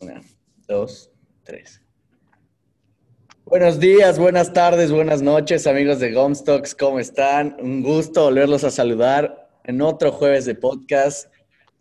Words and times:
Una, 0.00 0.22
dos, 0.66 1.10
tres. 1.42 1.82
Buenos 3.44 3.78
días, 3.78 4.18
buenas 4.18 4.50
tardes, 4.50 4.90
buenas 4.90 5.20
noches, 5.20 5.66
amigos 5.66 6.00
de 6.00 6.12
Gomstocks, 6.12 6.74
¿cómo 6.74 6.98
están? 6.98 7.54
Un 7.60 7.82
gusto 7.82 8.24
volverlos 8.24 8.64
a 8.64 8.70
saludar 8.70 9.50
en 9.64 9.82
otro 9.82 10.10
jueves 10.10 10.46
de 10.46 10.54
podcast. 10.54 11.30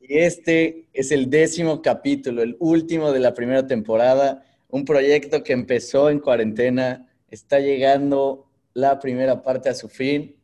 Y 0.02 0.18
este 0.18 0.90
es 0.92 1.14
el 1.14 1.30
décimo 1.30 1.82
capítulo, 1.82 2.44
el 2.44 2.58
último 2.60 3.14
de 3.14 3.22
la 3.22 3.34
primera 3.34 3.66
temporada, 3.66 4.44
un 4.68 4.84
proyecto 4.84 5.42
que 5.42 5.54
empezó 5.54 6.10
en 6.10 6.20
cuarentena, 6.20 7.10
está 7.30 7.60
llegando 7.60 8.52
la 8.74 9.00
primera 9.00 9.42
parte 9.42 9.70
a 9.70 9.76
su 9.76 9.88
fin. 9.88 10.36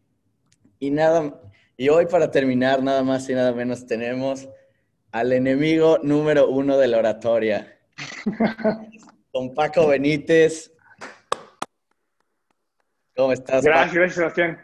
Y 0.80 0.92
nada, 0.92 1.42
y 1.76 1.90
hoy 1.90 2.06
para 2.06 2.32
terminar, 2.32 2.82
nada 2.82 3.04
más 3.04 3.30
y 3.30 3.34
nada 3.34 3.52
menos 3.52 3.86
tenemos 3.86 4.48
al 5.16 5.32
enemigo 5.32 5.98
número 6.04 6.50
uno 6.50 6.78
de 6.78 6.90
la 6.90 6.98
oratoria. 6.98 7.80
Con 9.32 9.54
Paco 9.54 9.88
Benítez. 9.88 10.74
¿Cómo 13.16 13.32
estás? 13.32 13.64
Gracias, 13.64 13.94
gracias, 13.94 14.16
Sebastián. 14.16 14.60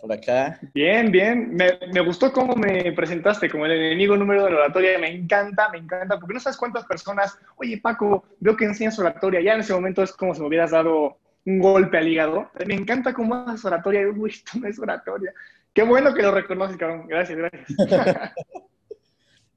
Por 0.00 0.10
acá. 0.10 0.58
Bien, 0.72 1.12
bien. 1.12 1.54
Me, 1.54 1.78
me, 1.92 2.00
gustó 2.00 2.32
cómo 2.32 2.54
me 2.54 2.92
presentaste 2.92 3.50
como 3.50 3.66
el 3.66 3.72
enemigo 3.72 4.16
número 4.16 4.46
de 4.46 4.52
la 4.52 4.56
oratoria. 4.60 4.98
Me 4.98 5.14
encanta, 5.14 5.68
me 5.68 5.76
encanta, 5.76 6.18
porque 6.18 6.32
no 6.32 6.40
sabes 6.40 6.56
cuántas 6.56 6.86
personas, 6.86 7.38
oye 7.56 7.76
Paco, 7.76 8.24
veo 8.38 8.56
que 8.56 8.64
enseñas 8.64 8.98
oratoria. 8.98 9.42
Ya 9.42 9.52
en 9.52 9.60
ese 9.60 9.74
momento 9.74 10.02
es 10.02 10.12
como 10.12 10.34
si 10.34 10.40
me 10.40 10.46
hubieras 10.46 10.70
dado 10.70 11.18
un 11.44 11.58
golpe 11.58 11.98
al 11.98 12.08
hígado. 12.08 12.50
Me 12.66 12.72
encanta 12.72 13.12
cómo 13.12 13.34
haces 13.34 13.66
oratoria. 13.66 14.08
Uy, 14.08 14.30
esto 14.30 14.58
no 14.60 14.66
es 14.66 14.78
oratoria. 14.78 15.34
Qué 15.74 15.82
bueno 15.82 16.14
que 16.14 16.22
lo 16.22 16.32
reconoces, 16.32 16.78
cabrón. 16.78 17.06
Gracias, 17.06 17.36
gracias. 17.36 18.32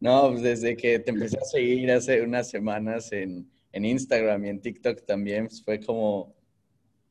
no, 0.03 0.31
pues 0.31 0.41
desde 0.41 0.75
que 0.75 0.99
te 0.99 1.11
empecé 1.11 1.37
a 1.37 1.45
seguir 1.45 1.89
hace 1.89 2.21
unas 2.21 2.49
semanas 2.49 3.13
en, 3.13 3.49
en 3.71 3.85
Instagram 3.85 4.43
y 4.43 4.49
en 4.49 4.59
TikTok 4.59 5.05
también, 5.05 5.47
pues 5.47 5.63
fue 5.63 5.79
como, 5.79 6.35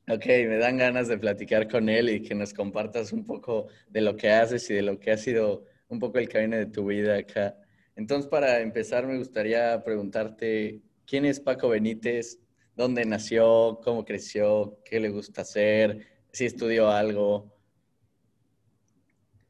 ok, 0.07 0.27
me 0.27 0.59
dan 0.59 0.77
ganas 0.77 1.09
de 1.09 1.17
platicar 1.17 1.69
con 1.69 1.89
él 1.89 2.11
y 2.11 2.21
que 2.21 2.35
nos 2.35 2.53
compartas 2.53 3.15
un 3.15 3.25
poco 3.25 3.69
de 3.89 4.03
lo 4.03 4.15
que 4.15 4.31
haces 4.31 4.69
y 4.69 4.75
de 4.75 4.83
lo 4.83 5.01
que 5.01 5.11
ha 5.11 5.17
sido 5.17 5.65
un 5.89 5.99
poco 6.01 6.19
el 6.19 6.29
camino 6.29 6.59
de 6.59 6.67
tu 6.67 6.85
vida 6.85 7.17
acá. 7.17 7.57
Entonces, 7.97 8.29
para 8.29 8.61
empezar, 8.61 9.07
me 9.07 9.17
gustaría 9.17 9.83
preguntarte, 9.83 10.83
¿quién 11.07 11.25
es 11.25 11.41
Paco 11.41 11.71
Benítez? 11.71 12.41
¿Dónde 12.77 13.07
nació? 13.07 13.81
¿Cómo 13.83 14.05
creció? 14.05 14.77
¿Qué 14.85 15.01
le 15.01 15.09
gusta 15.09 15.41
hacer? 15.41 16.09
¿Si 16.31 16.45
estudió 16.45 16.91
algo? 16.91 17.57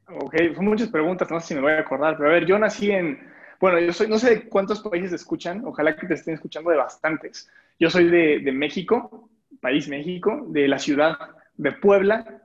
Ok, 0.07 0.33
son 0.55 0.63
muchas 0.63 0.87
preguntas, 0.87 1.29
no 1.29 1.41
sé 1.41 1.47
si 1.47 1.55
me 1.55 1.61
voy 1.61 1.73
a 1.73 1.79
acordar, 1.79 2.15
pero 2.15 2.29
a 2.29 2.33
ver, 2.33 2.45
yo 2.45 2.57
nací 2.57 2.89
en, 2.89 3.32
bueno, 3.63 3.79
yo 3.79 3.93
soy, 3.93 4.09
no 4.09 4.19
sé 4.19 4.29
de 4.29 4.49
cuántos 4.49 4.81
países 4.81 5.13
escuchan, 5.13 5.63
ojalá 5.63 5.95
que 5.95 6.05
te 6.05 6.15
estén 6.15 6.33
escuchando 6.33 6.69
de 6.69 6.75
bastantes. 6.75 7.49
Yo 7.79 7.89
soy 7.89 8.09
de, 8.09 8.51
México, 8.51 9.29
país 9.61 9.87
México, 9.87 10.47
de 10.49 10.67
la 10.67 10.77
ciudad 10.77 11.17
de 11.55 11.71
Puebla. 11.71 12.41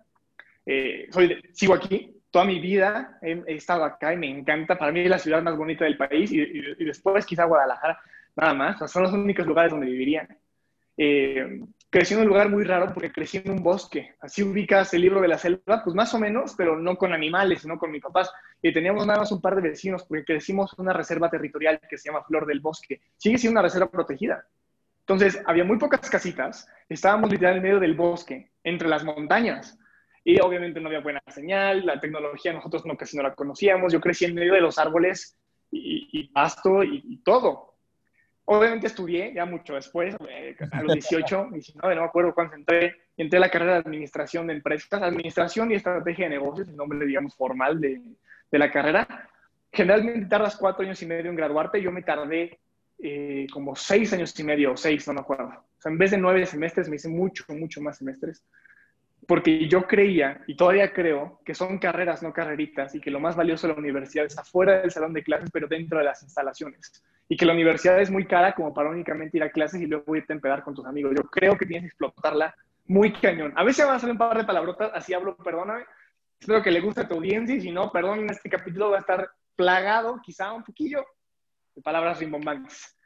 Eh, 0.64 1.08
soy 1.10 1.26
de, 1.26 1.50
sigo 1.54 1.74
aquí, 1.74 2.22
toda 2.30 2.44
mi 2.44 2.60
vida 2.60 3.18
he, 3.20 3.42
estado 3.48 3.82
acá 3.82 4.14
y 4.14 4.16
me 4.16 4.30
encanta. 4.30 4.78
Para 4.78 4.92
mí 4.92 5.00
es 5.00 5.10
la 5.10 5.18
ciudad 5.18 5.42
más 5.42 5.56
bonita 5.56 5.86
del 5.86 5.96
país 5.96 6.30
y, 6.30 6.84
después 6.84 7.26
quizá 7.26 7.46
Guadalajara, 7.46 7.98
nada 8.36 8.54
más. 8.54 8.88
Son 8.88 9.02
los 9.02 9.12
únicos 9.12 9.44
lugares 9.44 9.72
donde 9.72 9.86
viviría. 9.88 10.28
Eh, 10.96 11.62
crecí 11.90 12.14
en 12.14 12.20
un 12.20 12.28
lugar 12.28 12.50
muy 12.50 12.64
raro 12.64 12.92
porque 12.92 13.12
crecí 13.12 13.38
en 13.38 13.50
un 13.50 13.62
bosque. 13.62 14.14
Así 14.20 14.42
ubicas 14.42 14.92
el 14.94 15.02
libro 15.02 15.20
de 15.20 15.28
la 15.28 15.38
selva, 15.38 15.82
pues 15.82 15.94
más 15.94 16.12
o 16.14 16.18
menos, 16.18 16.54
pero 16.56 16.78
no 16.78 16.96
con 16.96 17.12
animales, 17.12 17.62
sino 17.62 17.78
con 17.78 17.90
mis 17.90 18.02
papás. 18.02 18.30
Y 18.62 18.72
teníamos 18.72 19.06
nada 19.06 19.20
más 19.20 19.32
un 19.32 19.40
par 19.40 19.56
de 19.56 19.62
vecinos 19.62 20.04
porque 20.04 20.24
crecimos 20.24 20.72
en 20.76 20.82
una 20.82 20.92
reserva 20.92 21.30
territorial 21.30 21.80
que 21.88 21.96
se 21.96 22.08
llama 22.08 22.24
Flor 22.24 22.46
del 22.46 22.60
Bosque. 22.60 23.00
Sigue 23.16 23.38
siendo 23.38 23.58
una 23.58 23.66
reserva 23.66 23.90
protegida. 23.90 24.46
Entonces, 25.00 25.40
había 25.46 25.64
muy 25.64 25.78
pocas 25.78 26.10
casitas. 26.10 26.68
Estábamos 26.88 27.30
literal 27.30 27.56
en 27.56 27.62
medio 27.62 27.80
del 27.80 27.94
bosque, 27.94 28.50
entre 28.62 28.88
las 28.88 29.04
montañas. 29.04 29.78
Y 30.22 30.38
obviamente 30.40 30.80
no 30.80 30.88
había 30.88 31.00
buena 31.00 31.22
señal, 31.28 31.86
la 31.86 31.98
tecnología 31.98 32.52
nosotros 32.52 32.84
no, 32.84 32.94
casi 32.96 33.16
no 33.16 33.22
la 33.22 33.34
conocíamos. 33.34 33.90
Yo 33.90 34.00
crecí 34.00 34.26
en 34.26 34.34
medio 34.34 34.52
de 34.52 34.60
los 34.60 34.78
árboles 34.78 35.38
y, 35.70 36.10
y 36.12 36.28
pasto 36.28 36.82
y, 36.82 37.02
y 37.08 37.16
todo. 37.22 37.67
Obviamente 38.50 38.86
estudié 38.86 39.34
ya 39.34 39.44
mucho 39.44 39.74
después, 39.74 40.16
eh, 40.26 40.56
a 40.72 40.82
los 40.82 40.94
18, 40.94 41.48
19, 41.52 41.94
no 41.94 42.00
me 42.00 42.06
acuerdo 42.06 42.32
cuándo 42.32 42.54
entré, 42.54 42.96
entré 43.14 43.36
a 43.36 43.40
la 43.40 43.50
carrera 43.50 43.74
de 43.74 43.80
Administración 43.80 44.46
de 44.46 44.54
Empresas, 44.54 45.02
Administración 45.02 45.70
y 45.70 45.74
Estrategia 45.74 46.24
de 46.24 46.30
Negocios, 46.30 46.66
el 46.66 46.76
nombre, 46.76 47.04
digamos, 47.04 47.36
formal 47.36 47.78
de, 47.78 48.00
de 48.50 48.58
la 48.58 48.70
carrera. 48.70 49.28
Generalmente 49.70 50.28
tardas 50.30 50.56
cuatro 50.56 50.82
años 50.82 51.02
y 51.02 51.06
medio 51.06 51.28
en 51.28 51.36
graduarte, 51.36 51.82
yo 51.82 51.92
me 51.92 52.00
tardé 52.00 52.58
eh, 53.00 53.46
como 53.52 53.76
seis 53.76 54.14
años 54.14 54.38
y 54.40 54.44
medio, 54.44 54.72
o 54.72 54.76
seis, 54.78 55.06
no 55.06 55.12
me 55.12 55.20
acuerdo. 55.20 55.48
O 55.48 55.80
sea, 55.82 55.92
en 55.92 55.98
vez 55.98 56.12
de 56.12 56.16
nueve 56.16 56.46
semestres, 56.46 56.88
me 56.88 56.96
hice 56.96 57.10
mucho, 57.10 57.44
mucho 57.50 57.82
más 57.82 57.98
semestres. 57.98 58.42
Porque 59.28 59.68
yo 59.68 59.86
creía, 59.86 60.42
y 60.48 60.56
todavía 60.56 60.92
creo, 60.92 61.40
que 61.44 61.54
son 61.54 61.78
carreras, 61.78 62.22
no 62.24 62.32
carreritas, 62.32 62.96
y 62.96 63.00
que 63.00 63.12
lo 63.12 63.20
más 63.20 63.36
valioso 63.36 63.68
de 63.68 63.74
la 63.74 63.78
universidad 63.78 64.24
es 64.24 64.36
afuera 64.36 64.80
del 64.80 64.90
salón 64.90 65.12
de 65.12 65.22
clases, 65.22 65.50
pero 65.52 65.68
dentro 65.68 65.98
de 65.98 66.04
las 66.04 66.22
instalaciones 66.24 67.04
y 67.28 67.36
que 67.36 67.44
la 67.44 67.52
universidad 67.52 68.00
es 68.00 68.10
muy 68.10 68.26
cara 68.26 68.54
como 68.54 68.72
para 68.72 68.88
únicamente 68.88 69.36
ir 69.36 69.42
a 69.42 69.50
clases 69.50 69.80
y 69.80 69.86
luego 69.86 70.16
irte 70.16 70.32
a 70.32 70.36
empedar 70.36 70.64
con 70.64 70.74
tus 70.74 70.86
amigos. 70.86 71.14
Yo 71.14 71.24
creo 71.24 71.56
que 71.56 71.66
tienes 71.66 71.82
que 71.82 71.88
explotarla 71.88 72.54
muy 72.86 73.12
cañón. 73.12 73.52
A 73.54 73.64
veces 73.64 73.86
van 73.86 73.96
a 73.96 73.98
salir 73.98 74.12
un 74.12 74.18
par 74.18 74.38
de 74.38 74.44
palabrotas, 74.44 74.90
así 74.94 75.12
hablo, 75.12 75.36
perdóname. 75.36 75.84
Espero 76.40 76.62
que 76.62 76.70
le 76.70 76.80
guste 76.80 77.02
a 77.02 77.08
tu 77.08 77.16
audiencia 77.16 77.54
y 77.54 77.60
si 77.60 77.70
no, 77.70 77.92
perdón, 77.92 78.20
en 78.20 78.30
este 78.30 78.48
capítulo 78.48 78.90
va 78.90 78.96
a 78.96 79.00
estar 79.00 79.30
plagado, 79.56 80.20
quizá 80.22 80.52
un 80.52 80.64
poquillo, 80.64 81.04
de 81.74 81.82
palabras 81.82 82.18
rimbombantes. 82.18 82.96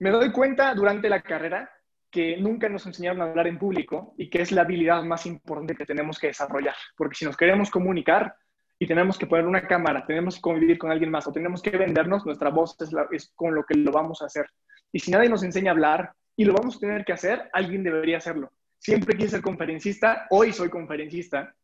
Me 0.00 0.10
doy 0.10 0.32
cuenta 0.32 0.74
durante 0.74 1.08
la 1.08 1.22
carrera 1.22 1.70
que 2.10 2.36
nunca 2.38 2.68
nos 2.68 2.86
enseñaron 2.86 3.20
a 3.20 3.24
hablar 3.24 3.46
en 3.46 3.58
público 3.58 4.14
y 4.16 4.30
que 4.30 4.42
es 4.42 4.52
la 4.52 4.62
habilidad 4.62 5.02
más 5.02 5.26
importante 5.26 5.74
que 5.74 5.84
tenemos 5.84 6.18
que 6.18 6.28
desarrollar. 6.28 6.74
Porque 6.96 7.16
si 7.16 7.24
nos 7.24 7.36
queremos 7.36 7.70
comunicar, 7.70 8.34
y 8.78 8.86
tenemos 8.86 9.18
que 9.18 9.26
poner 9.26 9.46
una 9.46 9.66
cámara, 9.66 10.06
tenemos 10.06 10.36
que 10.36 10.40
convivir 10.40 10.78
con 10.78 10.90
alguien 10.90 11.10
más 11.10 11.26
o 11.26 11.32
tenemos 11.32 11.62
que 11.62 11.70
vendernos, 11.70 12.24
nuestra 12.24 12.50
voz 12.50 12.76
es, 13.10 13.32
con 13.34 13.54
lo 13.54 13.64
que 13.64 13.74
lo 13.74 13.90
vamos 13.90 14.22
a 14.22 14.26
hacer. 14.26 14.46
Y 14.92 15.00
si 15.00 15.10
nadie 15.10 15.28
nos 15.28 15.42
enseña 15.42 15.72
a 15.72 15.74
hablar 15.74 16.12
y 16.36 16.44
lo 16.44 16.54
vamos 16.54 16.76
a 16.76 16.80
tener 16.80 17.04
que 17.04 17.12
hacer, 17.12 17.50
alguien 17.52 17.82
debería 17.82 18.18
hacerlo. 18.18 18.52
Siempre 18.78 19.16
quise 19.16 19.30
ser 19.30 19.42
conferencista, 19.42 20.26
hoy 20.30 20.52
soy 20.52 20.70
conferencista, 20.70 21.54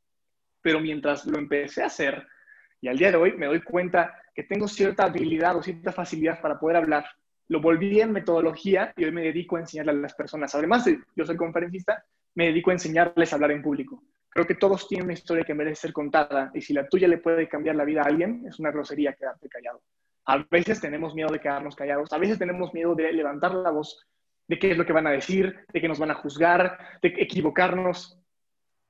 pero 0.60 0.80
mientras 0.80 1.24
lo 1.26 1.38
empecé 1.38 1.84
a 1.84 1.86
hacer 1.86 2.26
y 2.80 2.88
al 2.88 2.98
día 2.98 3.12
de 3.12 3.16
hoy 3.16 3.32
me 3.36 3.46
doy 3.46 3.62
cuenta 3.62 4.20
que 4.34 4.42
tengo 4.42 4.66
cierta 4.66 5.04
habilidad 5.04 5.56
o 5.56 5.62
cierta 5.62 5.92
facilidad 5.92 6.40
para 6.40 6.58
poder 6.58 6.76
hablar. 6.76 7.06
Lo 7.48 7.60
volví 7.60 8.00
en 8.00 8.12
metodología 8.12 8.92
y 8.96 9.04
hoy 9.04 9.12
me 9.12 9.22
dedico 9.22 9.56
a 9.56 9.60
enseñarle 9.60 9.92
a 9.92 9.96
las 9.96 10.14
personas. 10.14 10.54
Además 10.54 10.84
de 10.84 11.00
yo 11.14 11.24
soy 11.24 11.36
conferencista, 11.36 12.04
me 12.34 12.46
dedico 12.46 12.70
a 12.70 12.74
enseñarles 12.74 13.32
a 13.32 13.36
hablar 13.36 13.52
en 13.52 13.62
público. 13.62 14.02
Creo 14.30 14.46
que 14.46 14.54
todos 14.54 14.88
tienen 14.88 15.04
una 15.04 15.12
historia 15.12 15.44
que 15.44 15.54
merece 15.54 15.82
ser 15.82 15.92
contada 15.92 16.50
y 16.54 16.60
si 16.60 16.72
la 16.72 16.88
tuya 16.88 17.06
le 17.06 17.18
puede 17.18 17.48
cambiar 17.48 17.76
la 17.76 17.84
vida 17.84 18.02
a 18.02 18.06
alguien, 18.06 18.44
es 18.48 18.58
una 18.58 18.72
grosería 18.72 19.12
quedarte 19.12 19.48
callado. 19.48 19.82
A 20.26 20.38
veces 20.50 20.80
tenemos 20.80 21.14
miedo 21.14 21.30
de 21.30 21.38
quedarnos 21.38 21.76
callados, 21.76 22.12
a 22.12 22.18
veces 22.18 22.38
tenemos 22.38 22.72
miedo 22.74 22.94
de 22.94 23.12
levantar 23.12 23.54
la 23.54 23.70
voz, 23.70 24.06
de 24.48 24.58
qué 24.58 24.72
es 24.72 24.78
lo 24.78 24.86
que 24.86 24.92
van 24.92 25.06
a 25.06 25.12
decir, 25.12 25.66
de 25.72 25.80
que 25.80 25.88
nos 25.88 25.98
van 25.98 26.10
a 26.10 26.14
juzgar, 26.14 26.78
de 27.02 27.14
equivocarnos. 27.18 28.18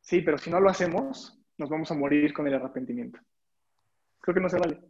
Sí, 0.01 0.23
pero 0.23 0.39
si 0.39 0.51
no 0.51 0.61
lo 0.61 0.71
hacemos, 0.71 1.39
nos 1.59 1.69
vamos 1.69 1.91
a 1.91 1.95
morir 1.95 2.33
con 2.33 2.47
el 2.47 2.55
arrepentimiento. 2.55 3.19
Creo 4.21 4.35
que 4.35 4.41
no 4.41 4.49
se 4.49 4.59
vale. 4.59 4.81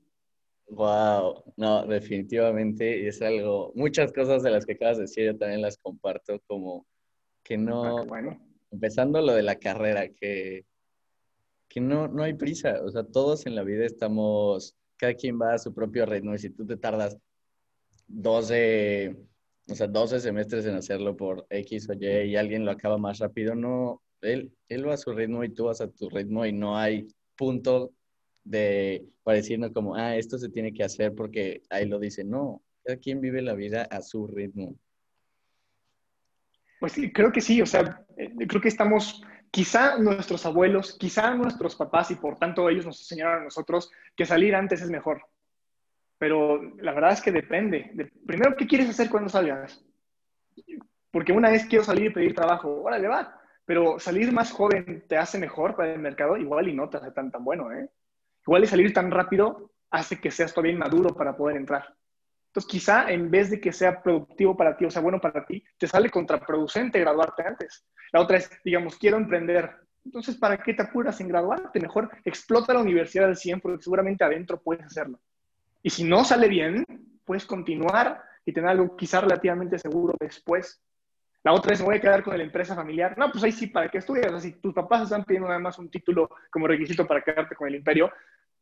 Wow, 0.69 1.53
no, 1.57 1.87
definitivamente 1.87 3.07
es 3.07 3.21
algo, 3.23 3.73
muchas 3.75 4.13
cosas 4.13 4.43
de 4.43 4.51
las 4.51 4.65
que 4.65 4.73
acabas 4.73 4.97
de 4.97 5.03
decir 5.03 5.27
yo 5.27 5.37
también 5.37 5.63
las 5.63 5.79
comparto 5.79 6.41
como 6.47 6.87
que 7.43 7.59
no, 7.59 7.99
ah, 7.99 8.05
bueno 8.05 8.41
empezando 8.75 9.21
lo 9.23 9.35
de 9.35 9.43
la 9.43 9.57
carrera, 9.57 10.09
que, 10.09 10.67
que 11.69 11.81
no, 11.81 12.09
no 12.09 12.25
hay 12.25 12.35
prisa. 12.35 12.81
O 12.85 12.91
sea, 12.91 13.05
todos 13.05 13.47
en 13.47 13.55
la 13.55 13.63
vida 13.63 13.87
estamos, 13.87 14.77
cada 14.97 15.15
quien 15.15 15.41
va 15.41 15.55
a 15.55 15.59
su 15.59 15.73
propio 15.73 16.05
ritmo 16.05 16.35
y 16.35 16.39
si 16.39 16.51
tú 16.51 16.67
te 16.67 16.77
tardas 16.77 17.17
12, 18.09 19.17
o 19.71 19.75
sea, 19.75 19.87
12 19.87 20.21
semestres 20.21 20.67
en 20.67 20.75
hacerlo 20.75 21.17
por 21.17 21.47
X 21.49 21.89
o 21.89 21.95
Y 21.95 22.33
y 22.33 22.37
alguien 22.37 22.65
lo 22.65 22.73
acaba 22.73 22.99
más 22.99 23.19
rápido, 23.19 23.55
no, 23.55 24.03
él, 24.21 24.53
él 24.69 24.89
va 24.89 24.95
a 24.95 24.99
su 24.99 25.13
ritmo 25.13 25.45
y 25.45 25.55
tú 25.55 25.65
vas 25.67 25.81
a 25.81 25.89
tu 25.89 26.11
ritmo 26.11 26.45
y 26.45 26.53
no 26.53 26.77
hay 26.77 27.07
punto 27.37 27.93
de 28.45 29.07
para 29.23 29.39
decirnos 29.39 29.73
como, 29.73 29.97
ah, 29.97 30.17
esto 30.17 30.39
se 30.39 30.51
tiene 30.51 30.73
que 30.73 30.85
hacer 30.85 31.15
porque 31.15 31.63
ahí 31.71 31.87
lo 31.87 31.99
dice. 31.99 32.25
No, 32.25 32.63
cada 32.85 32.99
quien 32.99 33.21
vive 33.21 33.43
la 33.43 33.55
vida 33.55 33.83
a 33.91 34.03
su 34.03 34.27
ritmo. 34.27 34.77
Pues 36.79 36.95
creo 37.15 37.33
que 37.33 37.41
sí, 37.41 37.63
o 37.63 37.67
sea, 37.67 38.05
creo 38.47 38.61
que 38.61 38.69
estamos, 38.69 39.23
quizá 39.51 39.97
nuestros 39.99 40.45
abuelos, 40.45 40.97
quizá 40.99 41.35
nuestros 41.35 41.77
papás 41.77 42.11
y 42.11 42.17
por 42.17 42.39
tanto 42.39 42.69
ellos 42.69 42.85
nos 42.85 43.01
enseñaron 43.01 43.41
a 43.41 43.45
nosotros 43.45 43.91
que 44.15 44.27
salir 44.27 44.55
antes 44.55 44.83
es 44.83 44.91
mejor. 44.91 45.23
Pero 46.19 46.63
la 46.77 46.93
verdad 46.93 47.13
es 47.13 47.23
que 47.23 47.33
depende. 47.33 47.91
De, 47.95 48.13
primero, 48.27 48.55
¿qué 48.57 48.67
quieres 48.67 48.91
hacer 48.91 49.09
cuando 49.09 49.31
salgas? 49.31 49.83
Porque 51.11 51.33
una 51.33 51.51
vez 51.51 51.65
quiero 51.65 51.85
salir 51.85 52.07
y 52.07 52.15
pedir 52.15 52.35
trabajo, 52.35 52.83
órale, 52.83 53.09
va. 53.09 53.41
Pero 53.65 53.99
salir 53.99 54.31
más 54.31 54.53
joven 54.53 55.05
te 55.09 55.17
hace 55.17 55.39
mejor 55.39 55.75
para 55.75 55.95
el 55.95 56.01
mercado, 56.01 56.37
igual 56.37 56.69
y 56.69 56.75
no 56.75 56.91
te 56.91 56.99
hace 56.99 57.13
tan, 57.13 57.31
tan 57.31 57.45
bueno, 57.45 57.73
¿eh? 57.73 57.89
Igual 58.47 58.65
y 58.65 58.67
salir 58.67 58.93
tan 58.93 59.11
rápido 59.11 59.71
hace 59.91 60.21
que 60.21 60.31
seas 60.31 60.53
todavía 60.53 60.73
inmaduro 60.73 61.15
para 61.15 61.37
poder 61.37 61.57
entrar. 61.57 61.95
Entonces, 62.49 62.71
quizá 62.71 63.11
en 63.11 63.31
vez 63.31 63.51
de 63.51 63.61
que 63.61 63.73
sea 63.73 64.01
productivo 64.01 64.57
para 64.57 64.77
ti 64.77 64.85
o 64.85 64.91
sea 64.91 65.03
bueno 65.03 65.21
para 65.21 65.45
ti, 65.45 65.65
te 65.77 65.89
sale 65.89 66.09
contraproducente 66.09 67.01
graduarte 67.01 67.43
antes. 67.43 67.85
La 68.13 68.21
otra 68.21 68.37
es, 68.37 68.51
digamos, 68.65 68.97
quiero 68.97 69.17
emprender. 69.17 69.73
Entonces, 70.05 70.37
¿para 70.37 70.59
qué 70.59 70.75
te 70.75 70.83
apuras 70.83 71.21
en 71.21 71.29
graduarte? 71.29 71.81
Mejor 71.81 72.11
explota 72.25 72.73
la 72.73 72.81
universidad 72.81 73.27
al 73.27 73.37
100 73.37 73.61
porque 73.61 73.83
seguramente 73.83 74.23
adentro 74.23 74.61
puedes 74.61 74.85
hacerlo. 74.85 75.19
Y 75.83 75.91
si 75.91 76.05
no 76.05 76.25
sale 76.25 76.49
bien, 76.49 76.85
puedes 77.25 77.45
continuar 77.45 78.23
y 78.47 78.53
tener 78.53 78.71
algo 78.71 78.97
quizá 78.97 79.21
relativamente 79.21 79.79
seguro 79.79 80.15
después. 80.21 80.81
La 81.43 81.53
otra 81.53 81.75
es, 81.75 81.81
me 81.81 81.87
voy 81.87 81.97
a 81.97 82.01
quedar 82.01 82.23
con 82.23 82.39
la 82.39 82.45
empresa 82.45 82.75
familiar. 82.75 83.19
No, 83.19 83.31
pues 83.31 83.45
ahí 83.45 83.53
sí, 83.53 83.67
¿para 83.67 83.89
qué 83.89 83.99
estudias? 83.99 84.33
O 84.33 84.41
si 84.41 84.53
tus 84.53 84.73
papás 84.73 85.03
están 85.03 85.25
pidiendo 85.25 85.49
nada 85.49 85.61
más 85.61 85.79
un 85.79 85.91
título 85.91 86.31
como 86.51 86.67
requisito 86.67 87.07
para 87.07 87.21
quedarte 87.21 87.55
con 87.55 87.69
el 87.69 87.75
imperio, 87.75 88.11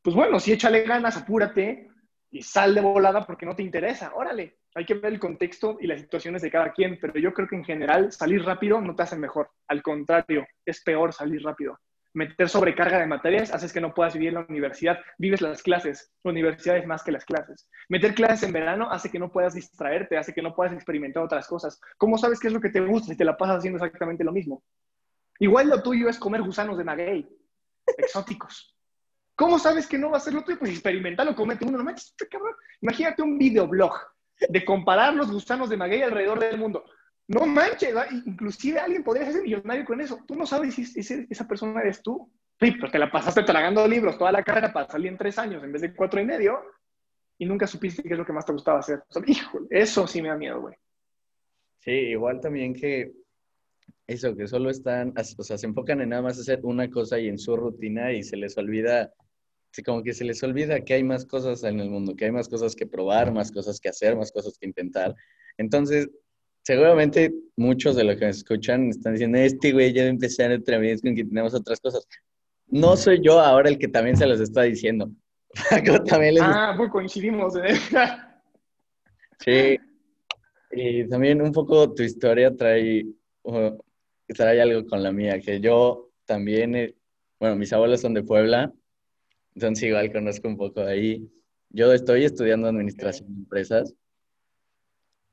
pues 0.03 0.17
bueno, 0.17 0.41
si 0.41 0.53
échale 0.53 0.83
ganas, 0.83 1.17
apúrate, 1.17 1.89
y 2.33 2.43
sal 2.43 2.75
de 2.75 2.81
volada 2.81 3.25
porque 3.25 3.47
no 3.47 3.55
te 3.55 3.63
interesa. 3.63 4.13
Órale, 4.15 4.59
hay 4.75 4.87
que 4.87 4.95
ver 4.95 5.13
el 5.13 5.21
contexto 5.21 5.77
y 5.81 5.87
las 5.87 6.01
situaciones 6.01 6.41
de 6.43 6.51
cada 6.51 6.73
quien, 6.73 6.99
pero 6.99 7.15
yo 7.21 7.33
creo 7.35 7.47
que 7.47 7.57
en 7.57 7.65
general 7.65 8.11
salir 8.11 8.43
rápido 8.43 8.81
no 8.81 8.97
te 8.97 9.03
hace 9.03 9.17
mejor. 9.17 9.51
Al 9.69 9.83
contrario, 9.83 10.47
es 10.65 10.83
peor 10.83 11.13
salir 11.13 11.43
rápido. 11.43 11.79
Meter 12.15 12.49
sobrecarga 12.49 12.99
de 12.99 13.07
materias 13.07 13.55
haces 13.55 13.73
que 13.73 13.81
no 13.81 13.95
puedas 13.95 14.15
vivir 14.15 14.29
en 14.31 14.35
la 14.35 14.47
universidad, 14.49 14.99
vives 15.19 15.41
las 15.41 15.63
clases, 15.63 16.13
la 16.23 16.31
universidad 16.31 16.77
es 16.77 16.87
más 16.87 17.03
que 17.03 17.13
las 17.13 17.25
clases. 17.25 17.69
Meter 17.89 18.15
clases 18.15 18.43
en 18.43 18.53
verano 18.53 18.91
hace 18.91 19.11
que 19.11 19.19
no 19.19 19.31
puedas 19.31 19.55
distraerte, 19.55 20.19
hace 20.19 20.35
que 20.35 20.43
no 20.43 20.55
puedas 20.55 20.75
experimentar 20.75 21.23
otras 21.23 21.47
cosas. 21.47 21.81
¿Cómo 21.97 22.19
sabes 22.19 22.41
qué 22.41 22.49
es 22.49 22.55
lo 22.55 22.61
que 22.61 22.71
te 22.71 22.81
gusta 22.81 23.09
si 23.13 23.17
te 23.17 23.25
la 23.25 23.37
pasas 23.37 23.59
haciendo 23.59 23.79
exactamente 23.79 24.25
lo 24.25 24.33
mismo? 24.33 24.63
Igual 25.39 25.69
lo 25.69 25.83
tuyo 25.83 26.09
es 26.09 26.19
comer 26.19 26.43
gusanos 26.43 26.77
de 26.79 26.85
maguey, 26.85 27.29
exóticos. 27.97 28.72
¿Cómo 29.35 29.59
sabes 29.59 29.87
que 29.87 29.99
no 29.99 30.11
va 30.11 30.19
a 30.19 30.21
ser 30.21 30.35
lo 30.35 30.45
tuyo? 30.45 30.59
Pues 30.59 30.73
experimentalo, 30.73 31.35
comete 31.35 31.65
uno. 31.65 31.79
No 31.79 31.85
manches, 31.85 32.15
cabrón. 32.31 32.55
Imagínate 32.81 33.23
un 33.23 33.39
videoblog 33.39 33.93
de 34.49 34.65
comparar 34.65 35.15
los 35.15 35.31
gusanos 35.31 35.71
de 35.71 35.77
maguey 35.77 36.03
alrededor 36.03 36.39
del 36.41 36.59
mundo. 36.59 36.85
No 37.29 37.47
manches, 37.47 37.95
inclusive 38.27 38.79
alguien 38.79 39.03
podría 39.03 39.31
ser 39.31 39.43
millonario 39.43 39.85
con 39.85 40.01
eso. 40.01 40.19
Tú 40.27 40.35
no 40.35 40.45
sabes 40.45 40.75
si 40.75 41.01
esa 41.31 41.49
persona 41.49 41.81
eres 41.81 42.03
tú. 42.03 42.31
Sí, 42.61 42.73
pero 42.73 42.91
te 42.91 42.99
la 42.99 43.11
pasaste 43.11 43.43
tragando 43.43 43.87
libros 43.89 44.19
toda 44.19 44.33
la 44.33 44.43
carrera 44.43 44.73
para 44.73 44.89
salir 44.89 45.09
en 45.09 45.19
tres 45.19 45.39
años 45.39 45.65
en 45.65 45.73
vez 45.73 45.83
de 45.83 45.95
cuatro 45.95 46.21
y 46.21 46.25
medio 46.25 46.63
y 47.39 47.47
nunca 47.47 47.67
supiste 47.67 48.03
qué 48.03 48.13
es 48.13 48.19
lo 48.19 48.27
que 48.27 48.33
más 48.33 48.47
te 48.47 48.53
gustaba 48.53 48.79
hacer. 48.79 49.03
híjole, 49.27 49.67
eso 49.71 50.07
sí 50.07 50.23
me 50.23 50.29
da 50.29 50.37
miedo, 50.37 50.61
güey. 50.61 50.77
Sí, 51.79 51.91
igual 51.91 52.41
también 52.41 52.75
que 52.75 53.13
eso, 54.13 54.37
que 54.37 54.47
solo 54.47 54.71
están, 54.71 55.15
o 55.17 55.43
sea, 55.43 55.59
se 55.59 55.67
enfocan 55.67 56.01
en 56.01 56.11
nada 56.11 56.23
más 56.23 56.39
hacer 56.39 56.61
una 56.63 56.89
cosa 56.91 57.19
y 57.19 57.29
en 57.29 57.39
su 57.39 57.57
rutina 57.57 58.13
y 58.13 58.23
se 58.23 58.37
les 58.37 58.57
olvida 58.57 59.13
como 59.83 60.03
que 60.03 60.13
se 60.13 60.25
les 60.25 60.43
olvida 60.43 60.85
que 60.85 60.93
hay 60.93 61.05
más 61.05 61.25
cosas 61.25 61.65
en 61.65 61.81
el 61.81 61.89
mundo, 61.89 62.15
que 62.15 62.27
hay 62.27 62.31
más 62.31 62.49
cosas 62.49 62.75
que 62.75 62.87
probar, 62.87 63.33
más 63.33 63.51
cosas 63.51 63.81
que 63.81 63.89
hacer, 63.89 64.15
más 64.17 64.31
cosas 64.31 64.59
que 64.59 64.67
intentar. 64.67 65.15
Entonces, 65.57 66.11
seguramente 66.63 67.33
muchos 67.57 67.97
de 67.97 68.05
los 68.05 68.17
que 68.17 68.27
me 68.27 68.31
escuchan 68.31 68.91
están 68.91 69.15
diciendo, 69.15 69.39
este 69.39 69.73
güey 69.73 69.95
ya 69.95 70.05
empecé 70.05 70.45
a 70.45 70.55
otra 70.55 70.77
vez 70.77 71.01
con 71.01 71.15
que 71.15 71.25
tenemos 71.25 71.55
otras 71.55 71.81
cosas. 71.81 72.07
No 72.67 72.97
soy 72.97 73.21
yo 73.23 73.41
ahora 73.41 73.71
el 73.71 73.79
que 73.79 73.89
también 73.89 74.17
se 74.17 74.27
los 74.27 74.41
está 74.41 74.63
diciendo. 74.63 75.11
también 76.07 76.37
Ah, 76.41 76.75
pues 76.77 76.91
coincidimos. 76.91 77.55
¿eh? 77.57 77.75
sí. 79.41 79.79
Y 80.75 81.09
también 81.09 81.43
un 81.43 81.53
poco 81.53 81.93
tu 81.93 82.03
historia 82.03 82.55
trae, 82.55 83.07
trae 84.33 84.61
algo 84.61 84.87
con 84.87 85.03
la 85.03 85.13
mía, 85.13 85.41
que 85.41 85.61
yo 85.61 86.11
también, 86.25 86.75
eh, 86.77 86.95
bueno, 87.41 87.57
mis 87.57 87.73
abuelos 87.73 88.01
son 88.01 88.15
de 88.15 88.23
Puebla 88.23 88.73
entonces 89.55 89.89
igual 89.89 90.13
conozco 90.13 90.49
un 90.49 90.57
poco 90.57 90.81
ahí. 90.81 91.31
Yo 91.71 91.93
estoy 91.93 92.25
estudiando 92.25 92.69
administración 92.69 93.33
de 93.33 93.41
empresas 93.41 93.95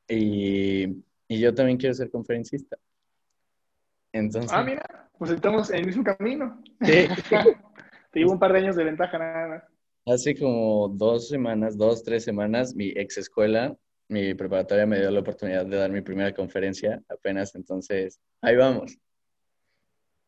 y, 0.08 1.04
y, 1.28 1.40
yo 1.40 1.54
también 1.54 1.78
quiero 1.78 1.94
ser 1.94 2.10
conferencista. 2.10 2.78
Entonces... 4.12 4.52
Ah, 4.54 4.64
mira, 4.64 5.10
pues 5.18 5.32
estamos 5.32 5.70
en 5.70 5.78
el 5.78 5.86
mismo 5.86 6.04
camino. 6.04 6.62
Sí. 6.82 7.08
Te 8.12 8.20
llevo 8.20 8.32
un 8.32 8.40
par 8.40 8.54
de 8.54 8.60
años 8.60 8.76
de 8.76 8.84
ventaja 8.84 9.18
nada 9.20 9.48
más. 9.48 9.64
Hace 10.06 10.36
como 10.36 10.90
dos 10.90 11.28
semanas, 11.28 11.78
dos, 11.78 12.04
tres 12.04 12.24
semanas, 12.24 12.74
mi 12.74 12.90
ex 12.96 13.18
escuela, 13.18 13.78
mi 14.10 14.34
preparatoria 14.34 14.86
me 14.86 15.00
dio 15.00 15.12
la 15.12 15.20
oportunidad 15.20 15.66
de 15.66 15.78
dar 15.78 15.92
mi 15.92 16.02
primera 16.02 16.34
conferencia 16.34 17.02
apenas, 17.08 17.56
entonces 17.56 18.20
ahí 18.42 18.56
vamos. 18.56 18.98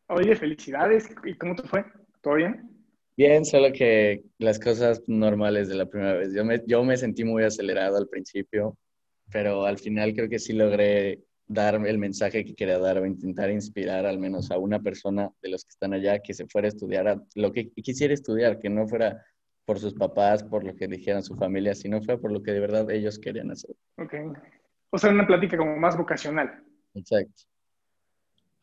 Oye, 0.07 0.36
felicidades. 0.36 1.10
¿Y 1.24 1.36
cómo 1.36 1.56
te 1.56 1.63
fue? 1.63 1.83
¿Todo 2.22 2.36
bien? 2.36 2.69
Bien, 3.18 3.44
solo 3.44 3.72
que 3.74 4.24
las 4.38 4.60
cosas 4.60 5.01
normales 5.07 5.68
de 5.68 5.75
la 5.75 5.86
primera 5.86 6.13
vez. 6.13 6.33
Yo 6.33 6.45
me, 6.45 6.62
yo 6.68 6.83
me 6.83 6.98
sentí 6.98 7.24
muy 7.24 7.44
acelerado 7.44 7.98
al 7.98 8.07
principio, 8.07 8.78
pero 9.31 9.66
al 9.66 9.78
final 9.78 10.13
creo 10.13 10.30
que 10.30 10.39
sí 10.39 10.54
logré 10.54 11.19
dar 11.48 11.75
el 11.86 11.98
mensaje 11.98 12.45
que 12.45 12.56
quería 12.56 12.80
dar 12.80 12.98
o 12.98 13.06
intentar 13.06 13.50
inspirar 13.50 14.06
al 14.06 14.19
menos 14.19 14.51
a 14.51 14.57
una 14.57 14.80
persona 14.80 15.30
de 15.42 15.50
los 15.50 15.66
que 15.66 15.72
están 15.72 15.94
allá 15.94 16.19
que 16.19 16.34
se 16.34 16.45
fuera 16.48 16.68
a 16.68 16.69
estudiar 16.69 17.07
a 17.07 17.22
lo 17.36 17.51
que 17.51 17.69
quisiera 17.72 18.13
estudiar, 18.13 18.60
que 18.60 18.69
no 18.69 18.88
fuera 18.88 19.25
por 19.66 19.80
sus 19.80 19.94
papás, 19.94 20.44
por 20.44 20.63
lo 20.63 20.75
que 20.75 20.88
dijeran 20.88 21.24
su 21.24 21.36
familia, 21.36 21.74
sino 21.75 22.02
fuera 22.02 22.19
por 22.19 22.31
lo 22.31 22.42
que 22.42 22.52
de 22.52 22.60
verdad 22.60 22.90
ellos 22.92 23.19
querían 23.19 23.52
hacer. 23.52 23.75
Ok. 23.98 24.13
O 24.90 24.98
sea, 24.98 25.10
una 25.10 25.25
plática 25.25 25.58
como 25.58 25.78
más 25.78 25.98
vocacional. 25.98 26.63
Exacto. 26.94 27.44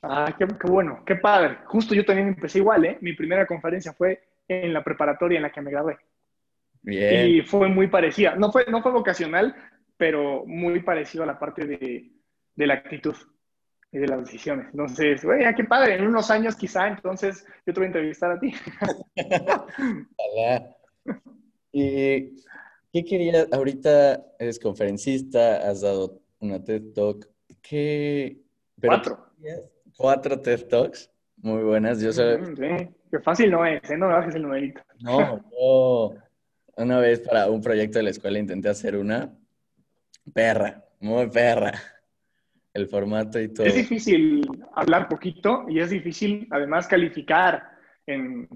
Ah, 0.02 0.34
qué, 0.38 0.46
qué, 0.46 0.70
bueno, 0.70 1.02
qué 1.04 1.16
padre. 1.16 1.58
Justo 1.66 1.94
yo 1.94 2.04
también 2.04 2.28
empecé 2.28 2.58
igual, 2.58 2.84
¿eh? 2.84 2.98
Mi 3.00 3.14
primera 3.14 3.46
conferencia 3.46 3.92
fue 3.92 4.22
en 4.46 4.72
la 4.72 4.84
preparatoria 4.84 5.36
en 5.36 5.42
la 5.42 5.52
que 5.52 5.60
me 5.60 5.70
gradué. 5.70 5.98
Bien. 6.82 7.28
Y 7.28 7.42
fue 7.42 7.68
muy 7.68 7.88
parecida. 7.88 8.36
No 8.36 8.52
fue, 8.52 8.66
no 8.68 8.82
fue 8.82 8.92
vocacional, 8.92 9.54
pero 9.96 10.44
muy 10.46 10.80
parecido 10.80 11.24
a 11.24 11.26
la 11.26 11.38
parte 11.38 11.66
de, 11.66 12.10
de 12.54 12.66
la 12.66 12.74
actitud 12.74 13.16
y 13.90 13.98
de 13.98 14.06
las 14.06 14.20
decisiones. 14.20 14.66
Entonces, 14.70 15.24
güey, 15.24 15.42
qué 15.54 15.64
padre. 15.64 15.96
En 15.96 16.06
unos 16.06 16.30
años 16.30 16.56
quizá, 16.56 16.88
entonces 16.88 17.44
yo 17.66 17.72
te 17.72 17.80
voy 17.80 17.84
a 17.84 17.86
entrevistar 17.86 18.32
a 18.32 18.38
ti. 18.38 18.54
¿Y 21.72 22.36
qué 22.92 23.04
querías? 23.04 23.48
Ahorita 23.52 24.24
eres 24.38 24.58
conferencista, 24.58 25.68
has 25.68 25.82
dado 25.82 26.20
una 26.40 26.62
TED 26.62 26.92
Talk. 26.94 27.28
¿Qué? 27.62 28.40
Cuatro. 28.80 29.26
Cuatro 29.96 30.40
TED 30.40 30.66
Talks. 30.68 31.10
Muy 31.36 31.62
buenas. 31.62 32.00
Yo 32.00 32.12
soy... 32.12 32.38
sí. 32.56 32.88
Qué 33.10 33.20
fácil 33.20 33.50
no 33.50 33.64
es, 33.64 33.88
¿eh? 33.90 33.96
No 33.96 34.08
me 34.08 34.14
bajes 34.14 34.34
el 34.34 34.42
numerito. 34.42 34.82
No, 35.00 35.40
yo 35.50 36.14
una 36.76 37.00
vez 37.00 37.20
para 37.20 37.48
un 37.48 37.60
proyecto 37.60 37.98
de 37.98 38.04
la 38.04 38.10
escuela 38.10 38.38
intenté 38.38 38.68
hacer 38.68 38.96
una 38.96 39.34
perra, 40.32 40.84
muy 41.00 41.28
perra. 41.28 41.72
El 42.74 42.86
formato 42.86 43.40
y 43.40 43.48
todo. 43.48 43.66
Es 43.66 43.74
difícil 43.74 44.46
hablar 44.74 45.08
poquito 45.08 45.64
y 45.68 45.80
es 45.80 45.90
difícil 45.90 46.46
además 46.50 46.86
calificar 46.86 47.62
en, 48.06 48.46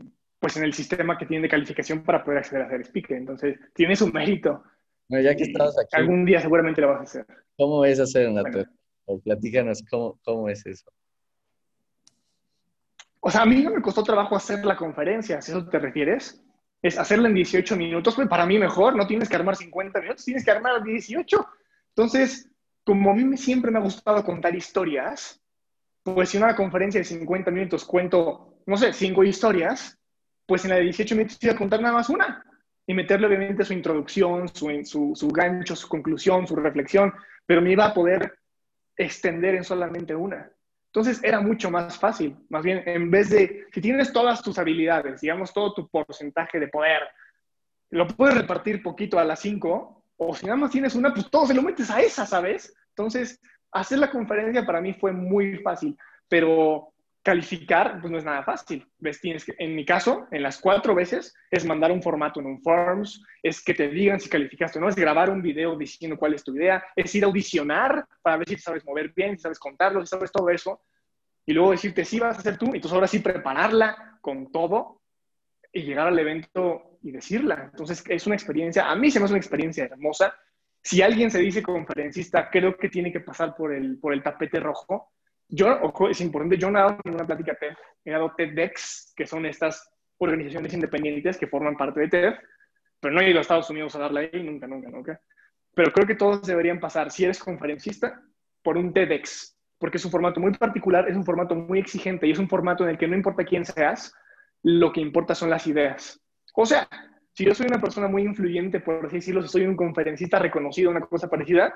pues 0.42 0.56
en 0.56 0.64
el 0.64 0.74
sistema 0.74 1.16
que 1.16 1.24
tiene 1.24 1.44
de 1.44 1.48
calificación 1.48 2.02
para 2.02 2.24
poder 2.24 2.40
acceder 2.40 2.62
a 2.62 2.68
ser 2.68 2.80
speaker. 2.80 3.16
Entonces, 3.16 3.60
tiene 3.72 3.94
su 3.94 4.08
mérito. 4.08 4.64
Bueno, 5.08 5.24
ya 5.24 5.36
que 5.36 5.44
estamos 5.44 5.78
aquí. 5.78 5.90
Algún 5.92 6.24
día 6.24 6.40
seguramente 6.40 6.80
lo 6.80 6.88
vas 6.88 6.98
a 6.98 7.02
hacer. 7.04 7.26
¿Cómo 7.56 7.78
ves 7.78 8.00
hacer 8.00 8.28
una 8.28 8.42
bueno. 8.42 8.68
Platícanos, 9.22 9.84
¿cómo, 9.88 10.18
¿cómo 10.24 10.48
es 10.48 10.66
eso? 10.66 10.90
O 13.20 13.30
sea, 13.30 13.42
a 13.42 13.46
mí 13.46 13.62
no 13.62 13.70
me 13.70 13.80
costó 13.80 14.02
trabajo 14.02 14.34
hacer 14.34 14.64
la 14.64 14.76
conferencia, 14.76 15.40
si 15.40 15.52
eso 15.52 15.64
te 15.68 15.78
refieres. 15.78 16.42
Es 16.82 16.98
hacerla 16.98 17.28
en 17.28 17.36
18 17.36 17.76
minutos, 17.76 18.16
pues 18.16 18.26
para 18.26 18.44
mí 18.44 18.58
mejor, 18.58 18.96
no 18.96 19.06
tienes 19.06 19.28
que 19.28 19.36
armar 19.36 19.54
50 19.54 20.00
minutos, 20.00 20.24
tienes 20.24 20.44
que 20.44 20.50
armar 20.50 20.82
18. 20.82 21.46
Entonces, 21.90 22.50
como 22.82 23.12
a 23.12 23.14
mí 23.14 23.36
siempre 23.36 23.70
me 23.70 23.78
ha 23.78 23.82
gustado 23.82 24.24
contar 24.24 24.56
historias, 24.56 25.40
pues 26.02 26.30
si 26.30 26.36
en 26.36 26.42
una 26.42 26.56
conferencia 26.56 26.98
de 27.00 27.04
50 27.04 27.52
minutos 27.52 27.84
cuento, 27.84 28.58
no 28.66 28.76
sé, 28.76 28.92
cinco 28.92 29.22
historias, 29.22 30.01
pues 30.46 30.64
en 30.64 30.70
la 30.70 30.76
de 30.76 30.82
18 30.82 31.14
minutos 31.14 31.38
voy 31.40 31.50
a 31.50 31.56
contar 31.56 31.80
nada 31.80 31.94
más 31.94 32.08
una 32.08 32.44
y 32.86 32.94
meterle 32.94 33.26
obviamente 33.26 33.64
su 33.64 33.72
introducción, 33.72 34.48
su, 34.48 34.68
su, 34.84 35.12
su 35.14 35.28
gancho, 35.28 35.76
su 35.76 35.88
conclusión, 35.88 36.46
su 36.46 36.56
reflexión, 36.56 37.12
pero 37.46 37.62
me 37.62 37.72
iba 37.72 37.86
a 37.86 37.94
poder 37.94 38.38
extender 38.96 39.54
en 39.54 39.64
solamente 39.64 40.14
una. 40.14 40.50
Entonces 40.86 41.24
era 41.24 41.40
mucho 41.40 41.70
más 41.70 41.98
fácil. 41.98 42.36
Más 42.50 42.62
bien, 42.62 42.82
en 42.84 43.10
vez 43.10 43.30
de, 43.30 43.66
si 43.72 43.80
tienes 43.80 44.12
todas 44.12 44.42
tus 44.42 44.58
habilidades, 44.58 45.22
digamos, 45.22 45.52
todo 45.52 45.72
tu 45.72 45.88
porcentaje 45.88 46.60
de 46.60 46.68
poder, 46.68 47.00
lo 47.90 48.06
puedes 48.08 48.36
repartir 48.36 48.82
poquito 48.82 49.18
a 49.18 49.24
las 49.24 49.40
cinco, 49.40 50.04
o 50.16 50.34
si 50.34 50.46
nada 50.46 50.56
más 50.56 50.70
tienes 50.70 50.94
una, 50.94 51.12
pues 51.14 51.30
todo 51.30 51.46
se 51.46 51.54
lo 51.54 51.62
metes 51.62 51.90
a 51.90 52.02
esa, 52.02 52.26
¿sabes? 52.26 52.74
Entonces, 52.90 53.40
hacer 53.70 53.98
la 53.98 54.10
conferencia 54.10 54.66
para 54.66 54.80
mí 54.80 54.92
fue 54.92 55.12
muy 55.12 55.56
fácil, 55.58 55.96
pero 56.28 56.91
calificar, 57.22 58.00
pues 58.00 58.10
no 58.10 58.18
es 58.18 58.24
nada 58.24 58.42
fácil. 58.42 58.86
¿Ves? 58.98 59.20
Tienes 59.20 59.44
que, 59.44 59.54
en 59.58 59.76
mi 59.76 59.84
caso, 59.84 60.26
en 60.30 60.42
las 60.42 60.58
cuatro 60.58 60.94
veces, 60.94 61.34
es 61.50 61.64
mandar 61.64 61.92
un 61.92 62.02
formato 62.02 62.40
en 62.40 62.46
un 62.46 62.60
Forms, 62.62 63.22
es 63.42 63.62
que 63.64 63.74
te 63.74 63.88
digan 63.88 64.20
si 64.20 64.28
calificaste 64.28 64.78
o 64.78 64.82
no, 64.82 64.88
es 64.88 64.96
grabar 64.96 65.30
un 65.30 65.40
video 65.40 65.76
diciendo 65.76 66.16
cuál 66.16 66.34
es 66.34 66.42
tu 66.42 66.54
idea, 66.54 66.84
es 66.96 67.14
ir 67.14 67.24
a 67.24 67.26
audicionar 67.28 68.06
para 68.22 68.38
ver 68.38 68.48
si 68.48 68.56
te 68.56 68.62
sabes 68.62 68.84
mover 68.84 69.12
bien, 69.14 69.36
si 69.36 69.42
sabes 69.42 69.58
contarlo, 69.58 70.00
si 70.04 70.08
sabes 70.08 70.32
todo 70.32 70.50
eso, 70.50 70.82
y 71.46 71.52
luego 71.52 71.70
decirte 71.72 72.04
si 72.04 72.18
vas 72.18 72.36
a 72.36 72.40
hacer 72.40 72.56
tú, 72.56 72.66
entonces 72.66 72.92
ahora 72.92 73.06
sí 73.06 73.20
prepararla 73.20 74.18
con 74.20 74.50
todo 74.50 75.00
y 75.72 75.82
llegar 75.82 76.08
al 76.08 76.18
evento 76.18 76.98
y 77.02 77.12
decirla. 77.12 77.70
Entonces 77.70 78.04
es 78.08 78.26
una 78.26 78.36
experiencia, 78.36 78.90
a 78.90 78.96
mí 78.96 79.10
se 79.10 79.18
me 79.18 79.24
hace 79.24 79.34
una 79.34 79.40
experiencia 79.40 79.84
hermosa 79.84 80.34
Si 80.82 81.02
alguien 81.02 81.30
se 81.30 81.38
dice 81.38 81.62
conferencista, 81.62 82.50
creo 82.50 82.76
que 82.76 82.88
tiene 82.88 83.12
que 83.12 83.20
pasar 83.20 83.54
por 83.54 83.72
el, 83.72 83.98
por 83.98 84.12
el 84.12 84.22
tapete 84.22 84.58
rojo. 84.58 85.12
Yo, 85.54 85.68
ojo, 85.82 86.08
es 86.08 86.18
importante, 86.22 86.56
yo 86.56 86.70
no 86.70 86.78
he 86.78 86.82
dado 86.82 86.98
ninguna 87.04 87.26
plática 87.26 87.54
TED, 87.54 87.74
he 88.06 88.10
dado 88.10 88.32
TEDx, 88.34 89.12
que 89.14 89.26
son 89.26 89.44
estas 89.44 89.86
organizaciones 90.16 90.72
independientes 90.72 91.36
que 91.36 91.46
forman 91.46 91.76
parte 91.76 92.00
de 92.00 92.08
TED, 92.08 92.34
pero 92.98 93.12
no 93.12 93.20
he 93.20 93.28
ido 93.28 93.38
a 93.38 93.42
Estados 93.42 93.68
Unidos 93.68 93.94
a 93.94 93.98
darle 93.98 94.30
ahí, 94.32 94.42
nunca, 94.42 94.66
nunca, 94.66 94.88
nunca. 94.88 95.20
Pero 95.74 95.92
creo 95.92 96.06
que 96.06 96.14
todos 96.14 96.46
deberían 96.46 96.80
pasar, 96.80 97.10
si 97.10 97.24
eres 97.24 97.38
conferencista, 97.38 98.22
por 98.62 98.78
un 98.78 98.94
TEDx, 98.94 99.54
porque 99.76 99.98
es 99.98 100.04
un 100.06 100.10
formato 100.10 100.40
muy 100.40 100.52
particular, 100.52 101.06
es 101.06 101.16
un 101.16 101.24
formato 101.24 101.54
muy 101.54 101.80
exigente 101.80 102.26
y 102.26 102.30
es 102.30 102.38
un 102.38 102.48
formato 102.48 102.84
en 102.84 102.90
el 102.90 102.96
que 102.96 103.06
no 103.06 103.14
importa 103.14 103.44
quién 103.44 103.66
seas, 103.66 104.14
lo 104.62 104.90
que 104.90 105.02
importa 105.02 105.34
son 105.34 105.50
las 105.50 105.66
ideas. 105.66 106.18
O 106.54 106.64
sea, 106.64 106.88
si 107.34 107.44
yo 107.44 107.54
soy 107.54 107.66
una 107.66 107.80
persona 107.80 108.08
muy 108.08 108.22
influyente, 108.22 108.80
por 108.80 109.04
así 109.04 109.16
decirlo, 109.16 109.42
si 109.42 109.48
soy 109.48 109.66
un 109.66 109.76
conferencista 109.76 110.38
reconocido, 110.38 110.90
una 110.90 111.00
cosa 111.00 111.28
parecida, 111.28 111.74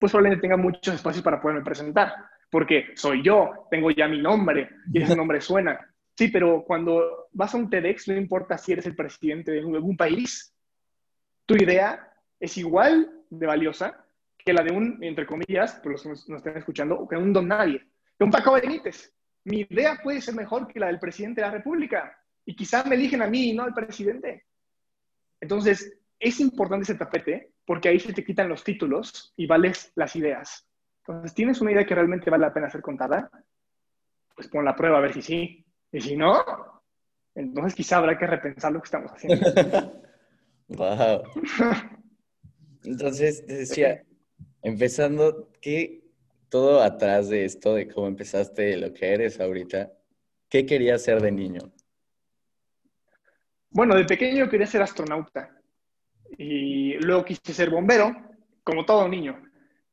pues 0.00 0.10
probablemente 0.10 0.42
tenga 0.42 0.56
muchos 0.56 0.96
espacios 0.96 1.22
para 1.22 1.40
poderme 1.40 1.62
presentar, 1.62 2.12
porque 2.54 2.92
soy 2.94 3.20
yo, 3.20 3.66
tengo 3.68 3.90
ya 3.90 4.06
mi 4.06 4.22
nombre 4.22 4.70
y 4.92 5.02
ese 5.02 5.16
nombre 5.16 5.40
suena. 5.40 5.92
Sí, 6.16 6.28
pero 6.28 6.62
cuando 6.64 7.26
vas 7.32 7.52
a 7.52 7.56
un 7.56 7.68
TEDx, 7.68 8.06
no 8.06 8.16
importa 8.16 8.56
si 8.56 8.70
eres 8.70 8.86
el 8.86 8.94
presidente 8.94 9.50
de 9.50 9.58
algún 9.58 9.96
país, 9.96 10.54
tu 11.46 11.56
idea 11.56 12.12
es 12.38 12.56
igual 12.56 13.10
de 13.28 13.46
valiosa 13.46 14.06
que 14.38 14.52
la 14.52 14.62
de 14.62 14.70
un, 14.70 15.02
entre 15.02 15.26
comillas, 15.26 15.80
por 15.82 15.90
los 15.90 16.04
que 16.04 16.10
nos, 16.10 16.28
estén 16.28 16.56
escuchando, 16.56 17.08
que 17.08 17.16
un 17.16 17.32
don 17.32 17.48
nadie, 17.48 17.88
que 18.16 18.24
un 18.24 18.30
Paco 18.30 18.52
Benítez. 18.52 19.12
Mi 19.42 19.66
idea 19.68 19.98
puede 20.00 20.20
ser 20.20 20.36
mejor 20.36 20.68
que 20.68 20.78
la 20.78 20.86
del 20.86 21.00
presidente 21.00 21.40
de 21.40 21.48
la 21.48 21.54
República 21.54 22.16
y 22.46 22.54
quizás 22.54 22.86
me 22.86 22.94
eligen 22.94 23.20
a 23.22 23.26
mí 23.26 23.50
y 23.50 23.52
no 23.52 23.64
al 23.64 23.74
presidente. 23.74 24.44
Entonces, 25.40 25.98
es 26.20 26.38
importante 26.38 26.84
ese 26.84 26.94
tapete 26.94 27.50
porque 27.66 27.88
ahí 27.88 27.98
se 27.98 28.12
te 28.12 28.24
quitan 28.24 28.48
los 28.48 28.62
títulos 28.62 29.34
y 29.36 29.44
vales 29.48 29.90
las 29.96 30.14
ideas. 30.14 30.68
Entonces, 31.06 31.34
¿tienes 31.34 31.60
una 31.60 31.72
idea 31.72 31.84
que 31.84 31.94
realmente 31.94 32.30
vale 32.30 32.46
la 32.46 32.54
pena 32.54 32.70
ser 32.70 32.80
contada? 32.80 33.30
Pues 34.34 34.48
pon 34.48 34.64
la 34.64 34.74
prueba 34.74 34.98
a 34.98 35.02
ver 35.02 35.12
si 35.12 35.22
sí. 35.22 35.66
Y 35.92 36.00
si 36.00 36.16
no, 36.16 36.42
entonces 37.34 37.74
quizá 37.74 37.98
habrá 37.98 38.18
que 38.18 38.26
repensar 38.26 38.72
lo 38.72 38.80
que 38.80 38.86
estamos 38.86 39.12
haciendo. 39.12 39.46
wow. 40.68 41.22
Entonces, 42.84 43.46
te 43.46 43.54
decía, 43.54 44.02
Empezando, 44.64 45.50
¿qué 45.60 46.02
todo 46.48 46.82
atrás 46.82 47.28
de 47.28 47.44
esto, 47.44 47.74
de 47.74 47.86
cómo 47.86 48.06
empezaste 48.06 48.78
lo 48.78 48.94
que 48.94 49.12
eres 49.12 49.38
ahorita, 49.38 49.92
qué 50.48 50.64
querías 50.64 51.02
ser 51.02 51.20
de 51.20 51.30
niño? 51.30 51.60
Bueno, 53.68 53.94
de 53.94 54.06
pequeño 54.06 54.48
quería 54.48 54.66
ser 54.66 54.80
astronauta 54.80 55.50
y 56.38 56.94
luego 56.94 57.26
quise 57.26 57.52
ser 57.52 57.68
bombero, 57.68 58.16
como 58.62 58.86
todo 58.86 59.06
niño. 59.06 59.38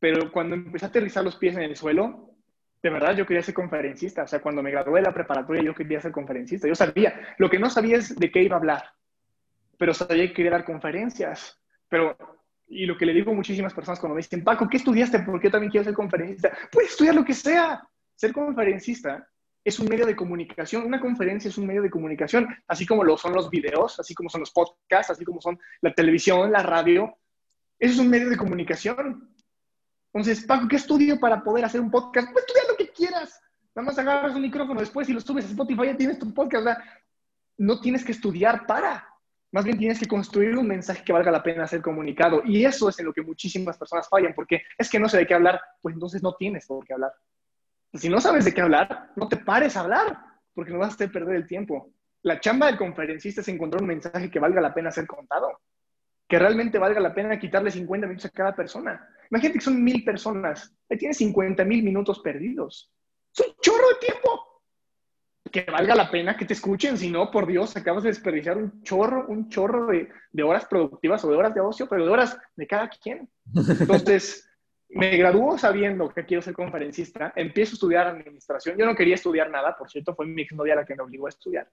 Pero 0.02 0.32
cuando 0.32 0.56
empecé 0.56 0.86
a 0.86 0.90
aterrizar 0.90 1.24
los 1.24 1.36
pies 1.36 1.56
en 1.56 1.62
el 1.62 1.76
suelo, 1.76 2.34
de 2.82 2.90
verdad 2.90 3.16
yo 3.16 3.28
quería 3.28 3.44
ser 3.44 3.54
conferencista. 3.54 4.24
O 4.24 4.28
sea, 4.28 4.42
cuando 4.42 4.64
me 4.64 4.72
gradué 4.72 5.00
de 5.00 5.06
la 5.06 5.14
preparatoria 5.14 5.62
yo 5.62 5.76
quería 5.76 6.02
ser 6.02 6.12
conferencista. 6.12 6.68
Yo 6.68 6.74
sabía, 6.74 7.36
lo 7.38 7.52
que 7.52 7.60
no 7.60 7.70
sabía 7.70 7.98
es 7.98 8.16
de 8.16 8.32
qué 8.32 8.42
iba 8.42 8.56
a 8.56 8.60
hablar, 8.60 8.84
pero 9.78 9.94
sabía 9.94 10.28
que 10.28 10.34
quería 10.34 10.52
dar 10.52 10.66
conferencias. 10.66 11.62
Pero 11.88 12.18
y 12.68 12.88
lo 12.88 12.98
que 12.98 13.06
le 13.06 13.14
digo 13.14 13.32
a 13.32 13.36
muchísimas 13.36 13.76
personas 13.76 14.00
cuando 14.00 14.16
me 14.16 14.22
dicen, 14.22 14.44
Paco, 14.44 14.68
¿qué 14.68 14.78
estudiaste? 14.78 15.20
Porque 15.20 15.48
yo 15.48 15.52
también 15.52 15.70
quiero 15.70 15.84
ser 15.84 15.94
conferencista. 15.94 16.52
Puedes 16.72 16.92
estudiar 16.92 17.14
lo 17.14 17.24
que 17.24 17.36
sea. 17.36 17.88
Ser 18.16 18.34
conferencista 18.34 19.28
es 19.64 19.78
un 19.78 19.88
medio 19.88 20.08
de 20.08 20.16
comunicación. 20.16 20.86
Una 20.86 21.00
conferencia 21.00 21.50
es 21.50 21.60
un 21.60 21.68
medio 21.68 21.84
de 21.84 21.92
comunicación, 21.92 22.48
así 22.68 22.88
como 22.88 23.04
lo 23.04 23.18
son 23.18 23.34
los 23.34 23.52
videos, 23.52 24.00
así 24.00 24.16
como 24.16 24.30
son 24.30 24.40
los 24.40 24.52
podcasts, 24.52 25.12
así 25.12 25.24
como 25.24 25.42
son 25.42 25.60
la 25.82 25.94
televisión, 25.94 26.52
la 26.52 26.64
radio. 26.64 27.18
Eso 27.78 27.94
es 27.94 28.00
un 28.00 28.10
medio 28.10 28.30
de 28.30 28.38
comunicación. 28.38 29.32
Entonces, 30.14 30.46
Paco, 30.46 30.68
¿qué 30.68 30.76
estudio 30.76 31.20
para 31.20 31.42
poder 31.44 31.66
hacer 31.66 31.80
un 31.80 31.90
podcast? 31.90 32.32
Pues 32.32 32.46
estudia 32.46 32.64
lo 32.70 32.78
que 32.78 32.92
quieras. 32.92 33.42
Nada 33.74 33.86
más 33.86 33.98
agarras 33.98 34.36
un 34.36 34.42
micrófono 34.42 34.82
después 34.82 35.08
y 35.08 35.14
lo 35.14 35.22
subes 35.22 35.46
a 35.46 35.50
Spotify, 35.50 35.86
ya 35.86 35.98
tienes 35.98 36.20
tu 36.20 36.34
podcast. 36.34 36.80
No 37.58 37.80
tienes 37.80 38.04
que 38.04 38.12
estudiar 38.12 38.66
para. 38.66 39.08
Más 39.54 39.64
bien 39.64 39.78
tienes 39.78 40.00
que 40.00 40.08
construir 40.08 40.58
un 40.58 40.68
mensaje 40.68 41.04
que 41.04 41.14
valga 41.14 41.32
la 41.32 41.44
pena 41.44 41.68
ser 41.68 41.82
comunicado. 41.82 42.42
Y 42.46 42.66
eso 42.66 42.90
es 42.90 43.00
en 43.00 43.06
lo 43.06 43.14
que 43.14 43.22
muchísimas 43.22 43.78
personas 43.78 44.08
fallan, 44.10 44.34
porque 44.34 44.64
es 44.78 44.90
que 44.90 45.00
no 45.00 45.08
sé 45.08 45.18
de 45.18 45.28
qué 45.28 45.34
hablar, 45.34 45.62
pues 45.82 45.94
entonces 45.94 46.24
no 46.24 46.36
tienes 46.36 46.66
por 46.66 46.86
qué 46.86 46.94
hablar. 46.94 47.14
Si 47.94 48.10
no 48.10 48.22
sabes 48.22 48.46
de 48.46 48.54
qué 48.54 48.62
hablar, 48.62 49.12
no 49.16 49.28
te 49.28 49.38
pares 49.38 49.76
a 49.76 49.82
hablar, 49.82 50.18
porque 50.54 50.72
no 50.72 50.80
vas 50.80 51.00
a 51.00 51.08
perder 51.08 51.36
el 51.36 51.48
tiempo. 51.48 51.94
La 52.24 52.40
chamba 52.40 52.68
del 52.68 52.78
conferencista 52.78 53.42
es 53.42 53.48
encontrar 53.48 53.82
un 53.82 53.90
mensaje 53.90 54.30
que 54.30 54.40
valga 54.40 54.62
la 54.62 54.74
pena 54.74 54.92
ser 54.92 55.08
contado, 55.08 55.60
que 56.32 56.40
realmente 56.40 56.80
valga 56.80 57.02
la 57.02 57.14
pena 57.14 57.38
quitarle 57.38 57.70
50 57.70 58.08
minutos 58.08 58.28
a 58.28 58.30
cada 58.30 58.56
persona. 58.56 59.06
Imagínate 59.30 59.60
que 59.60 59.66
son 59.66 59.84
mil 59.84 60.02
personas, 60.06 60.74
ahí 60.90 60.98
tienes 60.98 61.18
50 61.18 61.66
mil 61.66 61.84
minutos 61.84 62.22
perdidos. 62.22 62.90
Es 63.36 63.46
un 63.46 63.54
chorro 63.62 63.90
de 63.90 64.08
tiempo 64.08 64.64
que 65.52 65.70
valga 65.70 65.94
la 65.94 66.10
pena 66.10 66.38
que 66.38 66.46
te 66.46 66.54
escuchen, 66.54 66.98
si 66.98 67.10
no, 67.10 67.30
por 67.30 67.48
Dios, 67.48 67.76
acabas 67.76 68.04
de 68.04 68.12
desperdiciar 68.12 68.56
un 68.56 68.82
chorro, 68.82 69.28
un 69.28 69.50
chorro 69.50 69.88
de, 69.88 70.08
de, 70.32 70.44
horas 70.44 70.64
productivas 70.68 71.22
o 71.26 71.30
de 71.30 71.36
horas 71.36 71.54
de 71.54 71.60
ocio, 71.60 71.86
pero 71.90 72.06
de 72.06 72.12
horas 72.12 72.40
de 72.56 72.66
cada 72.66 72.88
quien. 72.88 73.28
Entonces, 73.54 74.50
me 74.90 75.18
graduó 75.18 75.58
sabiendo 75.58 76.08
que 76.08 76.26
quiero 76.26 76.42
ser 76.42 76.54
conferencista, 76.54 77.34
empiezo 77.36 77.74
a 77.74 77.74
estudiar 77.74 78.08
administración, 78.08 78.78
yo 78.78 78.86
no 78.86 78.96
quería 78.96 79.16
estudiar 79.16 79.50
nada, 79.50 79.76
por 79.78 79.90
cierto, 79.90 80.16
fue 80.16 80.28
mi 80.28 80.44
exnovia 80.44 80.76
la 80.76 80.86
que 80.86 80.96
me 80.96 81.04
obligó 81.04 81.26
a 81.26 81.30
estudiar. 81.30 81.70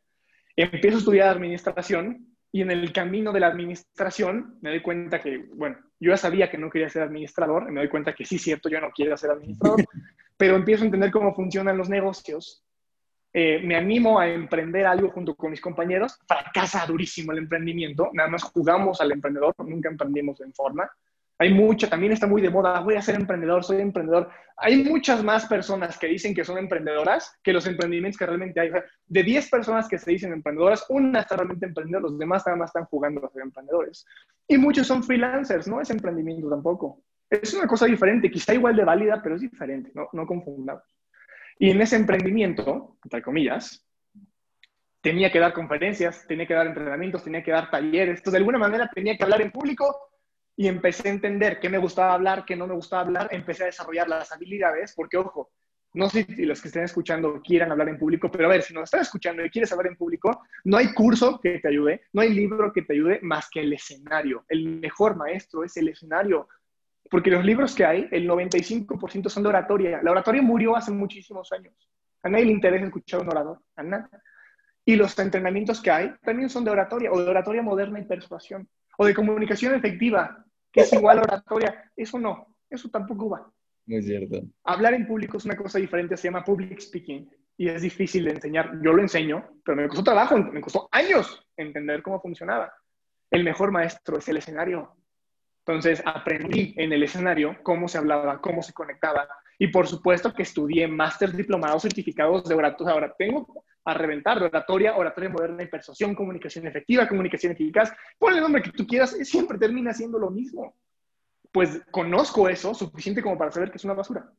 Empiezo 0.56 0.96
a 0.96 0.98
estudiar 0.98 1.28
administración 1.28 2.36
y 2.50 2.62
en 2.62 2.70
el 2.70 2.92
camino 2.92 3.32
de 3.32 3.40
la 3.40 3.48
administración 3.48 4.58
me 4.62 4.70
doy 4.70 4.80
cuenta 4.80 5.20
que, 5.20 5.38
bueno, 5.54 5.76
yo 6.00 6.10
ya 6.10 6.16
sabía 6.16 6.50
que 6.50 6.58
no 6.58 6.70
quería 6.70 6.88
ser 6.88 7.02
administrador, 7.02 7.66
y 7.68 7.72
me 7.72 7.80
doy 7.80 7.88
cuenta 7.88 8.14
que 8.14 8.24
sí, 8.24 8.38
cierto, 8.38 8.68
yo 8.68 8.80
no 8.80 8.90
quiero 8.90 9.16
ser 9.16 9.30
administrador, 9.30 9.84
pero 10.36 10.56
empiezo 10.56 10.82
a 10.82 10.86
entender 10.86 11.10
cómo 11.10 11.34
funcionan 11.34 11.76
los 11.76 11.88
negocios. 11.88 12.64
Eh, 13.32 13.60
me 13.62 13.76
animo 13.76 14.18
a 14.18 14.28
emprender 14.28 14.86
algo 14.86 15.10
junto 15.10 15.34
con 15.34 15.50
mis 15.50 15.60
compañeros, 15.60 16.18
fracasa 16.26 16.86
durísimo 16.86 17.32
el 17.32 17.38
emprendimiento, 17.38 18.10
nada 18.14 18.28
más 18.28 18.42
jugamos 18.42 19.00
al 19.00 19.12
emprendedor, 19.12 19.54
nunca 19.58 19.90
emprendimos 19.90 20.40
en 20.40 20.54
forma. 20.54 20.90
Hay 21.40 21.54
mucha, 21.54 21.88
también 21.88 22.12
está 22.12 22.26
muy 22.26 22.42
de 22.42 22.50
moda, 22.50 22.80
voy 22.80 22.96
a 22.96 23.02
ser 23.02 23.14
emprendedor, 23.14 23.62
soy 23.62 23.80
emprendedor. 23.80 24.28
Hay 24.56 24.82
muchas 24.82 25.22
más 25.22 25.46
personas 25.46 25.96
que 25.96 26.08
dicen 26.08 26.34
que 26.34 26.44
son 26.44 26.58
emprendedoras 26.58 27.38
que 27.44 27.52
los 27.52 27.64
emprendimientos 27.68 28.18
que 28.18 28.26
realmente 28.26 28.58
hay. 28.58 28.70
de 29.06 29.22
10 29.22 29.48
personas 29.48 29.88
que 29.88 29.98
se 29.98 30.10
dicen 30.10 30.32
emprendedoras, 30.32 30.84
una 30.88 31.20
está 31.20 31.36
realmente 31.36 31.66
emprendedora, 31.66 32.02
los 32.02 32.18
demás 32.18 32.44
nada 32.44 32.58
más 32.58 32.70
están 32.70 32.86
jugando 32.86 33.24
a 33.24 33.30
ser 33.30 33.42
emprendedores. 33.42 34.04
Y 34.48 34.58
muchos 34.58 34.88
son 34.88 35.04
freelancers, 35.04 35.68
no 35.68 35.80
es 35.80 35.90
emprendimiento 35.90 36.50
tampoco. 36.50 37.02
Es 37.30 37.54
una 37.54 37.68
cosa 37.68 37.86
diferente, 37.86 38.30
quizá 38.30 38.54
igual 38.54 38.74
de 38.74 38.84
válida, 38.84 39.20
pero 39.22 39.36
es 39.36 39.40
diferente, 39.40 39.92
no, 39.94 40.08
no 40.12 40.26
confundamos. 40.26 40.82
Y 41.60 41.70
en 41.70 41.80
ese 41.80 41.94
emprendimiento, 41.94 42.96
entre 43.04 43.22
comillas, 43.22 43.86
tenía 45.00 45.30
que 45.30 45.38
dar 45.38 45.52
conferencias, 45.52 46.26
tenía 46.26 46.46
que 46.46 46.54
dar 46.54 46.66
entrenamientos, 46.66 47.22
tenía 47.22 47.44
que 47.44 47.52
dar 47.52 47.70
talleres. 47.70 48.18
Entonces, 48.18 48.32
de 48.32 48.38
alguna 48.38 48.58
manera 48.58 48.90
tenía 48.92 49.16
que 49.16 49.22
hablar 49.22 49.40
en 49.40 49.52
público 49.52 50.07
y 50.58 50.66
empecé 50.66 51.06
a 51.06 51.12
entender 51.12 51.60
qué 51.60 51.68
me 51.68 51.78
gustaba 51.78 52.14
hablar, 52.14 52.44
qué 52.44 52.56
no 52.56 52.66
me 52.66 52.74
gustaba 52.74 53.02
hablar. 53.02 53.28
Empecé 53.30 53.62
a 53.62 53.66
desarrollar 53.66 54.08
las 54.08 54.32
habilidades, 54.32 54.92
porque, 54.92 55.16
ojo, 55.16 55.52
no 55.94 56.10
sé 56.10 56.24
si 56.24 56.44
los 56.44 56.60
que 56.60 56.66
estén 56.66 56.82
escuchando 56.82 57.40
quieran 57.40 57.70
hablar 57.70 57.88
en 57.88 57.96
público, 57.96 58.28
pero 58.28 58.46
a 58.46 58.48
ver, 58.48 58.62
si 58.62 58.74
nos 58.74 58.84
estás 58.84 59.02
escuchando 59.02 59.44
y 59.44 59.50
quieres 59.50 59.70
hablar 59.70 59.86
en 59.86 59.96
público, 59.96 60.42
no 60.64 60.76
hay 60.76 60.92
curso 60.94 61.38
que 61.40 61.60
te 61.60 61.68
ayude, 61.68 62.02
no 62.12 62.22
hay 62.22 62.34
libro 62.34 62.72
que 62.72 62.82
te 62.82 62.92
ayude 62.92 63.20
más 63.22 63.48
que 63.48 63.60
el 63.60 63.72
escenario. 63.72 64.44
El 64.48 64.80
mejor 64.80 65.14
maestro 65.14 65.62
es 65.62 65.76
el 65.76 65.90
escenario. 65.90 66.48
Porque 67.08 67.30
los 67.30 67.44
libros 67.44 67.72
que 67.76 67.84
hay, 67.84 68.08
el 68.10 68.28
95% 68.28 69.28
son 69.28 69.44
de 69.44 69.50
oratoria. 69.50 70.00
La 70.02 70.10
oratoria 70.10 70.42
murió 70.42 70.74
hace 70.74 70.90
muchísimos 70.90 71.52
años. 71.52 71.88
A 72.24 72.28
nadie 72.28 72.46
le 72.46 72.52
interesa 72.52 72.84
escuchar 72.84 73.20
un 73.20 73.28
orador, 73.28 73.60
a 73.76 73.84
nada. 73.84 74.10
Y 74.84 74.96
los 74.96 75.16
entrenamientos 75.20 75.80
que 75.80 75.92
hay 75.92 76.12
también 76.24 76.50
son 76.50 76.64
de 76.64 76.72
oratoria, 76.72 77.12
o 77.12 77.22
de 77.22 77.30
oratoria 77.30 77.62
moderna 77.62 78.00
y 78.00 78.06
persuasión, 78.06 78.68
o 78.96 79.06
de 79.06 79.14
comunicación 79.14 79.76
efectiva, 79.76 80.44
es 80.80 80.92
igual 80.92 81.18
oratoria. 81.18 81.90
Eso 81.96 82.18
no, 82.18 82.54
eso 82.68 82.88
tampoco 82.88 83.30
va. 83.30 83.52
Muy 83.86 84.02
cierto. 84.02 84.42
Hablar 84.64 84.94
en 84.94 85.06
público 85.06 85.38
es 85.38 85.44
una 85.44 85.56
cosa 85.56 85.78
diferente, 85.78 86.16
se 86.16 86.28
llama 86.28 86.44
public 86.44 86.78
speaking, 86.80 87.28
y 87.56 87.68
es 87.68 87.82
difícil 87.82 88.24
de 88.24 88.32
enseñar. 88.32 88.80
Yo 88.82 88.92
lo 88.92 89.02
enseño, 89.02 89.60
pero 89.64 89.76
me 89.76 89.88
costó 89.88 90.04
trabajo, 90.04 90.38
me 90.38 90.60
costó 90.60 90.88
años 90.92 91.44
entender 91.56 92.02
cómo 92.02 92.20
funcionaba. 92.20 92.72
El 93.30 93.44
mejor 93.44 93.72
maestro 93.72 94.18
es 94.18 94.28
el 94.28 94.36
escenario. 94.36 94.94
Entonces 95.66 96.02
aprendí 96.06 96.72
en 96.76 96.92
el 96.92 97.02
escenario 97.02 97.56
cómo 97.62 97.88
se 97.88 97.98
hablaba, 97.98 98.40
cómo 98.40 98.62
se 98.62 98.72
conectaba. 98.72 99.28
Y 99.58 99.68
por 99.68 99.86
supuesto 99.86 100.32
que 100.32 100.44
estudié 100.44 100.86
máster 100.86 101.32
diplomados 101.32 101.82
certificados 101.82 102.44
de 102.48 102.54
oratoria. 102.54 102.94
Ahora 102.94 103.14
tengo 103.18 103.64
a 103.88 103.94
reventar 103.94 104.42
oratoria, 104.42 104.96
oratoria 104.96 105.30
moderna 105.30 105.62
y 105.62 105.66
persuasión, 105.66 106.14
comunicación 106.14 106.66
efectiva, 106.66 107.08
comunicación 107.08 107.52
eficaz. 107.52 107.90
Ponle 108.18 108.36
el 108.36 108.42
nombre 108.42 108.62
que 108.62 108.70
tú 108.70 108.86
quieras, 108.86 109.16
siempre 109.22 109.56
termina 109.56 109.94
siendo 109.94 110.18
lo 110.18 110.30
mismo. 110.30 110.76
Pues 111.50 111.80
conozco 111.90 112.48
eso 112.50 112.74
suficiente 112.74 113.22
como 113.22 113.38
para 113.38 113.50
saber 113.50 113.70
que 113.70 113.78
es 113.78 113.84
una 113.84 113.94
basura. 113.94 114.30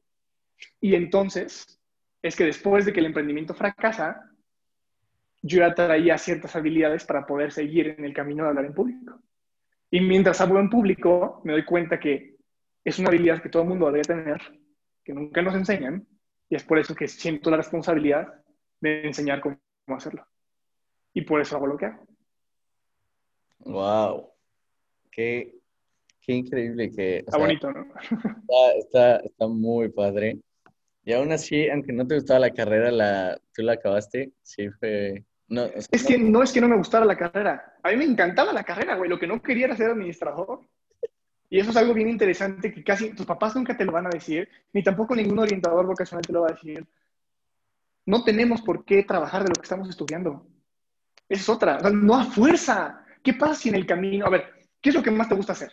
Y 0.80 0.94
entonces 0.94 1.80
es 2.22 2.36
que 2.36 2.46
después 2.46 2.86
de 2.86 2.94
que 2.94 3.00
el 3.00 3.08
emprendimiento 3.08 3.56
fracasa, 3.56 4.30
yo 5.42 5.60
ya 5.60 5.74
traía 5.74 6.18
ciertas 6.20 6.56
habilidades 6.56 7.06
para 7.06 7.26
poder 7.26 7.52
seguir 7.52 7.96
en 7.98 8.06
el 8.06 8.14
camino 8.14 8.44
de 8.44 8.50
hablar 8.50 8.66
en 8.66 8.76
público. 8.76 9.20
Y 9.90 10.02
mientras 10.02 10.42
hablo 10.42 10.60
en 10.60 10.70
público, 10.70 11.42
me 11.44 11.54
doy 11.54 11.66
cuenta 11.66 12.00
que 12.00 12.36
es 12.84 13.00
una 13.00 13.10
habilidad 13.10 13.42
que 13.42 13.50
todo 13.50 13.64
el 13.64 13.70
mundo 13.70 13.88
debería 13.88 14.16
tener, 14.16 14.42
que 15.04 15.14
nunca 15.14 15.42
nos 15.42 15.56
enseñan, 15.56 16.06
y 16.50 16.56
es 16.56 16.64
por 16.64 16.78
eso 16.78 16.94
que 16.94 17.08
siento 17.08 17.50
la 17.50 17.58
responsabilidad 17.58 18.39
de 18.82 19.08
enseñar 19.08 19.42
cómo 19.42 19.58
hacerlo. 19.88 20.26
Y 21.14 21.22
por 21.22 21.42
eso 21.42 21.56
hago 21.56 21.68
lo 21.68 21.78
que 21.78 21.86
hago. 21.86 22.06
Wow. 23.60 24.32
Qué, 25.12 25.56
qué 26.22 26.34
increíble 26.34 26.92
que... 26.92 27.18
Está 27.18 27.38
bonito, 27.38 27.72
¿no? 27.72 27.86
Está, 28.78 29.18
está, 29.18 29.48
muy 29.48 29.90
padre. 29.90 30.40
Y 31.04 31.14
aún 31.14 31.32
así, 31.32 31.70
aunque 31.70 31.92
no 31.92 32.06
te 32.06 32.16
gustaba 32.16 32.40
la 32.40 32.52
carrera, 32.52 32.92
la, 32.92 33.40
tú 33.54 33.64
la 33.64 33.74
acabaste, 33.74 34.32
sí 34.44 34.70
fue... 34.80 35.24
No, 35.48 35.66
es 35.66 35.88
que 36.06 36.20
no 36.20 36.44
es 36.44 36.52
que 36.52 36.62
no 36.62 36.68
me 36.68 36.78
gustara 36.78 37.06
la 37.06 37.18
carrera. 37.18 37.74
A 37.82 37.90
mí 37.90 37.98
me 37.98 38.04
encantaba 38.04 38.54
la 38.54 38.64
carrera, 38.64 38.96
güey. 38.96 39.10
Lo 39.10 39.18
que 39.18 39.26
no 39.26 39.42
quería 39.42 39.66
era 39.66 39.76
ser 39.76 39.90
administrador. 39.90 40.62
Y 41.50 41.60
eso 41.60 41.72
es 41.72 41.78
algo 41.78 41.96
bien 41.96 42.08
interesante 42.08 42.72
que 42.72 42.84
casi 42.84 43.16
tus 43.16 43.26
papás 43.26 43.56
nunca 43.56 43.76
te 43.76 43.84
lo 43.84 43.92
van 43.92 44.06
a 44.06 44.12
decir, 44.12 44.48
ni 44.72 44.84
tampoco 44.84 45.16
ningún 45.16 45.40
orientador 45.40 45.88
vocacional 45.88 46.24
te 46.24 46.34
lo 46.34 46.42
va 46.42 46.50
a 46.50 46.54
decir. 46.54 46.86
No 48.06 48.24
tenemos 48.24 48.62
por 48.62 48.86
qué 48.86 49.04
trabajar 49.04 49.44
de 49.44 49.50
lo 49.50 49.56
que 49.56 49.64
estamos 49.64 49.90
estudiando. 49.90 50.48
Esa 51.28 51.42
es 51.42 51.50
otra. 51.50 51.78
no 51.92 52.16
a 52.16 52.26
fuerza. 52.26 53.06
¿Qué 53.24 53.34
pasa 53.34 53.56
si 53.56 53.70
en 53.70 53.76
el 53.76 53.86
camino... 53.86 54.26
A 54.26 54.30
ver, 54.30 54.54
¿qué 54.82 54.90
es 54.90 54.96
lo 54.96 55.04
que 55.04 55.12
más 55.12 55.30
te 55.30 55.36
gusta 55.36 55.54
hacer? 55.54 55.72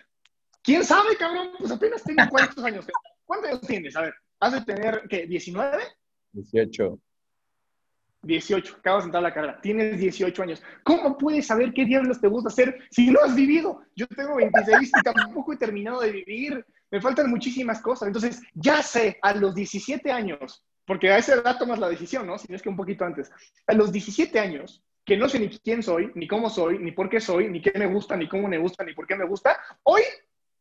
¿Quién 0.63 0.85
sabe, 0.85 1.17
cabrón? 1.17 1.51
Pues 1.59 1.71
apenas 1.71 2.03
tengo 2.03 2.23
cuántos 2.31 2.65
años. 2.65 2.87
¿Cuántos 3.25 3.51
años 3.51 3.61
tienes? 3.63 3.97
A 3.97 4.03
ver, 4.03 4.15
¿has 4.41 4.53
de 4.53 4.61
tener, 4.63 5.03
qué, 5.09 5.27
19? 5.27 5.79
18. 6.33 7.01
18, 8.27 8.77
acabas 8.79 9.05
de 9.05 9.09
entrar 9.09 9.25
a 9.25 9.29
la 9.29 9.35
carrera, 9.35 9.61
tienes 9.61 9.99
18 9.99 10.43
años. 10.43 10.63
¿Cómo 10.83 11.17
puedes 11.17 11.47
saber 11.47 11.73
qué 11.73 11.85
diablos 11.85 12.21
te 12.21 12.29
gusta 12.29 12.49
hacer 12.49 12.79
si 12.91 13.11
no 13.11 13.21
has 13.23 13.35
vivido? 13.35 13.83
Yo 13.95 14.07
tengo 14.09 14.37
26 14.37 14.89
y 14.89 15.03
tampoco 15.03 15.53
he 15.53 15.57
terminado 15.57 16.01
de 16.01 16.11
vivir. 16.11 16.65
Me 16.91 17.01
faltan 17.01 17.31
muchísimas 17.31 17.81
cosas. 17.81 18.09
Entonces, 18.09 18.43
ya 18.55 18.83
sé 18.83 19.19
a 19.23 19.35
los 19.35 19.55
17 19.55 20.11
años, 20.11 20.65
porque 20.87 21.11
a 21.11 21.19
esa 21.19 21.35
edad 21.35 21.59
tomas 21.59 21.79
la 21.79 21.89
decisión, 21.89 22.27
¿no? 22.27 22.39
Si 22.39 22.47
no 22.49 22.57
es 22.57 22.63
que 22.63 22.69
un 22.69 22.77
poquito 22.77 23.05
antes. 23.05 23.31
A 23.67 23.75
los 23.75 23.93
17 23.93 24.39
años, 24.39 24.83
que 25.05 25.17
no 25.17 25.29
sé 25.29 25.39
ni 25.39 25.49
quién 25.49 25.83
soy, 25.83 26.11
ni 26.15 26.27
cómo 26.27 26.49
soy, 26.49 26.79
ni 26.79 26.93
por 26.93 27.09
qué 27.09 27.21
soy, 27.21 27.49
ni 27.49 27.61
qué 27.61 27.73
me 27.77 27.87
gusta, 27.87 28.17
ni 28.17 28.29
cómo 28.29 28.49
me 28.49 28.59
gusta, 28.59 28.85
ni 28.85 28.95
por 28.95 29.07
qué 29.07 29.17
me 29.17 29.27
gusta, 29.27 29.59
hoy, 29.83 30.03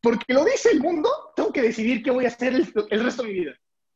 porque 0.00 0.34
lo 0.34 0.44
dice 0.44 0.70
el 0.70 0.80
mundo, 0.80 1.08
tengo 1.34 1.52
que 1.52 1.62
decidir 1.62 2.02
qué 2.02 2.10
voy 2.10 2.24
a 2.24 2.28
hacer 2.28 2.54
el, 2.54 2.72
el 2.90 3.04
resto 3.04 3.22
de 3.22 3.28
mi 3.28 3.34
vida. 3.34 3.52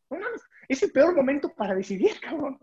Bueno, 0.09 0.27
es 0.69 0.83
el 0.83 0.93
peor 0.93 1.15
momento 1.15 1.53
para 1.55 1.75
decidir, 1.75 2.19
cabrón. 2.21 2.59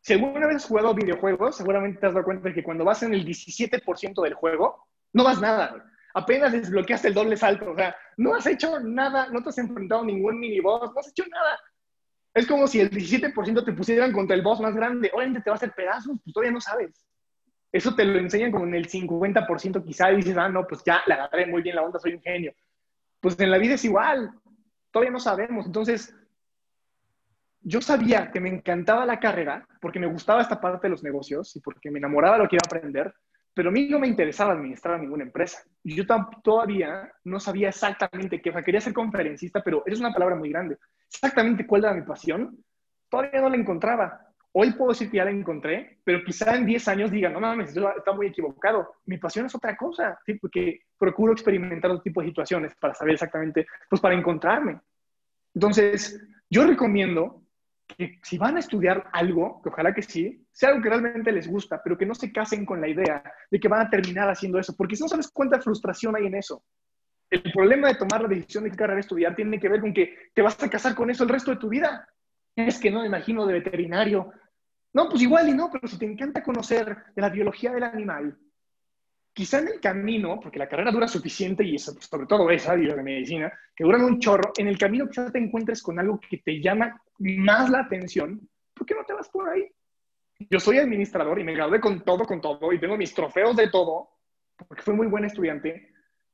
Si 0.00 0.12
alguna 0.12 0.46
vez 0.46 0.56
has 0.56 0.66
jugado 0.66 0.94
videojuegos, 0.94 1.56
seguramente 1.56 2.00
te 2.00 2.06
has 2.06 2.14
dado 2.14 2.24
cuenta 2.24 2.48
de 2.48 2.54
que 2.54 2.62
cuando 2.62 2.84
vas 2.84 3.02
en 3.02 3.12
el 3.12 3.26
17% 3.26 4.22
del 4.22 4.34
juego, 4.34 4.86
no 5.12 5.24
vas 5.24 5.40
nada. 5.40 5.84
Apenas 6.14 6.52
desbloqueaste 6.52 7.08
el 7.08 7.14
doble 7.14 7.36
salto. 7.36 7.72
O 7.72 7.74
sea, 7.74 7.96
no 8.16 8.34
has 8.34 8.46
hecho 8.46 8.78
nada, 8.78 9.28
no 9.28 9.42
te 9.42 9.48
has 9.48 9.58
enfrentado 9.58 10.02
a 10.02 10.04
ningún 10.04 10.38
miniboss, 10.38 10.94
no 10.94 11.00
has 11.00 11.08
hecho 11.08 11.24
nada. 11.28 11.58
Es 12.36 12.46
como 12.46 12.66
si 12.66 12.80
el 12.80 12.90
17% 12.90 13.64
te 13.64 13.72
pusieran 13.72 14.12
contra 14.12 14.36
el 14.36 14.42
boss 14.42 14.60
más 14.60 14.76
grande. 14.76 15.10
Obviamente 15.14 15.40
te 15.40 15.48
va 15.48 15.54
a 15.54 15.56
hacer 15.56 15.72
pedazos, 15.72 16.18
pues 16.22 16.34
todavía 16.34 16.52
no 16.52 16.60
sabes. 16.60 17.02
Eso 17.72 17.94
te 17.94 18.04
lo 18.04 18.18
enseñan 18.18 18.52
como 18.52 18.66
en 18.66 18.74
el 18.74 18.90
50% 18.90 19.82
quizá 19.82 20.12
y 20.12 20.16
dices, 20.16 20.36
ah, 20.36 20.50
no, 20.50 20.66
pues 20.66 20.82
ya 20.84 21.02
la 21.06 21.14
agarré 21.14 21.46
muy 21.46 21.62
bien 21.62 21.76
la 21.76 21.82
onda, 21.82 21.98
soy 21.98 22.12
un 22.12 22.20
genio. 22.20 22.52
Pues 23.20 23.40
en 23.40 23.50
la 23.50 23.56
vida 23.56 23.76
es 23.76 23.84
igual. 23.86 24.32
Todavía 24.90 25.12
no 25.12 25.18
sabemos. 25.18 25.64
Entonces, 25.64 26.14
yo 27.62 27.80
sabía 27.80 28.30
que 28.30 28.40
me 28.40 28.50
encantaba 28.50 29.06
la 29.06 29.18
carrera 29.18 29.66
porque 29.80 29.98
me 29.98 30.06
gustaba 30.06 30.42
esta 30.42 30.60
parte 30.60 30.88
de 30.88 30.90
los 30.90 31.02
negocios 31.02 31.56
y 31.56 31.60
porque 31.60 31.90
me 31.90 32.00
enamoraba 32.00 32.36
de 32.36 32.42
lo 32.42 32.48
que 32.50 32.56
iba 32.56 32.62
a 32.66 32.68
aprender, 32.68 33.14
pero 33.56 33.70
a 33.70 33.72
mí 33.72 33.88
no 33.88 33.98
me 33.98 34.06
interesaba 34.06 34.52
administrar 34.52 35.00
ninguna 35.00 35.24
empresa. 35.24 35.62
Yo 35.82 36.04
todavía 36.44 37.10
no 37.24 37.40
sabía 37.40 37.70
exactamente 37.70 38.42
qué, 38.42 38.50
o 38.50 38.52
sea, 38.52 38.62
quería 38.62 38.82
ser 38.82 38.92
conferencista, 38.92 39.62
pero 39.64 39.82
es 39.86 39.98
una 39.98 40.12
palabra 40.12 40.36
muy 40.36 40.50
grande. 40.50 40.76
Exactamente 41.08 41.66
cuál 41.66 41.84
era 41.84 41.94
mi 41.94 42.02
pasión, 42.02 42.62
todavía 43.08 43.40
no 43.40 43.48
la 43.48 43.56
encontraba. 43.56 44.20
Hoy 44.52 44.72
puedo 44.72 44.90
decir 44.90 45.10
que 45.10 45.16
ya 45.16 45.24
la 45.24 45.30
encontré, 45.30 46.00
pero 46.04 46.22
quizá 46.22 46.54
en 46.54 46.66
10 46.66 46.88
años 46.88 47.10
diga, 47.10 47.30
no 47.30 47.40
mames, 47.40 47.74
está 47.74 48.12
muy 48.12 48.26
equivocado. 48.26 48.92
Mi 49.06 49.16
pasión 49.16 49.46
es 49.46 49.54
otra 49.54 49.74
cosa, 49.74 50.18
¿sí? 50.26 50.34
porque 50.34 50.80
procuro 50.98 51.32
experimentar 51.32 51.90
otro 51.90 52.02
tipo 52.02 52.20
de 52.20 52.26
situaciones 52.26 52.74
para 52.78 52.92
saber 52.92 53.14
exactamente, 53.14 53.66
pues 53.88 54.02
para 54.02 54.14
encontrarme. 54.14 54.80
Entonces, 55.54 56.22
yo 56.50 56.66
recomiendo 56.66 57.45
que 57.86 58.18
si 58.22 58.38
van 58.38 58.56
a 58.56 58.60
estudiar 58.60 59.08
algo, 59.12 59.60
que 59.62 59.68
ojalá 59.68 59.94
que 59.94 60.02
sí, 60.02 60.44
sea 60.50 60.70
algo 60.70 60.82
que 60.82 60.88
realmente 60.88 61.32
les 61.32 61.48
gusta, 61.48 61.80
pero 61.82 61.96
que 61.96 62.06
no 62.06 62.14
se 62.14 62.32
casen 62.32 62.66
con 62.66 62.80
la 62.80 62.88
idea 62.88 63.22
de 63.50 63.60
que 63.60 63.68
van 63.68 63.86
a 63.86 63.90
terminar 63.90 64.28
haciendo 64.28 64.58
eso, 64.58 64.74
porque 64.76 64.96
si 64.96 65.02
no 65.02 65.08
sabes 65.08 65.28
cuánta 65.28 65.60
frustración 65.60 66.16
hay 66.16 66.26
en 66.26 66.34
eso. 66.34 66.62
El 67.30 67.42
problema 67.52 67.88
de 67.88 67.96
tomar 67.96 68.22
la 68.22 68.28
decisión 68.28 68.64
de 68.64 68.70
qué 68.70 68.76
carrera 68.76 69.00
estudiar 69.00 69.34
tiene 69.34 69.58
que 69.58 69.68
ver 69.68 69.80
con 69.80 69.92
que 69.92 70.30
te 70.32 70.42
vas 70.42 70.62
a 70.62 70.70
casar 70.70 70.94
con 70.94 71.10
eso 71.10 71.24
el 71.24 71.28
resto 71.28 71.50
de 71.50 71.56
tu 71.56 71.68
vida. 71.68 72.08
Es 72.54 72.78
que 72.78 72.90
no 72.90 73.00
me 73.00 73.06
imagino 73.06 73.46
de 73.46 73.54
veterinario. 73.54 74.32
No, 74.92 75.08
pues 75.08 75.22
igual 75.22 75.48
y 75.48 75.52
no, 75.52 75.70
pero 75.70 75.88
si 75.88 75.98
te 75.98 76.06
encanta 76.06 76.42
conocer 76.42 76.96
de 77.14 77.22
la 77.22 77.28
biología 77.28 77.72
del 77.72 77.82
animal, 77.82 78.38
quizá 79.32 79.58
en 79.58 79.68
el 79.68 79.80
camino, 79.80 80.40
porque 80.40 80.58
la 80.58 80.68
carrera 80.68 80.90
dura 80.90 81.08
suficiente 81.08 81.64
y 81.64 81.78
sobre 81.78 82.26
todo 82.26 82.48
esa, 82.50 82.74
de 82.76 83.02
medicina, 83.02 83.52
que 83.74 83.84
duran 83.84 84.04
un 84.04 84.18
chorro, 84.18 84.52
en 84.56 84.68
el 84.68 84.78
camino 84.78 85.08
quizá 85.08 85.30
te 85.30 85.38
encuentres 85.38 85.82
con 85.82 85.98
algo 85.98 86.18
que 86.18 86.38
te 86.38 86.60
llama 86.60 87.02
más 87.18 87.70
la 87.70 87.80
atención, 87.80 88.48
¿por 88.74 88.86
qué 88.86 88.94
no 88.94 89.04
te 89.04 89.12
vas 89.12 89.28
por 89.28 89.48
ahí? 89.48 89.70
Yo 90.50 90.60
soy 90.60 90.78
administrador 90.78 91.38
y 91.38 91.44
me 91.44 91.54
gradué 91.54 91.80
con 91.80 92.04
todo, 92.04 92.24
con 92.24 92.40
todo, 92.40 92.72
y 92.72 92.78
tengo 92.78 92.96
mis 92.96 93.14
trofeos 93.14 93.56
de 93.56 93.70
todo, 93.70 94.10
porque 94.68 94.82
fui 94.82 94.94
muy 94.94 95.06
buen 95.06 95.24
estudiante, 95.24 95.92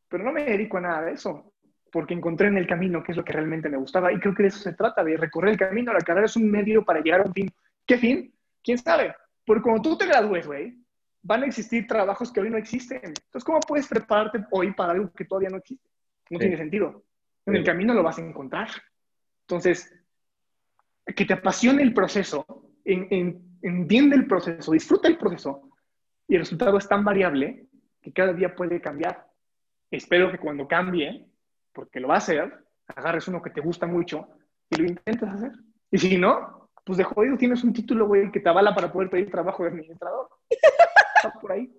pero 0.09 0.25
no 0.25 0.33
me 0.33 0.45
dedico 0.45 0.79
a 0.79 0.83
nada 0.83 1.03
de 1.03 1.12
eso, 1.12 1.55
porque 1.90 2.14
encontré 2.14 2.49
en 2.49 2.57
el 2.57 2.66
camino 2.66 3.03
qué 3.03 3.12
es 3.12 3.16
lo 3.16 3.25
que 3.25 3.33
realmente 3.33 3.68
me 3.68 3.77
gustaba, 3.77 4.12
y 4.12 4.18
creo 4.18 4.35
que 4.35 4.42
de 4.42 4.49
eso 4.49 4.59
se 4.59 4.73
trata, 4.73 5.05
de 5.05 5.16
recorrer 5.16 5.53
el 5.53 5.59
camino. 5.59 5.92
La 5.92 6.01
carrera 6.01 6.27
es 6.27 6.37
un 6.37 6.51
medio 6.51 6.85
para 6.85 7.01
llegar 7.01 7.21
a 7.21 7.25
un 7.25 7.33
fin. 7.33 7.51
¿Qué 7.87 7.99
fin? 7.99 8.35
¿Quién 8.62 8.79
sabe? 8.79 9.14
Porque 9.45 9.62
cuando 9.62 9.83
tú 9.83 9.97
te 9.97 10.07
gradúes, 10.07 10.47
güey, 10.47 10.79
van 11.23 11.42
a 11.42 11.47
existir 11.47 11.87
trabajos 11.87 12.33
que 12.33 12.40
hoy 12.40 12.51
no 12.51 12.57
existen. 12.57 13.01
Entonces, 13.05 13.45
¿cómo 13.45 13.61
puedes 13.61 13.87
prepararte 13.87 14.45
hoy 14.51 14.73
para 14.73 14.92
algo 14.92 15.12
que 15.12 15.25
todavía 15.25 15.51
no 15.51 15.59
existe? 15.59 15.88
No 16.31 16.38
tiene 16.38 16.57
sentido. 16.57 17.05
En 17.45 17.57
el 17.57 17.64
camino 17.64 17.92
lo 17.92 18.03
vas 18.03 18.18
a 18.18 18.23
encontrar. 18.23 18.68
Entonces, 19.42 19.92
que 21.05 21.25
te 21.25 21.35
apasione 21.35 21.83
el 21.83 21.95
proceso, 21.95 22.47
entiende 22.85 24.17
el 24.17 24.27
proceso, 24.27 24.73
disfruta 24.73 25.09
el 25.09 25.19
proceso 25.19 25.71
y 26.29 26.35
el 26.35 26.41
resultado 26.41 26.79
es 26.79 26.88
tan 26.88 27.05
variable 27.05 27.67
que 28.01 28.12
cada 28.12 28.33
día 28.33 28.55
puede 28.55 28.81
cambiar. 28.81 29.27
Espero 29.91 30.31
que 30.31 30.38
cuando 30.38 30.67
cambie, 30.67 31.27
porque 31.73 32.01
lo 32.01 32.09
va 32.09 32.15
a 32.15 32.19
hacer, 32.19 32.53
agarres 32.87 33.29
uno 33.29 33.43
que 33.43 33.51
te 33.51 33.61
gusta 33.61 33.87
mucho 33.87 34.29
y 34.71 34.77
lo 34.77 34.85
intentes 34.85 35.29
hacer. 35.29 35.53
Y 35.91 35.99
si 35.99 36.17
no, 36.17 36.71
pues 36.85 36.99
de 36.99 37.05
jodido 37.05 37.37
tienes 37.37 37.62
un 37.62 37.73
título, 37.73 38.07
güey, 38.07 38.31
que 38.33 38.41
te 38.41 38.49
avala 38.49 38.75
para 38.75 38.93
poder 38.93 39.11
pedir 39.11 39.31
trabajo 39.31 39.62
de 39.62 39.71
administrador 39.71 40.29
por 41.41 41.53
ahí. 41.53 41.71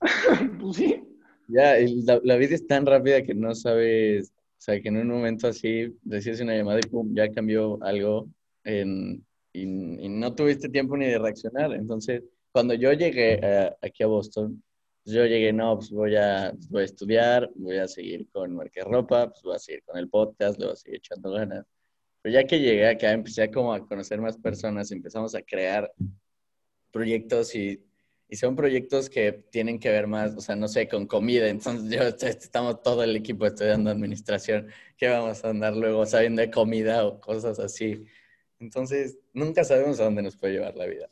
pues 0.60 0.76
sí. 0.76 1.06
Ya, 1.48 1.74
la, 2.22 2.36
vida 2.36 2.54
es 2.54 2.66
tan 2.66 2.86
rápida 2.86 3.22
que 3.22 3.34
no 3.34 3.54
sabes, 3.54 4.32
o 4.60 4.62
sea, 4.62 4.78
que 4.78 4.88
en 4.88 4.98
un 4.98 5.08
momento 5.08 5.48
así 5.48 5.96
decías 6.02 6.38
una 6.42 6.54
llamada 6.54 6.80
y 6.80 6.88
pum, 6.88 7.14
ya 7.14 7.32
cambió 7.32 7.82
algo 7.82 8.28
en, 8.62 9.24
y, 9.54 9.64
no 9.64 10.34
tuviste 10.34 10.68
tiempo 10.68 10.98
ni 10.98 11.06
de 11.06 11.18
reaccionar. 11.18 11.72
Entonces, 11.72 12.22
cuando 12.52 12.74
yo 12.74 12.92
llegué 12.92 13.40
aquí 13.80 14.02
a 14.02 14.06
Boston, 14.06 14.62
yo 15.06 15.24
llegué, 15.24 15.50
no, 15.54 15.76
pues 15.76 15.90
voy 15.90 16.14
a, 16.14 16.52
voy 16.68 16.82
a 16.82 16.84
estudiar, 16.84 17.50
voy 17.54 17.78
a 17.78 17.88
seguir 17.88 18.28
con 18.30 18.54
marca 18.54 18.84
ropa, 18.84 19.30
pues 19.30 19.42
voy 19.42 19.56
a 19.56 19.58
seguir 19.58 19.82
con 19.82 19.96
el 19.96 20.10
podcast, 20.10 20.58
le 20.58 20.66
voy 20.66 20.74
a 20.74 20.76
seguir 20.76 20.98
echando 20.98 21.30
ganas. 21.32 21.64
Pero 22.20 22.34
ya 22.34 22.44
que 22.46 22.60
llegué 22.60 22.86
acá, 22.86 23.12
empecé 23.12 23.50
como 23.50 23.72
a 23.72 23.86
conocer 23.86 24.20
más 24.20 24.36
personas, 24.36 24.92
empezamos 24.92 25.34
a 25.34 25.40
crear 25.40 25.90
proyectos 26.92 27.54
y 27.54 27.82
y 28.30 28.36
son 28.36 28.54
proyectos 28.54 29.10
que 29.10 29.32
tienen 29.50 29.80
que 29.80 29.90
ver 29.90 30.06
más, 30.06 30.36
o 30.36 30.40
sea, 30.40 30.54
no 30.54 30.68
sé, 30.68 30.88
con 30.88 31.06
comida. 31.06 31.48
Entonces, 31.48 31.90
yo 31.90 32.02
estamos 32.28 32.80
todo 32.80 33.02
el 33.02 33.16
equipo 33.16 33.44
estudiando 33.44 33.90
administración. 33.90 34.68
¿Qué 34.96 35.08
vamos 35.08 35.44
a 35.44 35.50
andar 35.50 35.76
luego 35.76 36.06
sabiendo 36.06 36.40
de 36.40 36.50
comida 36.50 37.04
o 37.04 37.20
cosas 37.20 37.58
así? 37.58 38.06
Entonces, 38.60 39.18
nunca 39.32 39.64
sabemos 39.64 39.98
a 39.98 40.04
dónde 40.04 40.22
nos 40.22 40.36
puede 40.36 40.54
llevar 40.54 40.76
la 40.76 40.86
vida. 40.86 41.10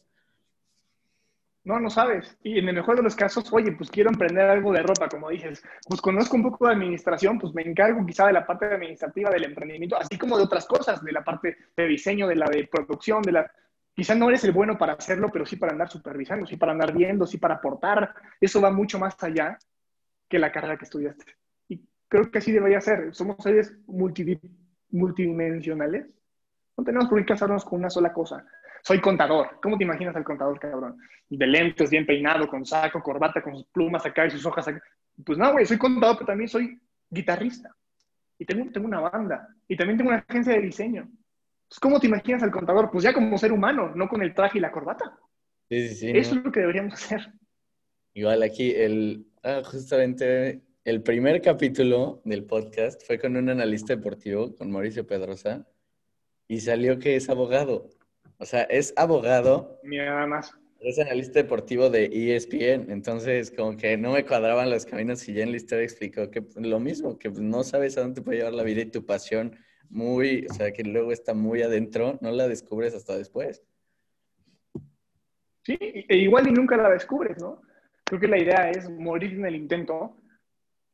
No, 1.65 1.81
no 1.81 1.91
sabes. 1.91 2.39
Y 2.45 2.61
en 2.61 2.69
el 2.69 2.77
mejor 2.77 2.97
de 2.97 3.03
los 3.03 3.17
casos, 3.17 3.53
oye, 3.53 3.73
pues 3.73 3.91
quiero 3.91 4.11
emprender 4.11 4.49
algo 4.49 4.73
de 4.73 4.83
ropa, 4.83 5.09
como 5.09 5.29
dices. 5.29 5.63
Pues 5.89 6.01
conozco 6.01 6.37
un 6.37 6.45
poco 6.45 6.67
de 6.67 6.75
administración, 6.75 7.37
pues 7.39 7.53
me 7.53 7.63
encargo 7.63 8.07
quizá 8.07 8.29
de 8.29 8.33
la 8.33 8.47
parte 8.47 8.67
administrativa 8.67 9.29
del 9.31 9.45
emprendimiento, 9.45 9.97
así 9.97 10.17
como 10.17 10.39
de 10.39 10.45
otras 10.45 10.67
cosas, 10.67 11.03
de 11.05 11.13
la 11.13 11.25
parte 11.25 11.57
de 11.77 11.87
diseño, 11.89 12.29
de 12.29 12.37
la 12.37 12.49
de 12.49 12.69
producción, 12.69 13.23
de 13.23 13.33
la 13.33 13.53
Quizá 13.99 14.15
no 14.15 14.29
eres 14.29 14.45
el 14.45 14.53
bueno 14.53 14.79
para 14.79 14.93
hacerlo, 14.93 15.29
pero 15.33 15.45
sí 15.45 15.57
para 15.57 15.73
andar 15.73 15.91
supervisando, 15.91 16.47
sí 16.47 16.57
para 16.57 16.71
andar 16.71 16.95
viendo, 16.95 17.27
sí 17.27 17.37
para 17.37 17.55
aportar. 17.55 18.15
Eso 18.41 18.61
va 18.61 18.71
mucho 18.71 18.97
más 18.97 19.21
allá 19.25 19.59
que 20.29 20.39
la 20.39 20.53
carrera 20.53 20.77
que 20.77 20.85
estudiaste. 20.85 21.25
Y 21.69 21.85
creo 22.07 22.31
que 22.31 22.39
así 22.39 22.53
debería 22.53 22.81
ser. 22.81 23.13
Somos 23.13 23.43
seres 23.43 23.77
multidimensionales. 23.89 26.07
No 26.77 26.85
tenemos 26.85 27.09
por 27.09 27.19
qué 27.19 27.25
casarnos 27.25 27.65
con 27.65 27.81
una 27.81 27.91
sola 27.91 28.13
cosa. 28.13 28.47
Soy 28.85 29.01
contador. 29.01 29.59
¿Cómo 29.61 29.77
te 29.77 29.83
imaginas 29.83 30.15
al 30.15 30.23
contador, 30.23 30.61
cabrón? 30.61 30.97
De 31.29 31.47
lentes, 31.49 31.91
bien 31.91 32.07
peinado, 32.07 32.47
con 32.47 32.65
saco, 32.65 33.03
corbata, 33.03 33.43
con 33.43 33.57
sus 33.57 33.67
plumas 33.67 34.07
acá 34.07 34.27
y 34.27 34.31
sus 34.31 34.47
hojas 34.47 34.69
acá. 34.69 34.81
Pues 35.27 35.39
no, 35.39 35.51
güey, 35.51 35.67
soy 35.67 35.77
contador, 35.77 36.19
pero 36.19 36.27
también 36.27 36.47
soy 36.47 36.81
guitarrista. 37.11 37.75
Y 38.39 38.45
tengo, 38.45 38.71
tengo 38.71 38.87
una 38.87 39.01
banda. 39.01 39.49
Y 39.67 39.77
también 39.77 39.99
tengo 39.99 40.11
una 40.11 40.21
agencia 40.21 40.53
de 40.53 40.61
diseño. 40.61 41.09
Pues, 41.69 41.81
¿Cómo 41.81 42.01
te 42.01 42.07
imaginas 42.07 42.43
al 42.43 42.51
contador? 42.51 42.91
Pues 42.91 43.05
ya 43.05 43.13
como 43.13 43.37
ser 43.37 43.53
humano, 43.53 43.93
no 43.95 44.09
con 44.09 44.23
el 44.23 44.35
traje 44.35 44.59
y 44.59 44.61
la 44.61 44.73
corbata. 44.73 45.19
Sí, 45.69 45.89
sí, 45.89 45.95
sí. 45.95 46.11
Eso 46.15 46.35
¿no? 46.35 46.41
es 46.41 46.47
lo 46.47 46.53
que 46.53 46.61
deberíamos 46.61 46.95
hacer. 46.95 47.33
Igual 48.15 48.43
aquí, 48.43 48.73
el, 48.75 49.27
ah, 49.43 49.63
justamente 49.65 50.63
el 50.85 51.03
primer 51.03 51.43
capítulo 51.43 52.23
del 52.25 52.45
podcast 52.45 53.07
fue 53.07 53.19
con 53.19 53.37
un 53.37 53.51
analista 53.51 53.95
deportivo, 53.95 54.55
con 54.57 54.71
Mauricio 54.71 55.07
Pedrosa, 55.07 55.67
y 56.49 56.61
salió 56.61 56.99
que 56.99 57.17
es 57.17 57.29
abogado. 57.29 57.91
O 58.39 58.47
sea, 58.47 58.63
es 58.63 58.95
abogado, 58.97 59.79
Mira, 59.83 60.07
nada 60.07 60.27
más. 60.27 60.55
es 60.81 60.99
analista 60.99 61.41
deportivo 61.41 61.91
de 61.91 62.07
ESPN. 62.07 62.91
Entonces, 62.91 63.51
como 63.51 63.77
que 63.77 63.99
no 63.99 64.13
me 64.13 64.25
cuadraban 64.25 64.71
los 64.71 64.87
caminos 64.87 65.29
y 65.29 65.35
ya 65.35 65.43
en 65.43 65.51
la 65.51 65.59
historia 65.59 65.85
explicó 65.85 66.31
que 66.31 66.41
pues, 66.41 66.57
lo 66.57 66.81
mismo, 66.81 67.19
que 67.19 67.29
pues, 67.31 67.43
no 67.43 67.63
sabes 67.65 67.99
a 67.99 68.01
dónde 68.01 68.21
te 68.21 68.25
puede 68.25 68.39
llevar 68.39 68.55
la 68.55 68.63
vida 68.63 68.81
y 68.81 68.87
tu 68.87 69.05
pasión 69.05 69.55
muy, 69.91 70.47
o 70.51 70.55
sea, 70.55 70.73
que 70.73 70.85
luego 70.85 71.13
está 71.13 71.35
muy 71.35 71.63
adentro, 71.63 72.19
no 72.21 72.31
la 72.31 72.49
descubres 72.49 72.95
hasta 72.95 73.17
después. 73.17 73.63
Sí, 75.63 75.79
e 75.81 76.17
igual 76.17 76.49
y 76.49 76.53
nunca 76.53 76.77
la 76.77 76.91
descubres, 76.91 77.39
¿no? 77.39 77.63
Creo 78.05 78.21
que 78.21 78.29
la 78.29 78.39
idea 78.39 78.71
es 78.71 78.89
morir 78.89 79.35
en 79.35 79.45
el 79.45 79.57
intento 79.57 80.17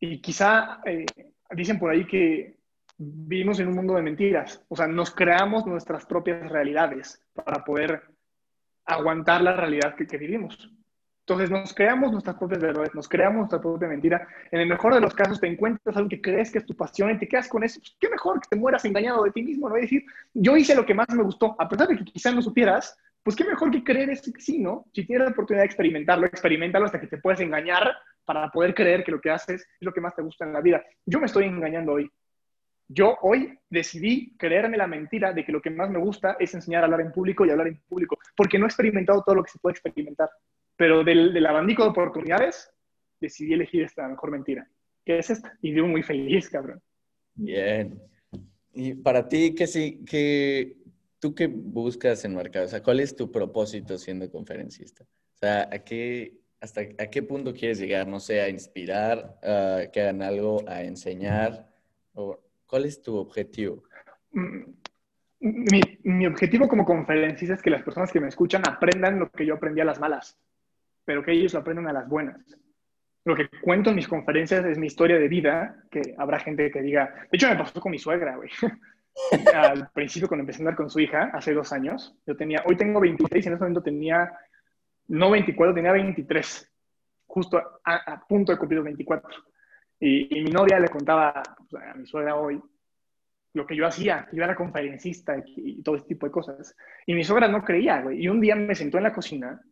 y 0.01 0.21
quizá 0.21 0.81
eh, 0.85 1.07
dicen 1.51 1.79
por 1.79 1.91
ahí 1.91 2.07
que 2.07 2.59
vivimos 2.97 3.59
en 3.61 3.69
un 3.69 3.75
mundo 3.75 3.95
de 3.95 4.03
mentiras, 4.03 4.65
o 4.69 4.77
sea, 4.77 4.87
nos 4.87 5.13
creamos 5.13 5.67
nuestras 5.67 6.07
propias 6.07 6.51
realidades 6.51 7.23
para 7.33 7.65
poder 7.65 8.03
aguantar 8.85 9.43
la 9.43 9.55
realidad 9.55 9.95
que, 9.95 10.07
que 10.07 10.19
vivimos. 10.19 10.71
Entonces 11.27 11.51
nos 11.51 11.73
creamos 11.73 12.13
nuestras 12.13 12.37
propias 12.37 12.61
verdades, 12.61 12.95
nos 12.95 13.09
creamos 13.09 13.39
nuestra 13.39 13.59
propia 13.59 13.89
mentira. 13.89 14.29
En 14.51 14.61
el 14.61 14.69
mejor 14.69 14.93
de 14.93 15.01
los 15.01 15.15
casos 15.15 15.41
te 15.41 15.47
encuentras 15.47 15.97
algo 15.97 16.11
que 16.11 16.21
crees 16.21 16.53
que 16.53 16.59
es 16.59 16.67
tu 16.67 16.77
pasión 16.77 17.11
y 17.11 17.19
te 17.19 17.27
quedas 17.27 17.49
con 17.49 17.65
eso. 17.65 17.81
Pues, 17.81 17.97
qué 17.99 18.11
mejor 18.11 18.43
que 18.43 18.49
te 18.51 18.57
mueras 18.57 18.85
engañado 18.85 19.25
de 19.25 19.31
ti 19.31 19.43
mismo, 19.43 19.71
¿no? 19.71 19.79
Y 19.79 19.83
decir, 19.83 20.05
yo 20.35 20.55
hice 20.55 20.75
lo 20.75 20.85
que 20.85 20.93
más 20.93 21.09
me 21.15 21.23
gustó, 21.23 21.57
a 21.59 21.67
pesar 21.67 21.89
de 21.89 21.97
que 21.97 22.05
quizás 22.05 22.35
no 22.35 22.43
supieras, 22.43 22.99
pues 23.23 23.35
qué 23.35 23.45
mejor 23.45 23.71
que 23.71 23.83
creer 23.83 24.11
eso 24.11 24.31
que 24.31 24.41
sí, 24.43 24.59
¿no? 24.59 24.85
Si 24.93 25.07
tienes 25.07 25.25
la 25.25 25.33
oportunidad 25.33 25.63
de 25.63 25.67
experimentarlo, 25.67 26.27
experimentalo 26.27 26.85
hasta 26.85 27.01
que 27.01 27.07
te 27.07 27.17
puedes 27.17 27.41
engañar 27.41 27.91
para 28.27 28.51
poder 28.51 28.75
creer 28.75 29.03
que 29.03 29.13
lo 29.13 29.21
que 29.23 29.31
haces 29.31 29.63
es 29.63 29.69
lo 29.81 29.95
que 29.95 30.03
más 30.03 30.15
te 30.15 30.21
gusta 30.21 30.45
en 30.45 30.53
la 30.53 30.61
vida. 30.61 30.85
Yo 31.07 31.21
me 31.21 31.27
estoy 31.27 31.45
engañando 31.45 31.93
hoy. 31.93 32.11
Yo 32.87 33.17
hoy 33.23 33.59
decidí 33.71 34.37
creerme 34.37 34.77
la 34.77 34.87
mentira 34.87 35.33
de 35.33 35.43
que 35.43 35.53
lo 35.53 35.63
que 35.63 35.71
más 35.71 35.89
me 35.89 35.99
gusta 35.99 36.37
es 36.39 36.55
enseñar 36.55 36.83
a 36.83 36.85
hablar 36.85 37.01
en 37.01 37.13
público 37.13 37.47
y 37.47 37.51
hablar 37.51 37.69
en 37.69 37.81
público, 37.89 38.19
porque 38.37 38.59
no 38.59 38.67
he 38.67 38.69
experimentado 38.69 39.23
todo 39.23 39.37
lo 39.37 39.43
que 39.43 39.53
se 39.53 39.59
puede 39.59 39.73
experimentar. 39.73 40.29
Pero 40.77 41.05
del, 41.05 41.33
del 41.33 41.47
abanico 41.47 41.83
de 41.83 41.91
oportunidades, 41.91 42.71
decidí 43.21 43.53
elegir 43.55 43.83
esta 43.83 44.09
mejor 44.09 44.31
mentira, 44.31 44.69
que 45.05 45.19
es 45.19 45.31
esta. 45.31 45.57
Y 45.63 45.73
vivo 45.73 45.87
muy 45.87 46.03
feliz, 46.03 46.49
cabrón. 46.51 46.83
Bien. 47.35 48.01
Y 48.73 48.95
para 48.95 49.29
ti, 49.29 49.55
¿qué 49.55 49.67
sí, 49.67 50.05
qué, 50.05 50.77
tú 51.21 51.35
qué 51.35 51.47
buscas 51.47 52.25
en 52.25 52.35
Marcado? 52.35 52.67
O 52.67 52.69
sea, 52.69 52.83
¿cuál 52.83 53.01
es 53.01 53.15
tu 53.15 53.31
propósito 53.31 53.97
siendo 53.99 54.31
conferencista? 54.31 55.05
O 55.05 55.37
sea, 55.37 55.69
¿a 55.71 55.79
qué, 55.79 56.35
hasta 56.61 56.81
a 56.81 57.07
qué 57.07 57.23
punto 57.23 57.55
quieres 57.55 57.79
llegar? 57.79 58.07
No 58.09 58.19
sé, 58.19 58.41
a 58.41 58.49
inspirar, 58.49 59.39
a 59.43 59.83
que 59.93 60.01
hagan 60.01 60.23
algo, 60.23 60.65
a 60.67 60.83
enseñar, 60.83 61.69
o 62.15 62.41
¿cuál 62.67 62.85
es 62.85 63.01
tu 63.01 63.17
objetivo? 63.17 63.85
Mm, 64.33 64.63
Mi, 65.41 65.81
mi 66.03 66.27
objetivo 66.27 66.67
como 66.69 66.85
conferencista 66.85 67.55
es 67.55 67.63
que 67.63 67.71
las 67.71 67.83
personas 67.83 68.11
que 68.11 68.21
me 68.21 68.29
escuchan 68.29 68.63
aprendan 68.67 69.19
lo 69.19 69.31
que 69.31 69.45
yo 69.45 69.55
aprendí 69.55 69.81
a 69.81 69.85
las 69.85 70.01
malas, 70.01 70.39
pero 71.05 71.23
que 71.23 71.33
ellos 71.33 71.53
lo 71.53 71.61
aprendan 71.61 71.89
a 71.89 71.93
las 71.93 72.09
buenas. 72.09 72.59
Lo 73.25 73.35
que 73.35 73.49
cuento 73.63 73.91
en 73.91 73.97
mis 73.97 74.09
conferencias 74.09 74.65
es 74.67 74.79
mi 74.79 74.87
historia 74.87 75.19
de 75.19 75.29
vida, 75.29 75.83
que 75.91 76.15
habrá 76.19 76.39
gente 76.41 76.71
que 76.71 76.83
diga, 76.83 77.15
de 77.31 77.37
hecho 77.37 77.49
me 77.49 77.57
pasó 77.57 77.81
con 77.81 77.93
mi 77.93 77.99
suegra, 77.99 78.37
güey. 78.37 78.51
Al 79.55 79.89
principio 79.91 80.29
cuando 80.29 80.43
empecé 80.43 80.59
a 80.59 80.63
andar 80.63 80.77
con 80.77 80.91
su 80.91 81.01
hija, 81.01 81.31
hace 81.33 81.55
dos 81.55 81.73
años, 81.73 82.15
yo 82.27 82.37
tenía, 82.37 82.63
hoy 82.67 82.77
tengo 82.77 83.01
26 83.01 83.45
y 83.45 83.49
en 83.49 83.55
ese 83.55 83.61
momento 83.61 83.83
tenía, 83.83 84.31
no 85.09 85.31
24, 85.31 85.75
tenía 85.75 85.93
23, 85.93 86.73
justo 87.27 87.81
a, 87.85 88.27
punto 88.29 88.53
de 88.53 88.59
cumplir 88.59 88.79
los 88.79 88.85
24. 88.85 89.31
Y, 90.01 90.39
y, 90.39 90.43
mi 90.43 90.51
novia 90.51 90.79
le 90.79 90.89
contaba 90.89 91.43
pues, 91.71 91.83
a 91.83 91.95
mi 91.95 92.07
suegra 92.07 92.37
hoy 92.37 92.61
lo 93.55 93.65
que 93.65 93.77
yo 93.77 93.87
hacía, 93.87 94.29
yo 94.33 94.43
era 94.43 94.57
conferencista 94.57 95.39
y, 95.39 95.79
y 95.79 95.83
todo 95.83 95.97
ese 95.97 96.07
tipo 96.07 96.27
de 96.27 96.33
cosas. 96.33 96.77
Y 97.07 97.15
mi 97.15 97.23
suegra 97.23 97.47
no 97.47 97.63
creía, 97.63 98.03
güey. 98.03 98.21
Y 98.21 98.29
un 98.29 98.41
día 98.41 98.57
me 98.57 98.75
sentó 98.75 98.99
en 98.99 99.05
la 99.05 99.13
cocina 99.13 99.63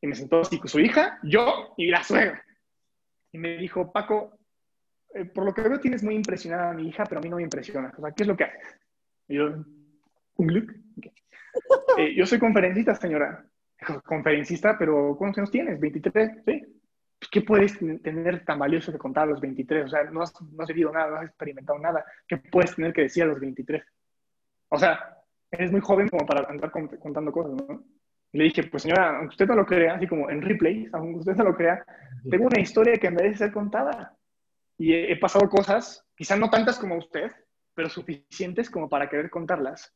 y 0.00 0.06
me 0.06 0.14
sentó 0.14 0.40
así 0.40 0.58
con 0.58 0.68
su 0.68 0.80
hija, 0.80 1.18
yo 1.22 1.74
y 1.76 1.90
la 1.90 2.02
suegra. 2.02 2.42
Y 3.32 3.38
me 3.38 3.56
dijo, 3.56 3.92
Paco, 3.92 4.38
eh, 5.14 5.24
por 5.24 5.44
lo 5.44 5.52
que 5.52 5.62
veo 5.62 5.80
tienes 5.80 6.02
muy 6.02 6.14
impresionada 6.14 6.70
a 6.70 6.74
mi 6.74 6.88
hija, 6.88 7.04
pero 7.04 7.20
a 7.20 7.22
mí 7.22 7.28
no 7.28 7.36
me 7.36 7.42
impresiona. 7.42 7.92
O 7.96 8.00
sea, 8.00 8.12
¿qué 8.12 8.22
es 8.22 8.28
lo 8.28 8.36
que 8.36 8.44
haces? 8.44 8.80
Y 9.28 9.36
yo, 9.36 9.64
un 10.36 10.54
look. 10.54 10.74
Okay. 10.98 11.12
Eh, 11.98 12.14
yo 12.14 12.24
soy 12.26 12.38
conferencista, 12.38 12.94
señora. 12.94 13.44
Conferencista, 14.04 14.78
pero 14.78 15.16
¿cuántos 15.18 15.38
años 15.38 15.50
tienes? 15.50 15.80
23, 15.80 16.44
¿sí? 16.44 16.62
¿Qué 17.30 17.42
puedes 17.42 17.76
tener 17.78 18.44
tan 18.44 18.58
valioso 18.60 18.92
que 18.92 18.98
contar 18.98 19.24
a 19.24 19.32
los 19.32 19.40
23? 19.40 19.86
O 19.86 19.88
sea, 19.88 20.04
no 20.04 20.22
has, 20.22 20.32
no 20.40 20.62
has 20.62 20.68
vivido 20.68 20.92
nada, 20.92 21.10
no 21.10 21.16
has 21.16 21.26
experimentado 21.26 21.78
nada. 21.80 22.04
¿Qué 22.28 22.36
puedes 22.36 22.76
tener 22.76 22.92
que 22.92 23.02
decir 23.02 23.24
a 23.24 23.26
los 23.26 23.40
23? 23.40 23.82
O 24.68 24.78
sea, 24.78 25.16
eres 25.50 25.72
muy 25.72 25.80
joven 25.80 26.08
como 26.08 26.24
para 26.24 26.48
andar 26.48 26.70
contando 26.70 27.32
cosas, 27.32 27.54
¿no? 27.54 27.82
Le 28.32 28.44
dije, 28.44 28.64
pues 28.64 28.82
señora, 28.82 29.18
aunque 29.18 29.32
usted 29.32 29.46
no 29.46 29.54
lo 29.54 29.66
crea, 29.66 29.94
así 29.94 30.06
como 30.06 30.28
en 30.28 30.42
replay, 30.42 30.88
aunque 30.92 31.20
usted 31.20 31.36
no 31.36 31.44
lo 31.44 31.56
crea, 31.56 31.84
tengo 32.30 32.46
una 32.46 32.60
historia 32.60 32.98
que 32.98 33.10
merece 33.10 33.38
ser 33.38 33.52
contada. 33.52 34.16
Y 34.76 34.92
he, 34.92 35.12
he 35.12 35.16
pasado 35.16 35.48
cosas, 35.48 36.04
quizás 36.14 36.38
no 36.38 36.50
tantas 36.50 36.78
como 36.78 36.96
usted, 36.96 37.32
pero 37.74 37.88
suficientes 37.88 38.70
como 38.70 38.88
para 38.88 39.08
querer 39.08 39.30
contarlas. 39.30 39.94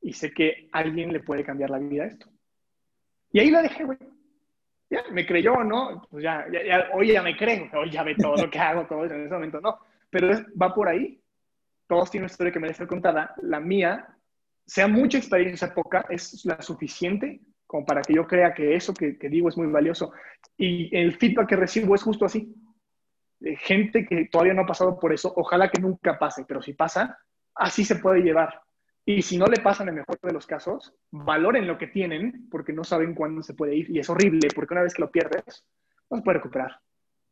Y 0.00 0.12
sé 0.12 0.32
que 0.32 0.68
a 0.72 0.78
alguien 0.78 1.12
le 1.12 1.20
puede 1.20 1.44
cambiar 1.44 1.70
la 1.70 1.78
vida 1.78 2.04
esto. 2.04 2.28
Y 3.32 3.40
ahí 3.40 3.50
la 3.50 3.62
dejé, 3.62 3.84
güey. 3.84 3.98
Ya, 4.90 5.02
me 5.10 5.26
creyó 5.26 5.54
o 5.54 5.64
no, 5.64 6.06
pues 6.10 6.22
ya, 6.22 6.46
ya, 6.52 6.62
ya, 6.62 6.90
hoy 6.92 7.12
ya 7.12 7.22
me 7.22 7.36
creen, 7.36 7.70
hoy 7.74 7.90
ya 7.90 8.02
ve 8.02 8.14
todo 8.14 8.36
lo 8.36 8.50
que 8.50 8.58
hago, 8.58 8.86
todo 8.86 9.06
en 9.06 9.24
ese 9.24 9.32
momento 9.32 9.60
no. 9.60 9.78
Pero 10.10 10.30
es, 10.30 10.44
va 10.60 10.74
por 10.74 10.88
ahí. 10.88 11.18
Todos 11.86 12.10
tienen 12.10 12.24
una 12.24 12.30
historia 12.30 12.52
que 12.52 12.60
merece 12.60 12.78
ser 12.78 12.86
contada. 12.86 13.34
La 13.42 13.58
mía, 13.58 14.06
sea 14.66 14.86
mucha 14.86 15.18
experiencia, 15.18 15.72
poca, 15.72 16.04
es 16.10 16.44
la 16.44 16.60
suficiente 16.60 17.40
como 17.72 17.86
para 17.86 18.02
que 18.02 18.12
yo 18.12 18.26
crea 18.26 18.52
que 18.52 18.74
eso 18.74 18.92
que, 18.92 19.16
digo 19.30 19.48
es 19.48 19.56
muy 19.56 19.66
valioso. 19.66 20.12
Y 20.58 20.94
el 20.94 21.16
feedback 21.16 21.48
que 21.48 21.56
recibo 21.56 21.94
es 21.94 22.02
justo 22.02 22.26
así. 22.26 22.54
Gente 23.40 24.04
que 24.06 24.28
todavía 24.30 24.52
no 24.52 24.60
ha 24.60 24.66
pasado 24.66 25.00
por 25.00 25.10
eso, 25.10 25.32
ojalá 25.34 25.70
que 25.70 25.80
nunca 25.80 26.18
pase, 26.18 26.44
pero 26.46 26.60
si 26.60 26.74
pasa, 26.74 27.18
así 27.54 27.82
se 27.82 27.96
puede 27.96 28.20
llevar. 28.20 28.60
Y 29.06 29.22
si 29.22 29.38
no 29.38 29.46
le 29.46 29.62
pasan 29.62 29.88
el 29.88 29.94
mejor 29.94 30.18
de 30.20 30.34
los 30.34 30.46
casos, 30.46 30.94
valoren 31.10 31.66
lo 31.66 31.78
que 31.78 31.86
tienen 31.86 32.46
porque 32.50 32.74
no 32.74 32.84
saben 32.84 33.14
cuándo 33.14 33.42
se 33.42 33.54
puede 33.54 33.74
ir. 33.74 33.90
Y 33.90 34.00
es 34.00 34.10
horrible 34.10 34.48
porque 34.54 34.74
una 34.74 34.82
vez 34.82 34.92
que 34.92 35.00
lo 35.00 35.10
pierdes, 35.10 35.64
no 36.10 36.18
se 36.18 36.22
puede 36.22 36.36
recuperar. 36.40 36.78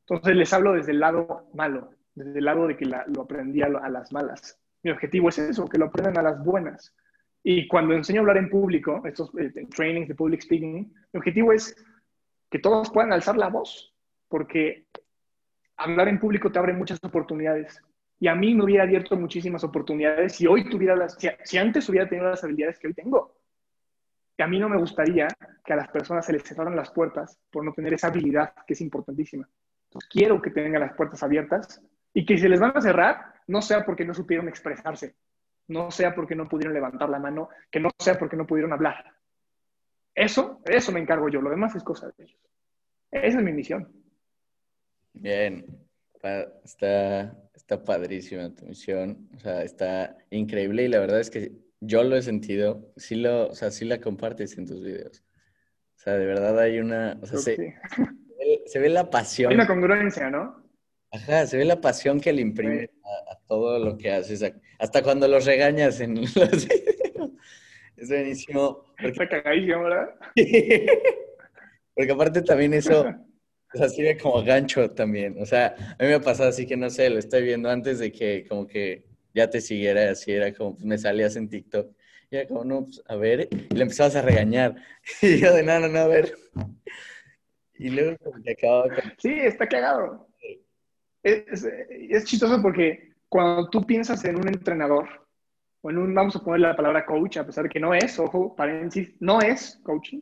Entonces 0.09 0.37
les 0.37 0.51
hablo 0.55 0.73
desde 0.73 0.93
el 0.93 1.01
lado 1.01 1.51
malo, 1.53 1.91
desde 2.15 2.39
el 2.39 2.47
lado 2.47 2.67
de 2.67 2.79
que 2.79 2.87
lo 2.87 3.21
aprendí 3.21 3.61
a 3.61 3.69
las 3.69 4.11
malas. 4.11 4.59
Mi 4.83 4.91
objetivo 4.91 5.29
es 5.29 5.39
eso, 5.39 5.69
que 5.69 5.77
lo 5.77 5.85
aprendan 5.85 6.17
a 6.17 6.23
las 6.23 6.43
buenas. 6.43 6.95
Y 7.43 7.67
cuando 7.69 7.95
enseño 7.95 8.21
a 8.21 8.23
hablar 8.23 8.37
en 8.37 8.51
público, 8.51 9.03
estos 9.05 9.31
eh, 9.39 9.67
trainings 9.75 10.09
de 10.09 10.15
public 10.15 10.43
speaking, 10.43 10.93
mi 11.13 11.19
objetivo 11.19 11.53
es 11.53 11.75
que 12.51 12.59
todos 12.59 12.91
puedan 12.91 13.13
alzar 13.13 13.37
la 13.37 13.49
voz, 13.49 13.95
porque 14.29 14.87
hablar 15.77 16.09
en 16.09 16.19
público 16.19 16.53
te 16.53 16.59
abre 16.59 16.73
muchas 16.73 16.99
oportunidades. 17.03 17.81
Y 18.19 18.29
a 18.29 18.35
mí 18.35 18.55
me 18.55 18.65
hubiera 18.65 18.83
abierto 18.83 19.17
muchísimas 19.17 19.65
oportunidades 19.65 20.35
si 20.35 20.47
hoy 20.47 20.69
tuviera 20.69 20.95
las, 20.95 21.17
si, 21.45 21.59
antes 21.59 21.89
hubiera 21.89 22.09
tenido 22.09 22.29
las 22.29 22.45
habilidades 22.45 22.79
que 22.79 22.89
hoy 22.89 22.95
tengo. 22.95 23.35
Y 24.37 24.43
a 24.43 24.47
mí 24.47 24.59
no 24.59 24.69
me 24.69 24.77
gustaría 24.77 25.29
que 25.65 25.73
a 25.73 25.77
las 25.77 25.89
personas 25.89 26.27
se 26.27 26.33
les 26.35 26.43
cerraran 26.43 26.77
las 26.77 26.91
puertas 26.91 27.39
por 27.51 27.65
no 27.65 27.73
tener 27.73 27.95
esa 27.95 28.09
habilidad 28.09 28.53
que 28.67 28.75
es 28.75 28.81
importantísima. 28.83 29.49
Quiero 30.11 30.41
que 30.41 30.51
tengan 30.51 30.83
las 30.83 30.95
puertas 30.95 31.23
abiertas 31.23 31.83
y 32.13 32.27
que 32.27 32.37
si 32.37 32.43
se 32.43 32.49
les 32.49 32.61
van 32.61 32.77
a 32.77 32.81
cerrar, 32.81 33.35
no 33.47 33.63
sea 33.63 33.85
porque 33.85 34.05
no 34.05 34.15
supieron 34.15 34.49
expresarse, 34.49 35.15
no 35.71 35.91
sea 35.91 36.15
porque 36.15 36.35
no 36.35 36.49
pudieron 36.49 36.75
levantar 36.75 37.09
la 37.09 37.19
mano, 37.19 37.49
que 37.71 37.81
no 37.81 37.91
sea 37.99 38.19
porque 38.19 38.37
no 38.37 38.47
pudieron 38.47 38.73
hablar. 38.73 39.05
Eso, 40.15 40.61
eso 40.65 40.93
me 40.93 41.01
encargo 41.01 41.29
yo, 41.29 41.41
lo 41.41 41.51
demás 41.51 41.75
es 41.75 41.83
cosa 41.83 42.09
de 42.09 42.25
ellos. 42.25 42.39
Esa 43.11 43.39
es 43.39 43.45
mi 43.45 43.53
misión. 43.53 43.91
Bien, 45.13 45.65
está, 46.65 47.35
está 47.55 47.85
padrísima 47.85 48.55
tu 48.55 48.67
misión, 48.67 49.29
o 49.37 49.41
sea, 49.41 49.63
está 49.63 50.17
increíble 50.31 50.85
y 50.85 50.89
la 50.89 51.01
verdad 51.01 51.21
es 51.21 51.31
que 51.31 51.53
yo 51.81 52.03
lo 52.03 52.17
he 52.17 52.23
sentido, 52.23 52.93
sí, 52.97 53.15
lo, 53.15 53.49
o 53.49 53.55
sea, 53.55 53.71
sí 53.71 53.85
la 53.85 54.01
compartes 54.01 54.59
en 54.59 54.67
tus 54.67 54.83
videos. 54.83 55.25
O 55.97 56.03
sea, 56.03 56.15
de 56.17 56.27
verdad 56.27 56.59
hay 56.59 56.79
una, 56.79 57.19
o 57.21 57.27
sea, 57.27 57.39
se, 57.39 57.57
sí. 57.57 57.73
se, 57.95 58.03
ve, 58.39 58.63
se, 58.67 58.79
ve, 58.79 58.89
la 58.89 59.09
pasión. 59.09 59.51
Hay 59.51 59.55
una 59.55 59.67
congruencia, 59.67 60.31
¿no? 60.31 60.60
Ajá, 61.13 61.47
se 61.47 61.57
ve 61.57 61.65
la 61.65 61.81
pasión 61.81 62.21
que 62.21 62.33
le 62.33 62.43
imprime 62.43 62.91
a, 63.05 63.33
a, 63.33 63.39
todo 63.49 63.79
lo 63.79 63.99
que 63.99 64.13
haces, 64.13 64.45
hasta 64.79 65.03
cuando 65.03 65.27
los 65.27 65.45
regañas 65.45 66.01
en 66.01 66.15
los 66.21 66.35
videos. 66.35 67.31
Es 67.97 68.09
buenísimo. 68.09 68.85
Porque... 68.97 69.09
Está 69.09 69.29
cagadísimo, 69.29 69.83
¿verdad? 69.83 70.15
porque 71.95 72.13
aparte 72.13 72.43
también 72.43 72.75
eso, 72.75 73.05
O 73.73 73.79
sea, 73.79 73.89
sirve 73.89 74.17
como 74.17 74.43
gancho 74.43 74.91
también. 74.91 75.37
O 75.41 75.47
sea, 75.47 75.75
a 75.99 76.03
mí 76.03 76.09
me 76.09 76.15
ha 76.15 76.21
pasado 76.21 76.49
así 76.49 76.67
que 76.67 76.77
no 76.77 76.91
sé, 76.91 77.09
lo 77.09 77.19
estoy 77.19 77.43
viendo 77.43 77.71
antes 77.71 78.01
de 78.01 78.11
que 78.11 78.45
como 78.49 78.67
que 78.67 79.05
ya 79.33 79.49
te 79.49 79.61
siguiera, 79.61 80.11
así 80.11 80.33
era 80.33 80.53
como, 80.53 80.75
pues, 80.75 80.85
me 80.85 80.99
salías 80.99 81.37
en 81.37 81.49
TikTok. 81.49 81.95
Y 82.31 82.37
era 82.37 82.49
como, 82.49 82.65
no, 82.65 82.85
pues, 82.85 83.03
a 83.07 83.17
ver, 83.17 83.49
y 83.51 83.75
le 83.75 83.83
empezabas 83.83 84.17
a 84.17 84.23
regañar. 84.23 84.75
Y 85.23 85.39
yo 85.39 85.55
de 85.55 85.63
nada, 85.63 85.89
no, 85.89 85.99
a 85.99 86.09
ver. 86.09 86.35
Y 87.75 87.91
luego 87.91 88.17
como 88.19 88.43
que 88.43 88.53
acababa 88.53 88.89
con... 88.89 89.13
Sí, 89.19 89.33
está 89.33 89.69
cagado. 89.69 90.30
Es, 91.23 91.65
es, 91.65 92.25
chistoso 92.25 92.61
porque 92.63 93.13
cuando 93.29 93.69
tú 93.69 93.85
piensas 93.87 94.25
en 94.25 94.37
un 94.37 94.49
entrenador, 94.49 95.09
o 95.83 95.91
en 95.91 95.99
un, 95.99 96.15
vamos 96.15 96.37
a 96.37 96.41
poner 96.41 96.61
la 96.61 96.77
palabra 96.77 97.05
coach, 97.05 97.37
a 97.37 97.47
pesar 97.47 97.65
de 97.65 97.71
que 97.71 97.81
no 97.81 97.95
es, 97.95 98.19
ojo, 98.19 98.55
paréntesis, 98.57 99.15
no 99.21 99.41
es 99.41 99.81
coaching, 99.83 100.21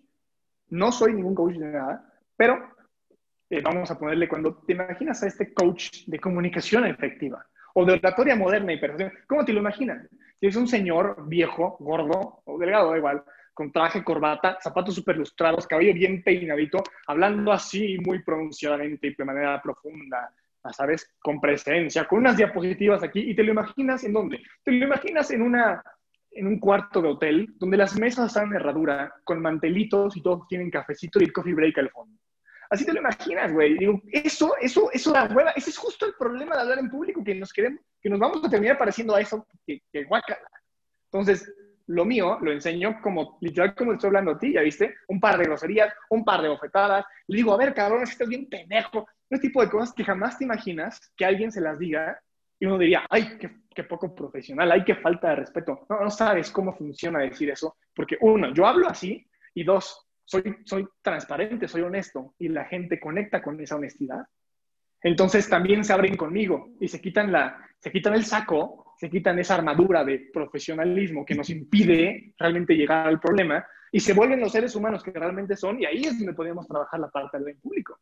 no 0.71 0.93
soy 0.93 1.15
ningún 1.15 1.35
coach 1.35 1.55
de 1.55 1.73
nada, 1.73 2.13
pero 2.37 2.59
eh, 3.51 3.61
vamos 3.63 3.91
a 3.91 3.99
ponerle, 3.99 4.29
cuando 4.29 4.57
te 4.67 4.73
imaginas 4.73 5.23
a 5.23 5.27
este 5.27 5.53
coach 5.55 6.05
de 6.07 6.19
comunicación 6.19 6.85
efectiva 6.87 7.47
o 7.75 7.85
de 7.85 7.95
oratoria 7.95 8.37
moderna 8.37 8.73
y 8.73 8.81
persuasión, 8.81 9.13
¿cómo 9.27 9.45
te 9.45 9.53
lo 9.53 9.61
imaginas? 9.61 10.09
Si 10.41 10.47
es 10.47 10.57
un 10.57 10.69
señor 10.69 11.29
viejo, 11.29 11.77
gordo 11.81 12.43
o 12.45 12.59
delgado, 12.59 12.91
da 12.91 12.99
igual, 12.99 13.25
con 13.55 13.73
traje, 13.73 14.05
corbata, 14.05 14.59
zapatos 14.61 14.95
súper 14.95 15.17
lustrados, 15.17 15.67
cabello 15.67 15.95
bien 15.95 16.23
peinadito, 16.23 16.83
hablando 17.07 17.53
así 17.53 17.99
muy 17.99 18.23
pronunciadamente 18.23 19.09
y 19.09 19.15
de 19.15 19.25
manera 19.25 19.61
profunda, 19.61 20.33
¿sabes? 20.73 21.15
Con 21.21 21.41
presencia, 21.41 22.07
con 22.07 22.21
unas 22.21 22.37
diapositivas 22.37 23.03
aquí, 23.03 23.21
y 23.21 23.35
te 23.35 23.43
lo 23.43 23.53
imaginas 23.53 24.05
en 24.05 24.13
dónde? 24.13 24.43
Te 24.63 24.73
lo 24.73 24.85
imaginas 24.85 25.31
en 25.31 25.43
una 25.43 25.83
en 26.31 26.47
un 26.47 26.61
cuarto 26.61 27.03
de 27.03 27.09
hotel 27.09 27.55
donde 27.57 27.77
las 27.77 27.99
mesas 27.99 28.29
están 28.29 28.49
en 28.49 28.57
herradura, 28.57 29.13
con 29.25 29.41
mantelitos 29.41 30.17
y 30.17 30.23
todos 30.23 30.47
tienen 30.47 30.71
cafecito 30.71 31.19
y 31.19 31.25
el 31.25 31.33
coffee 31.33 31.55
break 31.55 31.79
al 31.79 31.91
fondo. 31.91 32.17
Así 32.71 32.85
te 32.85 32.93
lo 32.93 33.01
imaginas, 33.01 33.53
güey. 33.53 33.79
Digo, 33.79 34.01
eso, 34.13 34.55
eso, 34.61 34.91
eso 34.93 35.11
da 35.11 35.25
hueva. 35.25 35.51
Ese 35.53 35.71
es 35.71 35.79
justo 35.79 36.07
el 36.07 36.15
problema 36.15 36.55
de 36.55 36.63
hablar 36.63 36.79
en 36.79 36.91
público, 36.91 37.25
que 37.25 37.35
nos 37.35 37.53
queremos, 37.53 37.81
que 38.01 38.11
nos 38.11 38.21
vamos 38.21 38.45
a 38.45 38.51
terminar 38.51 38.77
pareciendo 38.77 39.15
a 39.15 39.21
eso 39.21 39.47
que, 39.67 39.81
que 39.91 40.05
guacala. 40.05 40.49
Entonces, 41.05 41.51
lo 41.87 42.05
mío 42.05 42.39
lo 42.43 42.53
enseño 42.53 43.01
como, 43.01 43.39
literal, 43.41 43.75
como 43.75 43.95
estoy 43.95 44.09
hablando 44.09 44.33
a 44.33 44.39
ti, 44.39 44.53
¿ya 44.53 44.61
viste? 44.61 44.95
Un 45.09 45.19
par 45.19 45.39
de 45.39 45.45
groserías, 45.45 45.93
un 46.11 46.25
par 46.25 46.43
de 46.43 46.49
bofetadas. 46.49 47.07
Le 47.27 47.39
digo, 47.39 47.55
a 47.55 47.57
ver, 47.57 47.73
cabrón, 47.73 48.03
estás 48.03 48.29
bien 48.29 48.49
pendejo. 48.49 49.09
Ese 49.31 49.43
tipo 49.43 49.61
de 49.63 49.71
cosas 49.71 49.95
que 49.95 50.05
jamás 50.05 50.39
te 50.39 50.45
imaginas 50.45 50.99
que 51.17 51.25
alguien 51.25 51.53
se 51.53 51.61
las 51.61 51.79
diga 51.79 52.19
y 52.59 52.67
uno 52.67 52.79
diría, 52.79 53.07
ay, 53.11 53.39
qué, 53.39 53.51
qué 53.75 53.85
poco 53.85 54.15
profesional, 54.15 54.71
ay, 54.73 54.85
qué 54.85 54.97
falta 54.97 55.31
de 55.31 55.37
respeto. 55.37 55.87
No, 55.89 56.01
no 56.01 56.11
sabes 56.11 56.51
cómo 56.51 56.75
funciona 56.75 57.21
decir 57.21 57.51
eso, 57.51 57.77
porque 57.95 58.17
uno, 58.21 58.53
yo 58.53 58.67
hablo 58.67 58.89
así, 58.89 59.25
y 59.55 59.65
dos, 59.65 60.07
soy, 60.25 60.57
soy 60.65 60.87
transparente, 61.03 61.69
soy 61.69 61.83
honesto 61.83 62.35
y 62.39 62.49
la 62.49 62.65
gente 62.65 62.99
conecta 62.99 63.43
con 63.43 63.61
esa 63.61 63.77
honestidad, 63.77 64.27
entonces 65.03 65.49
también 65.49 65.85
se 65.85 65.93
abren 65.93 66.17
conmigo 66.17 66.71
y 66.81 66.89
se 66.89 67.01
quitan, 67.01 67.31
la, 67.31 67.65
se 67.79 67.93
quitan 67.93 68.15
el 68.15 68.25
saco, 68.25 68.95
se 68.99 69.09
quitan 69.09 69.39
esa 69.39 69.55
armadura 69.55 70.05
de 70.05 70.31
profesionalismo 70.33 71.25
que 71.25 71.35
nos 71.35 71.51
impide 71.51 72.35
realmente 72.37 72.75
llegar 72.75 73.07
al 73.07 73.21
problema 73.21 73.65
y 73.93 74.01
se 74.01 74.13
vuelven 74.13 74.41
los 74.41 74.53
seres 74.53 74.75
humanos 74.75 75.03
que 75.03 75.13
realmente 75.13 75.57
son 75.57 75.81
y 75.81 75.87
ahí 75.87 76.03
es 76.03 76.19
donde 76.19 76.35
podemos 76.35 76.67
trabajar 76.67 76.99
la 76.99 77.09
parte 77.09 77.39
del 77.39 77.57
público. 77.57 77.99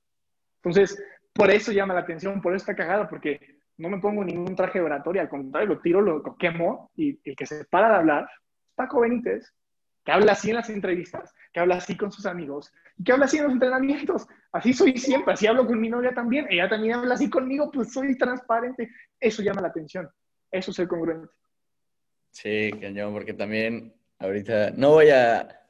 Entonces, 0.57 1.01
por 1.37 1.51
eso 1.51 1.73
llama 1.73 1.95
la 1.95 2.01
atención, 2.01 2.41
por 2.41 2.55
eso 2.55 2.71
está 2.71 3.09
porque 3.09 3.59
no 3.79 3.89
me 3.89 3.99
pongo 3.99 4.25
ningún 4.25 4.57
traje 4.57 4.79
de 4.79 4.85
oratoria, 4.85 5.23
al 5.23 5.29
contrario, 5.29 5.69
lo 5.69 5.81
tiro, 5.81 6.01
lo, 6.01 6.19
lo 6.19 6.37
quemo 6.37 6.91
y 6.97 7.19
el 7.25 7.37
que 7.37 7.47
se 7.47 7.65
para 7.67 7.91
de 7.91 7.95
hablar, 7.97 8.29
Paco 8.75 9.01
Benítez, 9.01 9.53
que 10.05 10.13
habla 10.13 10.33
así 10.33 10.51
en 10.51 10.57
las 10.57 10.71
entrevistas, 10.71 11.35
que 11.53 11.61
habla 11.61 11.77
así 11.77 11.97
con 11.97 12.13
sus 12.13 12.27
amigos, 12.27 12.73
y 12.97 13.05
que 13.05 13.13
habla 13.13 13.25
así 13.25 13.39
en 13.39 13.45
los 13.45 13.53
entrenamientos. 13.53 14.27
Así 14.53 14.73
soy 14.73 14.97
siempre, 14.97 15.35
así 15.35 15.47
hablo 15.47 15.67
con 15.67 15.81
mi 15.81 15.89
novia 15.89 16.15
también, 16.15 16.47
ella 16.49 16.69
también 16.69 16.95
habla 16.95 17.15
así 17.15 17.29
conmigo, 17.29 17.71
pues 17.71 17.93
soy 17.93 18.17
transparente. 18.17 18.89
Eso 19.19 19.43
llama 19.43 19.61
la 19.61 19.69
atención, 19.69 20.09
eso 20.51 20.71
es 20.71 20.77
ser 20.77 20.87
congruente. 20.87 21.29
Sí, 22.31 22.71
cañón, 22.81 23.13
porque 23.13 23.35
también 23.35 23.95
ahorita 24.19 24.71
no 24.71 24.91
voy 24.91 25.11
a, 25.11 25.61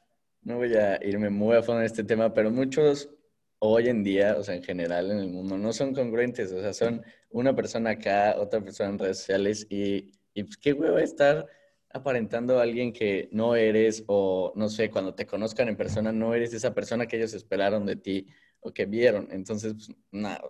no 0.43 0.57
voy 0.57 0.75
a 0.75 1.03
irme 1.03 1.29
muy 1.29 1.55
a 1.55 1.63
fondo 1.63 1.79
en 1.79 1.87
este 1.87 2.03
tema, 2.03 2.33
pero 2.33 2.51
muchos 2.51 3.09
hoy 3.59 3.87
en 3.89 4.03
día, 4.03 4.35
o 4.37 4.43
sea, 4.43 4.55
en 4.55 4.63
general 4.63 5.11
en 5.11 5.19
el 5.19 5.29
mundo, 5.29 5.57
no 5.57 5.73
son 5.73 5.93
congruentes, 5.93 6.51
o 6.51 6.61
sea, 6.61 6.73
son 6.73 7.03
una 7.29 7.55
persona 7.55 7.91
acá, 7.91 8.35
otra 8.37 8.61
persona 8.61 8.89
en 8.89 8.99
redes 8.99 9.19
sociales 9.19 9.65
y, 9.69 10.11
pues 10.33 10.57
qué 10.57 10.73
huevo 10.73 10.97
estar 10.99 11.47
aparentando 11.89 12.59
a 12.59 12.63
alguien 12.63 12.93
que 12.93 13.27
no 13.31 13.55
eres 13.55 14.03
o 14.07 14.53
no 14.55 14.69
sé, 14.69 14.91
cuando 14.91 15.15
te 15.15 15.25
conozcan 15.25 15.67
en 15.67 15.75
persona 15.75 16.11
no 16.11 16.35
eres 16.35 16.53
esa 16.53 16.73
persona 16.73 17.07
que 17.07 17.17
ellos 17.17 17.33
esperaron 17.33 17.85
de 17.85 17.95
ti 17.95 18.27
o 18.59 18.71
que 18.71 18.85
vieron. 18.85 19.27
Entonces, 19.31 19.73
pues, 19.73 19.89
nada, 20.11 20.41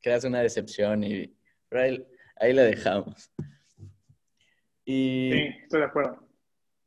creas 0.00 0.24
una 0.24 0.40
decepción 0.40 1.04
y 1.04 1.36
ahí, 1.70 2.06
ahí, 2.36 2.52
la 2.52 2.62
dejamos. 2.62 3.30
Y, 4.86 5.30
sí, 5.32 5.38
estoy 5.64 5.80
de 5.80 5.86
acuerdo. 5.86 6.23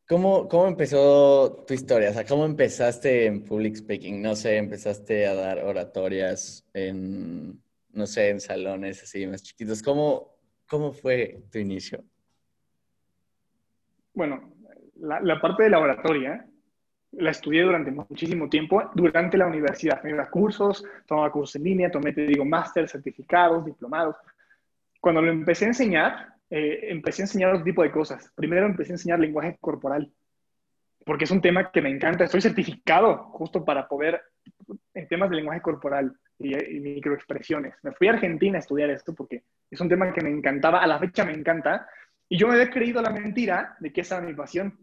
¿Cómo, 0.08 0.48
¿Cómo 0.48 0.68
empezó 0.68 1.66
tu 1.68 1.74
historia? 1.74 2.12
O 2.12 2.14
sea, 2.14 2.26
¿cómo 2.26 2.46
empezaste 2.46 3.26
en 3.26 3.44
public 3.44 3.76
speaking? 3.76 4.22
No 4.22 4.36
sé, 4.36 4.58
empezaste 4.58 5.28
a 5.28 5.34
dar 5.34 5.60
oratorias 5.60 6.66
en, 6.74 7.62
no 7.92 8.08
sé, 8.08 8.30
en 8.30 8.40
salones 8.40 9.04
así 9.04 9.28
más 9.28 9.44
chiquitos. 9.44 9.84
¿Cómo, 9.84 10.38
cómo 10.66 10.94
fue 10.94 11.44
tu 11.52 11.60
inicio? 11.60 12.04
bueno, 14.18 14.52
la, 14.96 15.40
parte 15.40 15.62
de 15.62 15.70
laboratoria 15.70 16.44
la 17.12 17.30
estudié 17.30 17.62
durante 17.62 17.92
muchísimo 17.92 18.50
tiempo, 18.50 18.90
durante 18.96 19.38
la 19.38 19.46
universidad. 19.46 20.02
Me 20.02 20.28
cursos, 20.30 20.84
tomaba 21.06 21.32
cursos 21.32 21.56
en 21.58 21.64
línea, 21.66 21.92
tomé, 21.92 22.14
te 22.14 22.26
digo, 22.26 22.44
máster, 22.44 22.90
certificados, 22.90 23.64
diplomados. 23.64 24.16
Cuando 25.00 25.22
lo 25.22 25.32
empecé 25.32 25.66
a 25.66 25.68
enseñar, 25.68 26.37
eh, 26.50 26.80
empecé 26.90 27.22
a 27.22 27.26
enseñar 27.26 27.52
otro 27.52 27.64
tipo 27.64 27.84
de 27.84 27.92
cosas. 27.92 28.32
Primero 28.36 28.66
empecé 28.66 28.92
a 28.92 28.96
enseñar 28.96 29.20
lenguaje 29.20 29.58
corporal, 29.60 30.12
porque 31.06 31.26
es 31.26 31.32
un 31.32 31.42
tema 31.42 31.72
que 31.72 31.82
me 31.82 31.90
encanta. 31.90 32.24
Estoy 32.24 32.42
certificado 32.42 33.18
justo 33.32 33.64
para 33.64 33.88
poder, 33.88 34.22
en 34.94 35.08
temas 35.08 35.30
de 35.30 35.38
lenguaje 35.38 35.62
corporal 35.62 36.16
y, 36.40 36.56
y 36.58 36.80
microexpresiones. 36.80 37.76
Me 37.84 37.92
fui 37.94 38.08
a 38.08 38.14
Argentina 38.14 38.58
a 38.58 38.60
estudiar 38.60 38.90
esto 38.90 39.14
porque 39.14 39.44
es 39.70 39.82
un 39.82 39.90
tema 39.90 40.12
que 40.14 40.22
me 40.22 40.30
encantaba, 40.30 40.82
a 40.82 40.88
la 40.88 41.00
fecha 41.00 41.26
me 41.26 41.34
encanta, 41.34 41.88
y 42.30 42.38
yo 42.38 42.48
me 42.48 42.56
había 42.56 42.70
creído 42.70 43.02
la 43.02 43.10
mentira 43.10 43.76
de 43.80 43.92
que 43.92 44.02
esa 44.02 44.18
era 44.18 44.28
mi 44.28 44.34
pasión. 44.34 44.78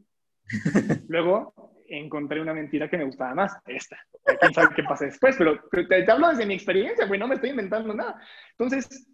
Luego 1.08 1.54
encontré 1.88 2.40
una 2.40 2.54
mentira 2.54 2.88
que 2.88 2.96
me 2.96 3.04
gustaba 3.04 3.34
más, 3.34 3.56
esta. 3.66 3.98
Quién 4.40 4.54
sabe 4.54 4.74
qué 4.74 4.82
pasa 4.82 5.04
después, 5.04 5.36
pero, 5.36 5.60
te, 5.70 6.10
hablo 6.10 6.28
desde 6.30 6.46
mi 6.46 6.54
experiencia, 6.54 7.06
güey, 7.06 7.20
no 7.20 7.28
me 7.28 7.34
estoy 7.34 7.50
inventando 7.50 7.92
nada. 7.92 8.20
Entonces, 8.52 9.06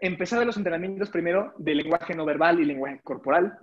empecé 0.00 0.34
a 0.34 0.38
ver 0.38 0.46
los 0.46 0.56
entrenamientos 0.56 1.10
primero 1.10 1.54
de 1.58 1.74
lenguaje 1.74 2.14
no 2.14 2.24
verbal 2.24 2.60
y 2.60 2.64
lenguaje 2.64 3.00
corporal. 3.02 3.58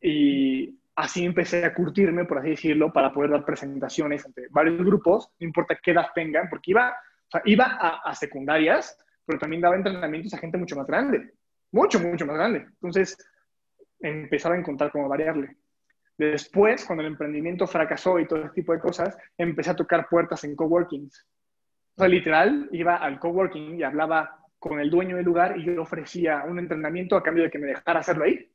Y 0.00 0.78
así 0.96 1.24
empecé 1.24 1.64
a 1.64 1.74
curtirme, 1.74 2.24
por 2.24 2.38
así 2.38 2.50
decirlo, 2.50 2.92
para 2.92 3.12
poder 3.12 3.30
dar 3.30 3.44
presentaciones 3.44 4.24
ante 4.26 4.46
varios 4.50 4.84
grupos, 4.84 5.30
no 5.38 5.46
importa 5.46 5.78
qué 5.82 5.92
edad 5.92 6.08
tengan, 6.14 6.48
porque 6.48 6.70
iba, 6.72 6.90
o 6.90 7.30
sea, 7.30 7.42
iba 7.44 7.78
a, 7.80 8.00
a 8.04 8.14
secundarias, 8.14 8.98
pero 9.24 9.38
también 9.38 9.62
daba 9.62 9.76
entrenamientos 9.76 10.34
a 10.34 10.38
gente 10.38 10.58
mucho 10.58 10.76
más 10.76 10.86
grande 10.86 11.32
mucho, 11.74 11.98
mucho 11.98 12.24
más 12.24 12.36
grande. 12.36 12.58
Entonces, 12.60 13.18
empezaba 14.00 14.54
a 14.54 14.58
encontrar 14.58 14.92
cómo 14.92 15.08
variarle. 15.08 15.56
Después, 16.16 16.84
cuando 16.84 17.02
el 17.02 17.08
emprendimiento 17.08 17.66
fracasó 17.66 18.20
y 18.20 18.28
todo 18.28 18.38
ese 18.38 18.50
tipo 18.50 18.72
de 18.72 18.78
cosas, 18.78 19.18
empecé 19.36 19.70
a 19.70 19.76
tocar 19.76 20.06
puertas 20.08 20.44
en 20.44 20.54
coworkings. 20.54 21.26
O 21.96 22.00
sea, 22.00 22.08
literal, 22.08 22.68
iba 22.70 22.96
al 22.96 23.18
coworking 23.18 23.80
y 23.80 23.82
hablaba 23.82 24.38
con 24.58 24.80
el 24.80 24.90
dueño 24.90 25.16
del 25.16 25.24
lugar 25.24 25.58
y 25.58 25.64
yo 25.64 25.82
ofrecía 25.82 26.44
un 26.46 26.58
entrenamiento 26.58 27.16
a 27.16 27.22
cambio 27.22 27.44
de 27.44 27.50
que 27.50 27.58
me 27.58 27.68
dejara 27.68 28.00
hacerlo 28.00 28.24
ahí. 28.24 28.50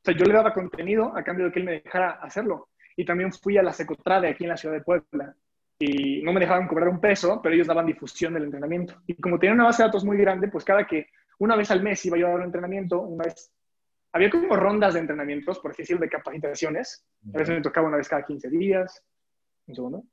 O 0.00 0.04
sea, 0.04 0.14
yo 0.14 0.24
le 0.24 0.34
daba 0.34 0.52
contenido 0.52 1.16
a 1.16 1.22
cambio 1.22 1.46
de 1.46 1.52
que 1.52 1.58
él 1.60 1.64
me 1.64 1.80
dejara 1.82 2.10
hacerlo. 2.22 2.68
Y 2.96 3.04
también 3.04 3.32
fui 3.32 3.56
a 3.56 3.62
la 3.62 3.72
Secotrade 3.72 4.28
aquí 4.28 4.44
en 4.44 4.50
la 4.50 4.56
ciudad 4.56 4.74
de 4.74 4.82
Puebla 4.82 5.34
y 5.78 6.22
no 6.22 6.32
me 6.32 6.40
dejaban 6.40 6.66
cobrar 6.66 6.88
un 6.88 7.00
peso, 7.00 7.40
pero 7.40 7.54
ellos 7.54 7.66
daban 7.66 7.86
difusión 7.86 8.34
del 8.34 8.44
entrenamiento. 8.44 9.00
Y 9.06 9.14
como 9.14 9.38
tenía 9.38 9.54
una 9.54 9.64
base 9.64 9.82
de 9.82 9.88
datos 9.88 10.04
muy 10.04 10.16
grande, 10.16 10.48
pues 10.48 10.64
cada 10.64 10.86
que 10.86 11.08
una 11.38 11.56
vez 11.56 11.70
al 11.70 11.82
mes 11.82 12.04
iba 12.04 12.18
yo 12.18 12.26
a 12.26 12.30
dar 12.30 12.38
un 12.40 12.46
entrenamiento, 12.46 13.00
una 13.00 13.24
vez... 13.24 13.52
Había 14.10 14.30
como 14.30 14.56
rondas 14.56 14.94
de 14.94 15.00
entrenamientos, 15.00 15.58
por 15.58 15.70
así 15.70 15.82
decirlo, 15.82 16.00
de 16.00 16.08
capacitaciones. 16.08 17.06
A 17.34 17.38
veces 17.38 17.54
me 17.54 17.60
tocaba 17.60 17.88
una 17.88 17.98
vez 17.98 18.08
cada 18.08 18.24
15 18.24 18.48
días. 18.48 19.04
Un 19.66 19.74
segundo. 19.74 20.04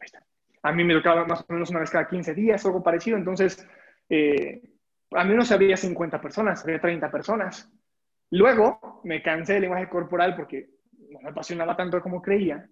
Ahí 0.00 0.06
está. 0.06 0.26
A 0.62 0.72
mí 0.72 0.84
me 0.84 0.94
tocaba 0.94 1.24
más 1.24 1.44
o 1.48 1.52
menos 1.52 1.70
una 1.70 1.80
vez 1.80 1.90
cada 1.90 2.06
15 2.06 2.34
días, 2.34 2.64
algo 2.64 2.82
parecido. 2.82 3.16
Entonces, 3.16 3.66
eh, 4.08 4.62
a 5.12 5.24
menos 5.24 5.50
había 5.52 5.76
50 5.76 6.20
personas, 6.20 6.62
había 6.64 6.80
30 6.80 7.10
personas. 7.10 7.70
Luego 8.30 9.00
me 9.04 9.22
cansé 9.22 9.54
del 9.54 9.62
lenguaje 9.62 9.88
corporal 9.88 10.36
porque 10.36 10.70
no 11.10 11.20
me 11.20 11.30
apasionaba 11.30 11.76
tanto 11.76 12.00
como 12.00 12.22
creía. 12.22 12.68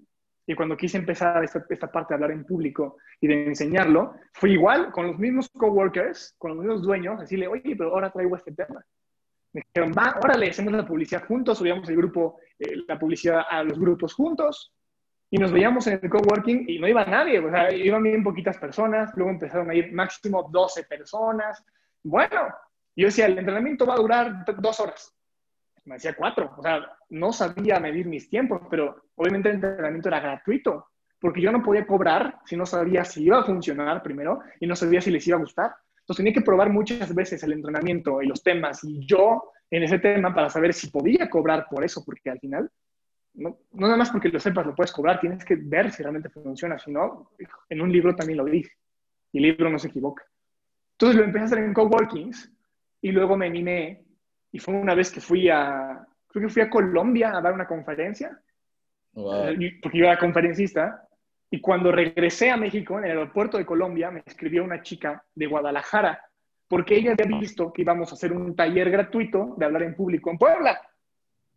Y 0.47 0.55
cuando 0.55 0.77
quise 0.77 0.97
empezar 0.97 1.45
esta, 1.45 1.65
esta, 1.69 1.93
parte 1.93 2.15
de 2.15 2.15
hablar 2.15 2.31
en 2.31 2.45
público 2.45 2.97
y 3.21 3.27
de 3.27 3.47
enseñarlo, 3.49 4.15
fue 4.33 4.51
igual 4.51 4.91
con 4.93 5.09
los 5.09 5.19
mismos 5.19 5.49
coworkers, 5.51 6.35
con 6.39 6.53
los 6.53 6.61
mismos 6.61 6.83
dueños, 6.83 7.21
decirle, 7.21 7.49
oye, 7.49 7.77
pero 7.77 7.93
ahora 7.93 8.11
traigo 8.11 8.35
este 8.35 8.53
tema. 8.53 8.83
Me 9.53 9.63
dijeron, 9.67 9.93
va, 9.97 10.19
órale, 10.23 10.49
hacemos 10.49 10.73
la 10.73 10.87
publicidad 10.87 11.27
juntos, 11.27 11.59
subíamos 11.59 11.89
el 11.89 11.97
grupo, 11.97 12.39
eh, 12.59 12.77
la 12.87 12.99
publicidad 12.99 13.43
a 13.49 13.63
los 13.63 13.79
grupos 13.79 14.15
juntos. 14.15 14.73
Y 15.31 15.39
nos 15.39 15.53
veíamos 15.53 15.87
en 15.87 16.01
el 16.03 16.11
coworking 16.11 16.65
y 16.69 16.79
no 16.79 16.89
iba 16.89 17.05
nadie, 17.05 17.39
o 17.39 17.51
sea, 17.51 17.73
iban 17.73 18.03
bien 18.03 18.25
poquitas 18.25 18.57
personas, 18.57 19.11
luego 19.15 19.31
empezaron 19.31 19.69
a 19.71 19.75
ir 19.75 19.93
máximo 19.93 20.49
12 20.51 20.85
personas. 20.85 21.63
Bueno, 22.03 22.49
yo 22.97 23.07
decía, 23.07 23.27
el 23.27 23.39
entrenamiento 23.39 23.87
va 23.87 23.95
a 23.95 23.99
durar 23.99 24.45
dos 24.59 24.81
horas. 24.81 25.15
Me 25.85 25.95
decía 25.95 26.15
cuatro, 26.17 26.55
o 26.57 26.63
sea, 26.63 26.81
no 27.11 27.33
sabía 27.33 27.79
medir 27.79 28.07
mis 28.07 28.29
tiempos, 28.29 28.63
pero 28.71 29.05
obviamente 29.15 29.49
el 29.49 29.57
entrenamiento 29.57 30.09
era 30.09 30.21
gratuito, 30.21 30.89
porque 31.21 31.41
yo 31.41 31.53
no 31.53 31.63
podía 31.63 31.87
cobrar 31.87 32.39
si 32.45 32.57
no 32.57 32.67
sabía 32.67 33.05
si 33.05 33.25
iba 33.25 33.41
a 33.41 33.45
funcionar 33.45 34.03
primero 34.03 34.41
y 34.61 34.67
no 34.67 34.77
sabía 34.77 35.01
si 35.01 35.11
les 35.11 35.27
iba 35.27 35.37
a 35.37 35.41
gustar. 35.41 35.75
Entonces 36.01 36.25
tenía 36.25 36.33
que 36.33 36.41
probar 36.41 36.71
muchas 36.71 37.15
veces 37.15 37.43
el 37.43 37.53
entrenamiento 37.53 38.23
y 38.23 38.27
los 38.27 38.43
temas 38.43 38.83
y 38.83 39.07
yo 39.07 39.53
en 39.71 39.83
ese 39.83 39.99
tema 39.99 40.35
para 40.35 40.49
saber 40.49 40.73
si 40.73 40.91
podía 40.91 41.29
cobrar 41.29 41.67
por 41.71 41.85
eso, 41.85 42.03
porque 42.05 42.31
al 42.31 42.41
final, 42.41 42.71
no, 43.39 43.59
no 43.73 43.87
nada 43.87 43.97
más 43.97 44.11
porque 44.11 44.29
lo 44.29 44.41
sepas, 44.41 44.67
lo 44.67 44.75
puedes 44.75 44.93
cobrar, 44.93 45.21
tienes 45.21 45.45
que 45.45 45.57
ver 45.57 45.91
si 45.91 46.03
realmente 46.03 46.29
funciona, 46.29 46.79
si 46.79 46.91
no, 46.91 47.33
en 47.69 47.81
un 47.81 47.91
libro 47.91 48.15
también 48.15 48.39
lo 48.39 48.45
dice, 48.45 48.73
y 49.33 49.39
el 49.39 49.45
libro 49.45 49.71
no 49.71 49.79
se 49.79 49.89
equivoca. 49.89 50.25
Entonces 50.93 51.17
lo 51.17 51.25
empecé 51.25 51.43
a 51.43 51.47
hacer 51.47 51.59
en 51.59 51.73
coworkings 51.73 52.53
y 53.01 53.13
luego 53.13 53.37
me 53.37 53.47
animé 53.47 54.05
y 54.51 54.59
fue 54.59 54.75
una 54.75 54.95
vez 54.95 55.11
que 55.11 55.21
fui 55.21 55.49
a, 55.49 56.05
creo 56.27 56.47
que 56.47 56.53
fui 56.53 56.63
a 56.63 56.71
Colombia 56.71 57.37
a 57.37 57.41
dar 57.41 57.53
una 57.53 57.67
conferencia, 57.67 58.41
eh, 59.15 59.79
porque 59.83 59.99
yo 59.99 60.05
era 60.05 60.19
conferencista, 60.19 61.09
y 61.51 61.61
cuando 61.61 61.93
regresé 61.93 62.51
a 62.51 62.57
México, 62.57 62.99
en 62.99 63.05
el 63.05 63.13
aeropuerto 63.13 63.57
de 63.57 63.65
Colombia, 63.65 64.11
me 64.11 64.23
escribió 64.27 64.65
una 64.65 64.83
chica 64.83 65.25
de 65.35 65.47
Guadalajara, 65.47 66.23
porque 66.69 66.97
ella 66.97 67.13
había 67.13 67.39
visto 67.39 67.73
que 67.73 67.83
íbamos 67.83 68.11
a 68.11 68.15
hacer 68.15 68.33
un 68.33 68.55
taller 68.55 68.91
gratuito 68.91 69.55
de 69.57 69.65
hablar 69.65 69.83
en 69.83 69.95
público 69.95 70.31
en 70.31 70.37
Puebla. 70.37 70.79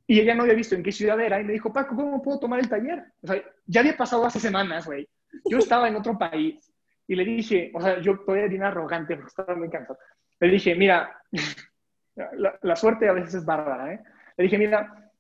Y 0.08 0.20
ella 0.20 0.36
no 0.36 0.44
había 0.44 0.56
visto 0.56 0.76
en 0.76 0.84
qué 0.84 0.92
ciudad 0.92 1.20
era 1.20 1.40
y 1.40 1.44
me 1.44 1.54
dijo, 1.54 1.72
Paco, 1.72 1.96
¿cómo 1.96 2.22
puedo 2.22 2.40
tomar 2.40 2.60
el 2.60 2.70
taller? 2.70 3.06
O 3.22 3.28
sea, 3.28 3.42
ya 3.66 3.82
había 3.82 3.96
pasado 3.96 4.26
hace 4.26 4.40
semanas, 4.40 4.86
güey. 4.86 5.08
Yo 5.50 5.60
estaba 5.60 5.88
en 5.88 5.96
otro 5.96 6.18
país 6.18 6.72
y 7.08 7.16
le 7.16 7.26
dije, 7.26 7.72
o 7.74 7.82
sea, 7.82 8.00
yo 8.00 8.20
todavía 8.20 8.48
bien 8.48 8.64
arrogante 8.64 9.16
porque 9.16 9.30
estaba 9.30 9.56
muy 9.56 9.70
cansado. 9.70 10.00
Le 10.40 10.50
dije, 10.50 10.76
mira, 10.76 11.22
la, 12.62 12.76
suerte 12.76 13.08
a 13.08 13.14
veces 13.14 13.36
es 13.36 13.46
bárbara, 13.46 13.94
¿eh? 13.94 14.00
Le 14.38 14.44
dije, 14.46 14.58
mira, 14.58 15.12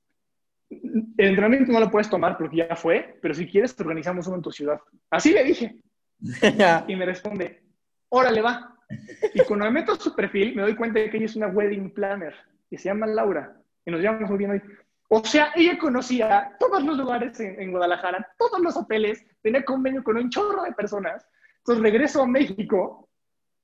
el 0.70 1.28
entrenamiento 1.28 1.72
no 1.72 1.80
lo 1.80 1.92
puedes 1.92 2.10
tomar 2.10 2.38
porque 2.38 2.58
ya 2.58 2.76
fue, 2.76 3.18
pero 3.22 3.34
si 3.34 3.48
quieres 3.48 3.76
te 3.76 3.84
organizamos 3.84 4.28
uno 4.28 4.38
en 4.38 4.42
tu 4.42 4.52
ciudad. 4.52 4.80
Así 5.10 5.32
le 5.32 5.44
dije. 5.44 5.76
y 6.88 6.96
me 6.96 7.06
responde, 7.06 7.64
órale, 8.10 8.42
va. 8.42 8.78
Y 9.34 9.42
cuando 9.44 9.66
me 9.66 9.72
meto 9.72 9.94
a 9.94 9.96
su 9.96 10.16
perfil, 10.16 10.56
me 10.56 10.64
doy 10.64 10.76
cuenta 10.76 11.00
de 11.00 11.10
que 11.10 11.18
ella 11.18 11.26
es 11.26 11.36
una 11.36 11.48
wedding 11.48 11.94
planner 11.94 12.36
y 12.70 12.78
se 12.78 12.90
llama 12.90 13.08
Laura. 13.08 13.61
Y 13.86 13.92
nos 13.92 14.02
llevamos 14.02 14.30
muy 14.30 14.38
bien 14.38 14.52
hoy. 14.52 14.62
O 15.10 15.24
sea, 15.24 15.52
ella 15.56 15.78
conocía 15.78 16.56
todos 16.60 16.84
los 16.84 16.98
lugares 16.98 17.40
en, 17.40 17.60
en, 17.60 17.72
Guadalajara, 17.72 18.34
todos 18.38 18.62
los 18.62 18.78
hoteles, 18.78 19.26
tenía 19.42 19.66
convenio 19.66 20.04
con 20.04 20.18
un 20.18 20.30
chorro 20.30 20.64
de 20.64 20.72
personas. 20.72 21.28
Entonces 21.58 21.82
regreso 21.84 22.24
a 22.24 22.28
México 22.28 23.10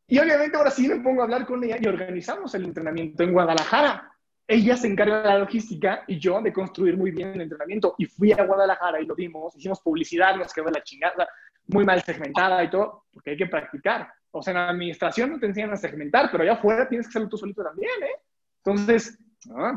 y 0.10 0.20
obviamente 0.20 0.56
ahora 0.56 0.72
sí 0.72 0.88
me 0.88 1.02
pongo 1.02 1.22
a 1.22 1.26
hablar 1.26 1.46
con 1.46 1.62
ella 1.64 1.78
y 1.80 1.88
organizamos 1.88 2.56
el 2.56 2.64
entrenamiento 2.64 3.24
en 3.24 3.34
Guadalajara. 3.34 4.10
Ella 4.48 4.78
se 4.78 4.88
encarga 4.88 5.22
de 5.22 5.28
la 5.28 5.40
logística 5.40 6.06
y 6.08 6.18
yo 6.18 6.42
de 6.42 6.54
construir 6.54 6.96
muy 6.96 7.12
bien 7.12 7.34
el 7.34 7.42
entrenamiento. 7.42 7.96
Y 7.98 8.06
fui 8.06 8.32
a 8.32 8.46
Guadalajara 8.46 9.02
y 9.02 9.06
lo 9.06 9.16
vimos, 9.16 9.54
hicimos 9.58 9.82
publicidad, 9.82 10.38
nos 10.38 10.54
quedó 10.54 10.70
la 10.70 10.82
chingada, 10.82 11.28
muy 11.68 11.84
mal 11.84 12.02
segmentada 12.04 12.64
y 12.64 12.70
todo, 12.70 13.04
porque 13.12 13.32
hay 13.32 13.38
que 13.38 13.48
practicar. 13.48 14.10
O 14.32 14.42
sea, 14.42 14.52
en 14.52 14.58
la 14.60 14.70
administración 14.70 15.32
no 15.32 15.40
te 15.40 15.48
enseñan 15.48 15.74
a 15.74 15.78
segmentar, 15.78 16.30
pero 16.32 16.44
allá 16.44 16.54
afuera 16.54 16.88
tienes 16.88 17.08
que 17.08 17.12
hacerlo 17.12 17.28
tú 17.28 17.38
solito 17.38 17.62
también, 17.62 17.92
¿eh? 18.04 18.22
Entonces, 18.64 19.20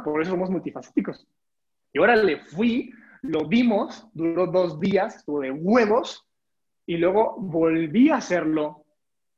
por 0.04 0.22
eso 0.22 0.32
somos 0.32 0.50
multifacéticos. 0.50 1.26
Y 1.92 1.98
ahora 1.98 2.16
le 2.16 2.38
fui, 2.38 2.92
lo 3.22 3.46
vimos, 3.46 4.06
duró 4.12 4.46
dos 4.46 4.78
días, 4.80 5.16
estuvo 5.16 5.40
de 5.40 5.50
huevos, 5.50 6.26
y 6.86 6.96
luego 6.96 7.36
volví 7.38 8.10
a 8.10 8.16
hacerlo 8.16 8.84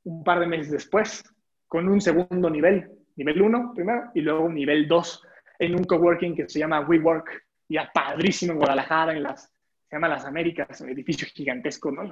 un 0.04 0.24
par 0.24 0.40
de 0.40 0.46
meses 0.46 0.70
después, 0.70 1.22
con 1.66 1.88
un 1.88 2.00
segundo 2.00 2.50
nivel, 2.50 2.90
nivel 3.16 3.42
1 3.42 3.72
primero, 3.74 4.10
y 4.14 4.20
luego 4.20 4.48
nivel 4.48 4.88
2 4.88 5.22
en 5.58 5.74
un 5.74 5.84
coworking 5.84 6.34
que 6.34 6.48
se 6.48 6.58
llama 6.58 6.80
WeWork, 6.80 7.44
ya 7.68 7.90
padrísimo 7.92 8.52
en 8.52 8.58
Guadalajara, 8.58 9.12
en 9.12 9.22
las, 9.22 9.44
se 9.88 9.96
llama 9.96 10.08
Las 10.08 10.24
Américas, 10.24 10.80
un 10.80 10.90
edificio 10.90 11.26
gigantesco, 11.28 11.90
¿no? 11.90 12.08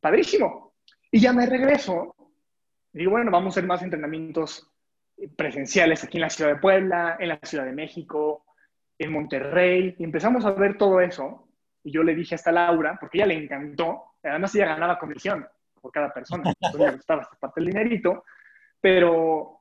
Padrísimo. 0.00 0.74
Y 1.10 1.20
ya 1.20 1.32
me 1.32 1.46
regreso, 1.46 2.14
digo, 2.92 3.12
bueno, 3.12 3.30
vamos 3.30 3.52
a 3.52 3.60
hacer 3.60 3.66
más 3.66 3.82
entrenamientos 3.82 4.71
presenciales 5.36 6.04
aquí 6.04 6.18
en 6.18 6.22
la 6.22 6.30
ciudad 6.30 6.50
de 6.50 6.60
Puebla, 6.60 7.16
en 7.18 7.28
la 7.28 7.38
ciudad 7.42 7.64
de 7.64 7.72
México, 7.72 8.44
en 8.98 9.12
Monterrey, 9.12 9.94
y 9.98 10.04
empezamos 10.04 10.44
a 10.44 10.52
ver 10.52 10.76
todo 10.76 11.00
eso, 11.00 11.48
y 11.84 11.92
yo 11.92 12.02
le 12.02 12.14
dije 12.14 12.34
hasta 12.34 12.52
Laura, 12.52 12.96
porque 13.00 13.18
ella 13.18 13.26
le 13.26 13.34
encantó, 13.34 14.16
además 14.22 14.54
ella 14.54 14.66
ganaba 14.66 14.98
comisión, 14.98 15.46
por 15.80 15.90
cada 15.90 16.12
persona. 16.12 16.52
Entonces 16.60 16.80
me 16.80 16.96
gustaba 16.96 17.22
esta 17.22 17.36
parte 17.36 17.60
del 17.60 17.72
dinerito, 17.72 18.24
pero 18.80 19.60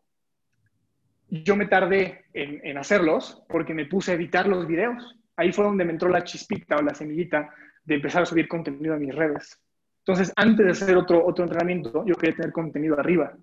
yo 1.28 1.56
me 1.56 1.68
tardé 1.68 2.26
en, 2.34 2.66
en, 2.66 2.78
hacerlos 2.78 3.44
porque 3.50 3.74
me 3.74 3.86
puse 3.86 4.12
a 4.12 4.16
editar 4.16 4.48
los 4.48 4.68
videos. 4.68 5.18
Ahí 5.36 5.52
fue 5.52 5.66
donde 5.66 5.86
me 5.86 5.94
entró 5.94 6.10
la 6.10 6.24
chispita 6.24 6.76
o 6.76 6.82
la 6.82 6.94
semillita 6.94 7.50
de 7.84 7.96
empezar 7.96 8.22
a 8.22 8.26
subir 8.26 8.48
contenido 8.48 8.94
a 8.94 8.98
mis 8.98 9.16
redes. 9.16 9.60
Entonces, 10.06 10.32
antes 10.36 10.66
de 10.66 10.72
hacer 10.72 10.98
otro, 10.98 11.26
otro 11.26 11.44
entrenamiento, 11.44 12.06
yo 12.06 12.16
quería 12.16 12.36
tener 12.36 12.52
contenido 12.52 13.00
arriba. 13.00 13.34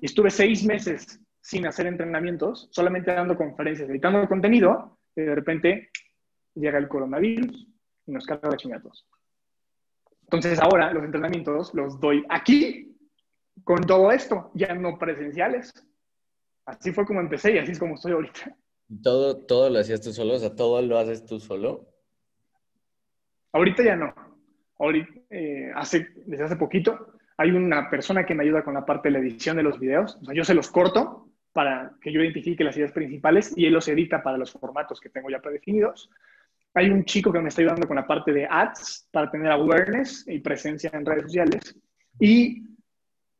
Y 0.00 0.06
estuve 0.06 0.30
seis 0.30 0.64
meses 0.64 1.20
sin 1.40 1.66
hacer 1.66 1.86
entrenamientos, 1.86 2.68
solamente 2.70 3.12
dando 3.12 3.36
conferencias, 3.36 3.88
editando 3.88 4.28
contenido, 4.28 4.98
y 5.16 5.22
de 5.22 5.34
repente 5.34 5.90
llega 6.54 6.78
el 6.78 6.88
coronavirus 6.88 7.66
y 8.06 8.12
nos 8.12 8.26
carga 8.26 8.50
la 8.50 8.56
chingados. 8.56 9.06
Entonces 10.22 10.60
ahora 10.60 10.92
los 10.92 11.04
entrenamientos 11.04 11.74
los 11.74 11.98
doy 11.98 12.24
aquí 12.28 12.96
con 13.64 13.80
todo 13.82 14.10
esto, 14.12 14.50
ya 14.54 14.74
no 14.74 14.98
presenciales. 14.98 15.72
Así 16.64 16.92
fue 16.92 17.04
como 17.04 17.20
empecé 17.20 17.54
y 17.54 17.58
así 17.58 17.72
es 17.72 17.78
como 17.78 17.94
estoy 17.94 18.12
ahorita. 18.12 18.56
¿Todo, 19.02 19.36
todo 19.44 19.70
lo 19.70 19.78
hacías 19.80 20.00
tú 20.00 20.12
solo? 20.12 20.34
O 20.34 20.38
sea, 20.38 20.54
¿todo 20.54 20.82
lo 20.82 20.98
haces 20.98 21.24
tú 21.24 21.40
solo? 21.40 21.88
Ahorita 23.52 23.82
ya 23.82 23.96
no. 23.96 24.14
Ahorita, 24.78 25.12
eh, 25.30 25.70
hace, 25.74 26.08
desde 26.26 26.44
hace 26.44 26.56
poquito 26.56 27.14
hay 27.36 27.50
una 27.50 27.88
persona 27.90 28.24
que 28.24 28.34
me 28.34 28.44
ayuda 28.44 28.62
con 28.62 28.74
la 28.74 28.84
parte 28.84 29.08
de 29.08 29.12
la 29.14 29.18
edición 29.18 29.56
de 29.56 29.62
los 29.62 29.78
videos. 29.78 30.16
O 30.20 30.24
sea, 30.26 30.34
yo 30.34 30.44
se 30.44 30.54
los 30.54 30.70
corto 30.70 31.19
para 31.52 31.92
que 32.00 32.12
yo 32.12 32.20
identifique 32.20 32.64
las 32.64 32.76
ideas 32.76 32.92
principales 32.92 33.52
y 33.56 33.66
él 33.66 33.72
los 33.72 33.88
edita 33.88 34.22
para 34.22 34.38
los 34.38 34.52
formatos 34.52 35.00
que 35.00 35.10
tengo 35.10 35.30
ya 35.30 35.40
predefinidos. 35.40 36.10
Hay 36.74 36.88
un 36.90 37.04
chico 37.04 37.32
que 37.32 37.40
me 37.40 37.48
está 37.48 37.62
ayudando 37.62 37.86
con 37.88 37.96
la 37.96 38.06
parte 38.06 38.32
de 38.32 38.46
ads 38.48 39.08
para 39.10 39.30
tener 39.30 39.50
awareness 39.50 40.24
y 40.28 40.38
presencia 40.38 40.90
en 40.92 41.04
redes 41.04 41.24
sociales. 41.24 41.76
Y 42.20 42.62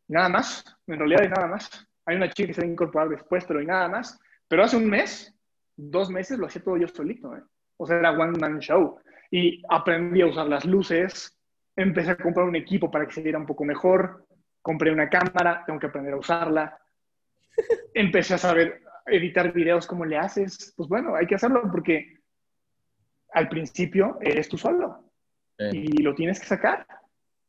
nada 0.09 0.29
más, 0.29 0.65
en 0.87 0.99
realidad 0.99 1.23
hay 1.23 1.29
nada 1.29 1.47
más. 1.47 1.87
Hay 2.07 2.17
una 2.17 2.29
chica 2.31 2.49
que 2.49 2.55
se 2.55 2.63
va 2.63 2.67
a 2.67 2.71
incorporar 2.71 3.09
después, 3.09 3.45
pero 3.45 3.61
hay 3.61 3.67
nada 3.67 3.89
más. 3.89 4.19
Pero 4.49 4.65
hace 4.65 4.77
un 4.77 4.89
mes, 4.89 5.33
dos 5.77 6.11
meses, 6.11 6.39
lo 6.39 6.47
hacía 6.47 6.65
todo 6.65 6.77
yo 6.77 6.89
solito. 6.89 7.37
¿eh? 7.37 7.43
O 7.77 7.87
sea, 7.87 7.99
era 7.99 8.11
one 8.11 8.37
man 8.39 8.59
show. 8.59 8.99
Y 9.31 9.63
aprendí 9.69 10.23
a 10.23 10.27
usar 10.27 10.49
las 10.49 10.65
luces, 10.65 11.37
empecé 11.77 12.11
a 12.11 12.17
comprar 12.17 12.47
un 12.47 12.57
equipo 12.57 12.91
para 12.91 13.07
que 13.07 13.13
se 13.13 13.23
viera 13.23 13.39
un 13.39 13.47
poco 13.47 13.65
mejor, 13.65 14.27
compré 14.61 14.91
una 14.91 15.09
cámara, 15.09 15.63
tengo 15.65 15.79
que 15.79 15.87
aprender 15.87 16.15
a 16.15 16.19
usarla. 16.19 16.80
Empecé 17.95 18.35
a 18.35 18.39
saber 18.39 18.83
editar 19.07 19.53
videos, 19.53 19.87
¿cómo 19.87 20.05
le 20.05 20.17
haces? 20.17 20.73
Pues 20.77 20.89
bueno, 20.89 21.15
hay 21.15 21.27
que 21.27 21.35
hacerlo 21.35 21.63
porque 21.71 22.21
al 23.33 23.49
principio 23.49 24.19
eres 24.21 24.49
tú 24.49 24.59
solo 24.59 25.05
y 25.59 26.03
lo 26.03 26.15
tienes 26.15 26.41
que 26.41 26.47
sacar. 26.47 26.87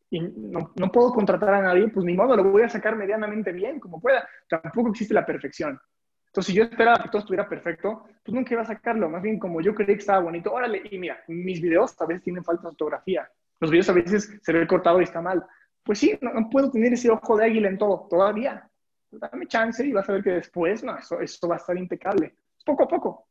Y 0.10 0.20
no, 0.20 0.74
no, 0.76 0.92
puedo 0.92 1.14
contratar 1.14 1.54
a 1.54 1.62
nadie, 1.62 1.88
pues 1.88 2.06
ni 2.06 2.14
modo, 2.14 2.36
lo 2.36 2.44
voy 2.44 2.64
a 2.64 2.70
sacar 2.70 2.98
medianamente 2.98 3.54
bien, 3.54 3.80
como 3.80 4.02
pueda. 4.02 4.28
Tampoco 4.50 4.90
existe 4.90 5.14
la 5.14 5.26
perfección. 5.26 5.80
Entonces, 6.28 6.54
si 6.54 6.58
yo 6.58 6.66
esperaba 6.66 7.02
que 7.02 7.10
todo 7.10 7.20
estuviera 7.20 7.48
perfecto, 7.48 8.04
pues 8.24 8.36
nunca 8.36 8.54
iba 8.54 8.64
a 8.64 8.66
sacarlo. 8.66 9.10
Más 9.10 9.22
bien, 9.22 9.40
como 9.40 9.62
yo 9.62 9.74
creí 9.74 9.96
que 9.96 10.02
estaba 10.02 10.20
bonito, 10.20 10.52
órale, 10.52 10.82
y 10.92 10.98
mira, 10.98 11.24
mis 11.28 11.62
videos 11.62 12.00
a 12.02 12.06
veces 12.06 12.24
tienen 12.24 12.44
falta 12.44 12.64
de 12.64 12.72
fotografía. 12.72 13.30
Los 13.62 13.72
videos 13.72 13.90
a 13.90 13.94
veces 13.94 14.38
se 14.42 14.54
ve 14.54 14.68
cortado 14.68 15.00
y 15.00 15.04
está 15.04 15.22
mal. 15.22 15.46
Pues 15.84 16.00
sí, 16.00 16.18
no, 16.22 16.34
no 16.34 16.50
puedo 16.50 16.70
tener 16.70 16.92
ese 16.92 17.10
ojo 17.10 17.38
de 17.38 17.46
águila 17.46 17.70
en 17.70 17.78
todo, 17.78 18.08
todavía. 18.10 18.70
Dame 19.12 19.48
chance 19.48 19.86
y 19.86 19.92
vas 19.92 20.10
a 20.10 20.14
ver 20.14 20.24
que 20.24 20.32
después, 20.32 20.84
no, 20.84 20.98
eso, 20.98 21.20
eso 21.20 21.48
va 21.48 21.56
a 21.56 21.58
estar 21.58 21.78
impecable. 21.78 22.36
Poco 22.66 22.84
a 22.84 22.88
poco. 22.88 23.28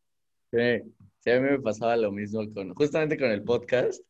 Sí. 0.51 0.83
Sí, 1.21 1.31
a 1.31 1.39
mí 1.39 1.51
me 1.51 1.61
pasaba 1.61 1.97
lo 1.97 2.11
mismo 2.11 2.51
con, 2.53 2.75
justamente 2.75 3.19
con 3.19 3.31
el 3.31 3.43
podcast. 3.45 4.03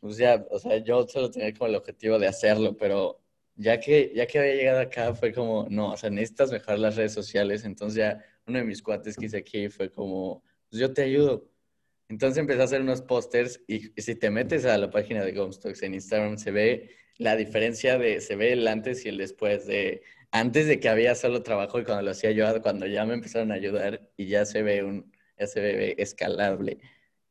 Pues 0.00 0.16
ya, 0.16 0.44
o 0.50 0.58
sea, 0.58 0.78
yo 0.78 1.06
solo 1.06 1.30
tenía 1.30 1.54
como 1.54 1.68
el 1.68 1.76
objetivo 1.76 2.18
de 2.18 2.26
hacerlo, 2.26 2.76
pero 2.76 3.20
ya 3.54 3.78
que, 3.78 4.12
ya 4.12 4.26
que 4.26 4.40
había 4.40 4.54
llegado 4.54 4.80
acá 4.80 5.14
fue 5.14 5.32
como, 5.32 5.68
no, 5.70 5.92
o 5.92 5.96
sea, 5.96 6.10
necesitas 6.10 6.50
mejorar 6.50 6.80
las 6.80 6.96
redes 6.96 7.12
sociales. 7.12 7.64
Entonces 7.64 7.96
ya 7.96 8.24
uno 8.46 8.58
de 8.58 8.64
mis 8.64 8.82
cuates 8.82 9.16
que 9.16 9.26
hice 9.26 9.38
aquí 9.38 9.68
fue 9.68 9.90
como, 9.92 10.42
pues 10.68 10.80
yo 10.80 10.92
te 10.92 11.02
ayudo. 11.02 11.48
Entonces 12.08 12.38
empecé 12.38 12.60
a 12.60 12.64
hacer 12.64 12.80
unos 12.82 13.02
pósters 13.02 13.62
y, 13.68 13.92
si 14.00 14.16
te 14.16 14.30
metes 14.30 14.64
a 14.66 14.76
la 14.78 14.90
página 14.90 15.24
de 15.24 15.32
Gomstocks 15.32 15.82
en 15.82 15.94
Instagram 15.94 16.38
se 16.38 16.50
ve 16.50 16.90
la 17.18 17.36
diferencia 17.36 17.98
de, 17.98 18.20
se 18.20 18.34
ve 18.34 18.52
el 18.54 18.66
antes 18.66 19.06
y 19.06 19.10
el 19.10 19.18
después 19.18 19.66
de, 19.66 20.02
antes 20.32 20.66
de 20.66 20.80
que 20.80 20.88
había 20.88 21.14
solo 21.14 21.42
trabajo 21.42 21.78
y 21.78 21.84
cuando 21.84 22.02
lo 22.02 22.10
hacía 22.10 22.32
yo, 22.32 22.46
cuando 22.62 22.86
ya 22.86 23.04
me 23.04 23.14
empezaron 23.14 23.52
a 23.52 23.54
ayudar 23.54 24.00
y 24.16 24.26
ya 24.26 24.44
se 24.44 24.62
ve 24.62 24.82
un, 24.82 25.12
se 25.38 25.60
ve 25.60 25.94
escalable 25.98 26.78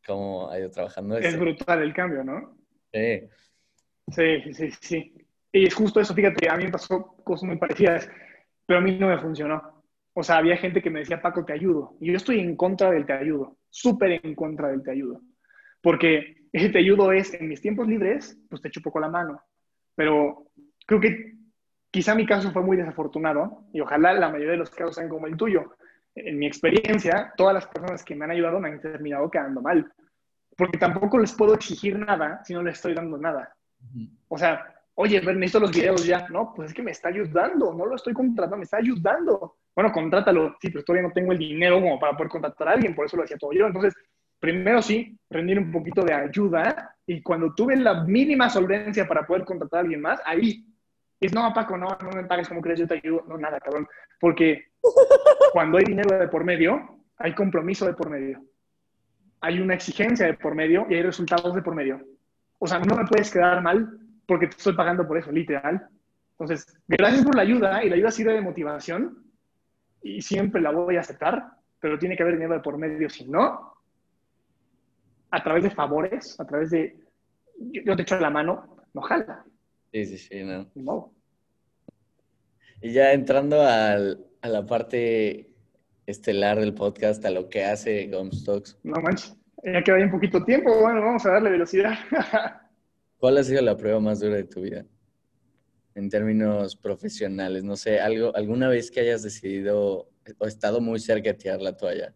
cómo 0.06 0.50
ha 0.50 0.60
ido 0.60 0.70
trabajando. 0.70 1.18
Es 1.18 1.38
brutal 1.38 1.82
el 1.82 1.94
cambio, 1.94 2.24
¿no? 2.24 2.58
Sí. 2.94 3.28
Sí, 4.12 4.54
sí, 4.54 4.72
sí. 4.82 5.14
Y 5.52 5.68
es 5.68 5.74
justo 5.74 6.00
eso, 6.00 6.14
fíjate, 6.14 6.50
a 6.50 6.58
mí 6.58 6.66
me 6.66 6.72
pasó 6.72 7.16
cosas 7.24 7.44
muy 7.44 7.58
parecidas, 7.58 8.10
pero 8.66 8.80
a 8.80 8.82
mí 8.82 8.98
no 8.98 9.08
me 9.08 9.20
funcionó. 9.20 9.84
O 10.14 10.24
sea, 10.24 10.38
había 10.38 10.58
gente 10.58 10.82
que 10.82 10.90
me 10.90 11.00
decía, 11.00 11.22
Paco, 11.22 11.46
te 11.46 11.54
ayudo. 11.54 11.98
Y 12.00 12.12
yo 12.12 12.18
estoy 12.18 12.40
en 12.40 12.56
contra 12.56 12.92
del 12.92 13.06
te 13.06 13.14
ayudo, 13.14 13.58
súper 13.70 14.20
en 14.24 14.36
contra 14.36 14.70
del 14.70 14.84
te 14.84 14.92
ayudo. 14.92 15.22
Porque 15.82 16.38
ese 16.54 16.70
te 16.70 16.80
ayudo 16.80 17.12
es, 17.12 17.34
en 17.34 17.48
mis 17.48 17.62
tiempos 17.62 17.88
libres, 17.88 18.38
pues 18.50 18.62
te 18.62 18.68
echo 18.68 18.82
poco 18.82 19.00
la 19.00 19.10
mano. 19.10 19.42
Pero 19.96 20.48
creo 20.86 21.00
que 21.00 21.41
quizá 21.92 22.16
mi 22.16 22.26
caso 22.26 22.52
fue 22.52 22.64
muy 22.64 22.78
desafortunado 22.78 23.66
y 23.74 23.82
ojalá 23.82 24.14
la 24.14 24.30
mayoría 24.30 24.52
de 24.52 24.58
los 24.58 24.70
casos 24.70 24.96
sean 24.96 25.10
como 25.10 25.28
el 25.28 25.38
tuyo. 25.38 25.76
En 26.16 26.40
mi 26.40 26.48
experiencia, 26.48 27.34
todas 27.38 27.54
las 27.54 27.68
personas 27.68 28.04
que 28.04 28.16
me 28.16 28.26
han 28.26 28.32
ayudado 28.32 28.60
me 28.60 28.70
han 28.70 28.82
terminado 28.82 29.30
quedando 29.30 29.62
mal. 29.62 29.92
Porque 30.58 30.78
tampoco 30.78 31.20
les 31.20 31.34
puedo 31.34 31.54
exigir 31.54 31.98
nada 31.98 32.44
si 32.44 32.54
no 32.54 32.64
les 32.64 32.76
estoy 32.76 32.94
dando 32.94 33.18
nada. 33.18 33.56
O 34.28 34.38
sea, 34.38 34.74
oye, 34.96 35.22
necesito 35.22 35.60
los 35.60 35.72
videos 35.72 36.06
ya. 36.06 36.28
No, 36.30 36.54
pues 36.54 36.70
es 36.70 36.74
que 36.74 36.84
me 36.84 36.92
está 36.92 37.10
ayudando, 37.10 37.74
no 37.74 37.86
lo 37.86 37.96
estoy 37.96 38.14
contratando, 38.14 38.58
me 38.58 38.64
está 38.64 38.78
ayudando. 38.78 39.56
Bueno, 39.76 39.92
contrátalo. 39.92 40.58
Sí, 40.62 40.70
pero 40.70 40.84
todavía 40.84 41.08
no 41.08 41.14
tengo 41.14 41.32
el 41.32 41.38
dinero 41.38 41.80
como 41.82 42.00
para 42.00 42.14
poder 42.14 42.30
contratar 42.30 42.68
a 42.68 42.72
alguien, 42.74 42.96
por 42.96 43.06
eso 43.06 43.18
lo 43.18 43.24
hacía 43.24 43.38
todo 43.38 43.54
yo. 43.54 43.68
Entonces, 43.68 43.96
primero 44.40 44.82
sí, 44.82 45.18
rendir 45.30 45.60
un 45.60 45.72
poquito 45.72 46.04
de 46.04 46.14
ayuda 46.14 46.96
y 47.06 47.22
cuando 47.22 47.54
tuve 47.54 47.76
la 47.78 48.04
mínima 48.04 48.50
solvencia 48.50 49.08
para 49.08 49.26
poder 49.26 49.46
contratar 49.46 49.80
a 49.80 49.82
alguien 49.82 50.02
más, 50.02 50.20
ahí 50.26 50.66
es, 51.22 51.34
no, 51.34 51.54
Paco, 51.54 51.78
no, 51.78 51.88
no 52.02 52.12
me 52.12 52.24
pagues 52.24 52.50
como 52.50 52.62
crees, 52.62 52.80
yo 52.80 52.88
te 52.88 52.96
ayudo. 52.96 53.24
No, 53.28 53.38
nada, 53.38 53.60
cabrón. 53.60 53.88
Porque 54.20 54.72
cuando 55.54 55.78
hay 55.78 55.86
dinero 55.86 56.18
de 56.18 56.28
por 56.28 56.44
medio, 56.44 57.00
hay 57.18 57.34
compromiso 57.36 57.86
de 57.86 57.94
por 57.94 58.10
medio. 58.10 58.44
Hay 59.42 59.60
una 59.60 59.76
exigencia 59.76 60.26
de 60.26 60.34
por 60.34 60.56
medio 60.56 60.86
y 60.90 60.96
hay 60.96 61.04
resultados 61.04 61.54
de 61.56 61.62
por 61.62 61.76
medio. 61.76 62.02
O 62.60 62.68
sea, 62.68 62.80
no 62.80 62.96
me 62.96 63.06
puedes 63.06 63.32
quedar 63.32 63.62
mal 63.62 64.00
porque 64.26 64.48
te 64.48 64.58
estoy 64.58 64.74
pagando 64.74 65.08
por 65.08 65.18
eso, 65.18 65.32
literal. 65.32 65.88
Entonces, 66.32 66.66
gracias 66.88 67.24
por 67.24 67.36
la 67.36 67.44
ayuda 67.44 67.84
y 67.84 67.90
la 67.90 67.96
ayuda 67.96 68.12
sirve 68.12 68.34
de 68.34 68.42
motivación 68.42 69.24
y 70.02 70.22
siempre 70.22 70.62
la 70.62 70.72
voy 70.72 70.98
a 70.98 71.02
aceptar, 71.02 71.52
pero 71.80 72.00
tiene 72.00 72.16
que 72.16 72.24
haber 72.24 72.36
dinero 72.36 72.56
de 72.56 72.62
por 72.62 72.78
medio. 72.78 73.10
Si 73.10 73.28
no, 73.28 73.76
a 75.30 75.44
través 75.44 75.64
de 75.64 75.70
favores, 75.70 76.40
a 76.40 76.46
través 76.46 76.72
de 76.72 76.98
yo 77.58 77.96
te 77.96 78.02
echo 78.02 78.20
la 78.20 78.30
mano, 78.30 78.78
no 78.94 79.02
jala. 79.02 79.46
Sí, 79.92 80.06
sí, 80.06 80.18
sí, 80.18 80.44
no. 80.76 81.14
Y 82.82 82.94
ya 82.94 83.14
entrando 83.14 83.62
al, 83.62 84.26
a 84.42 84.50
la 84.50 84.66
parte 84.66 85.52
estelar 86.06 86.60
del 86.60 86.74
podcast, 86.74 87.24
a 87.26 87.32
lo 87.32 87.50
que 87.50 87.66
hace 87.66 88.08
Gomstocks. 88.08 88.78
No 88.84 89.02
manches, 89.02 89.38
ya 89.64 89.84
queda 89.84 89.98
un 89.98 90.12
poquito 90.12 90.44
tiempo, 90.44 90.80
bueno, 90.80 91.02
vamos 91.02 91.26
a 91.26 91.32
darle 91.32 91.52
velocidad. 91.52 91.94
¿Cuál 93.18 93.38
ha 93.38 93.44
sido 93.44 93.62
la 93.62 93.78
prueba 93.78 94.00
más 94.00 94.20
dura 94.20 94.36
de 94.36 94.46
tu 94.46 94.62
vida? 94.62 94.86
En 95.94 96.10
términos 96.10 96.76
profesionales, 96.76 97.64
no 97.64 97.76
sé, 97.76 98.00
algo, 98.00 98.36
alguna 98.36 98.68
vez 98.68 98.90
que 98.90 99.02
hayas 99.02 99.22
decidido 99.22 100.10
o 100.38 100.48
estado 100.48 100.82
muy 100.82 101.00
cerca 101.00 101.30
de 101.30 101.34
tirar 101.36 101.62
la 101.62 101.76
toalla. 101.76 102.14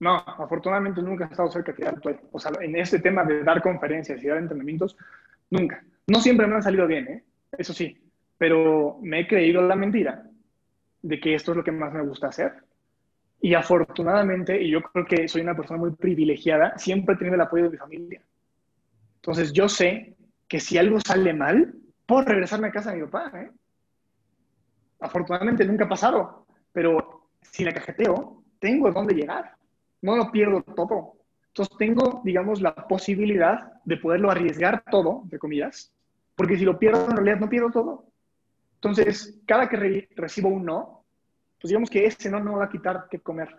No, 0.00 0.16
afortunadamente 0.16 1.02
nunca 1.02 1.24
he 1.24 1.30
estado 1.30 1.50
cerca 1.50 1.72
de 1.72 1.76
tirar 1.76 1.94
la 1.94 2.00
toalla. 2.00 2.20
O 2.32 2.38
sea, 2.38 2.52
en 2.60 2.76
este 2.76 2.98
tema 2.98 3.24
de 3.24 3.42
dar 3.42 3.60
conferencias 3.60 4.22
y 4.22 4.26
dar 4.26 4.38
entrenamientos, 4.38 4.96
Nunca. 5.54 5.84
No 6.06 6.20
siempre 6.20 6.46
me 6.46 6.56
han 6.56 6.62
salido 6.62 6.86
bien, 6.86 7.06
¿eh? 7.08 7.24
Eso 7.56 7.72
sí. 7.72 7.96
Pero 8.36 8.98
me 9.02 9.20
he 9.20 9.28
creído 9.28 9.62
la 9.62 9.76
mentira 9.76 10.28
de 11.02 11.20
que 11.20 11.34
esto 11.34 11.52
es 11.52 11.56
lo 11.56 11.64
que 11.64 11.70
más 11.70 11.92
me 11.92 12.02
gusta 12.02 12.28
hacer. 12.28 12.52
Y 13.40 13.54
afortunadamente, 13.54 14.60
y 14.60 14.70
yo 14.70 14.82
creo 14.82 15.04
que 15.06 15.28
soy 15.28 15.42
una 15.42 15.54
persona 15.54 15.78
muy 15.78 15.92
privilegiada, 15.92 16.76
siempre 16.78 17.14
he 17.14 17.18
tenido 17.18 17.36
el 17.36 17.42
apoyo 17.42 17.64
de 17.64 17.70
mi 17.70 17.76
familia. 17.76 18.22
Entonces 19.16 19.52
yo 19.52 19.68
sé 19.68 20.16
que 20.48 20.60
si 20.60 20.76
algo 20.76 20.98
sale 21.00 21.32
mal, 21.32 21.74
puedo 22.06 22.24
regresarme 22.24 22.68
a 22.68 22.72
casa 22.72 22.90
de 22.90 22.96
mi 22.96 23.06
papá. 23.06 23.30
¿eh? 23.40 23.50
Afortunadamente 25.00 25.64
nunca 25.64 25.84
ha 25.84 25.88
pasado, 25.88 26.46
pero 26.72 27.28
si 27.42 27.64
la 27.64 27.72
cajeteo, 27.72 28.42
tengo 28.58 28.90
dónde 28.90 29.14
llegar. 29.14 29.54
No 30.02 30.16
lo 30.16 30.32
pierdo 30.32 30.62
todo. 30.62 31.16
Entonces 31.54 31.78
tengo, 31.78 32.20
digamos, 32.24 32.60
la 32.60 32.74
posibilidad 32.74 33.74
de 33.84 33.96
poderlo 33.96 34.28
arriesgar 34.28 34.82
todo, 34.90 35.22
de 35.26 35.38
comillas, 35.38 35.94
porque 36.34 36.58
si 36.58 36.64
lo 36.64 36.76
pierdo, 36.76 37.08
en 37.08 37.16
realidad 37.16 37.38
no 37.38 37.48
pierdo 37.48 37.70
todo. 37.70 38.06
Entonces, 38.74 39.40
cada 39.46 39.68
que 39.68 40.08
recibo 40.16 40.48
un 40.48 40.64
no, 40.64 41.04
pues 41.60 41.68
digamos 41.68 41.88
que 41.90 42.06
ese 42.06 42.28
no 42.28 42.40
no 42.40 42.58
va 42.58 42.64
a 42.64 42.68
quitar 42.68 43.06
que 43.08 43.20
comer. 43.20 43.54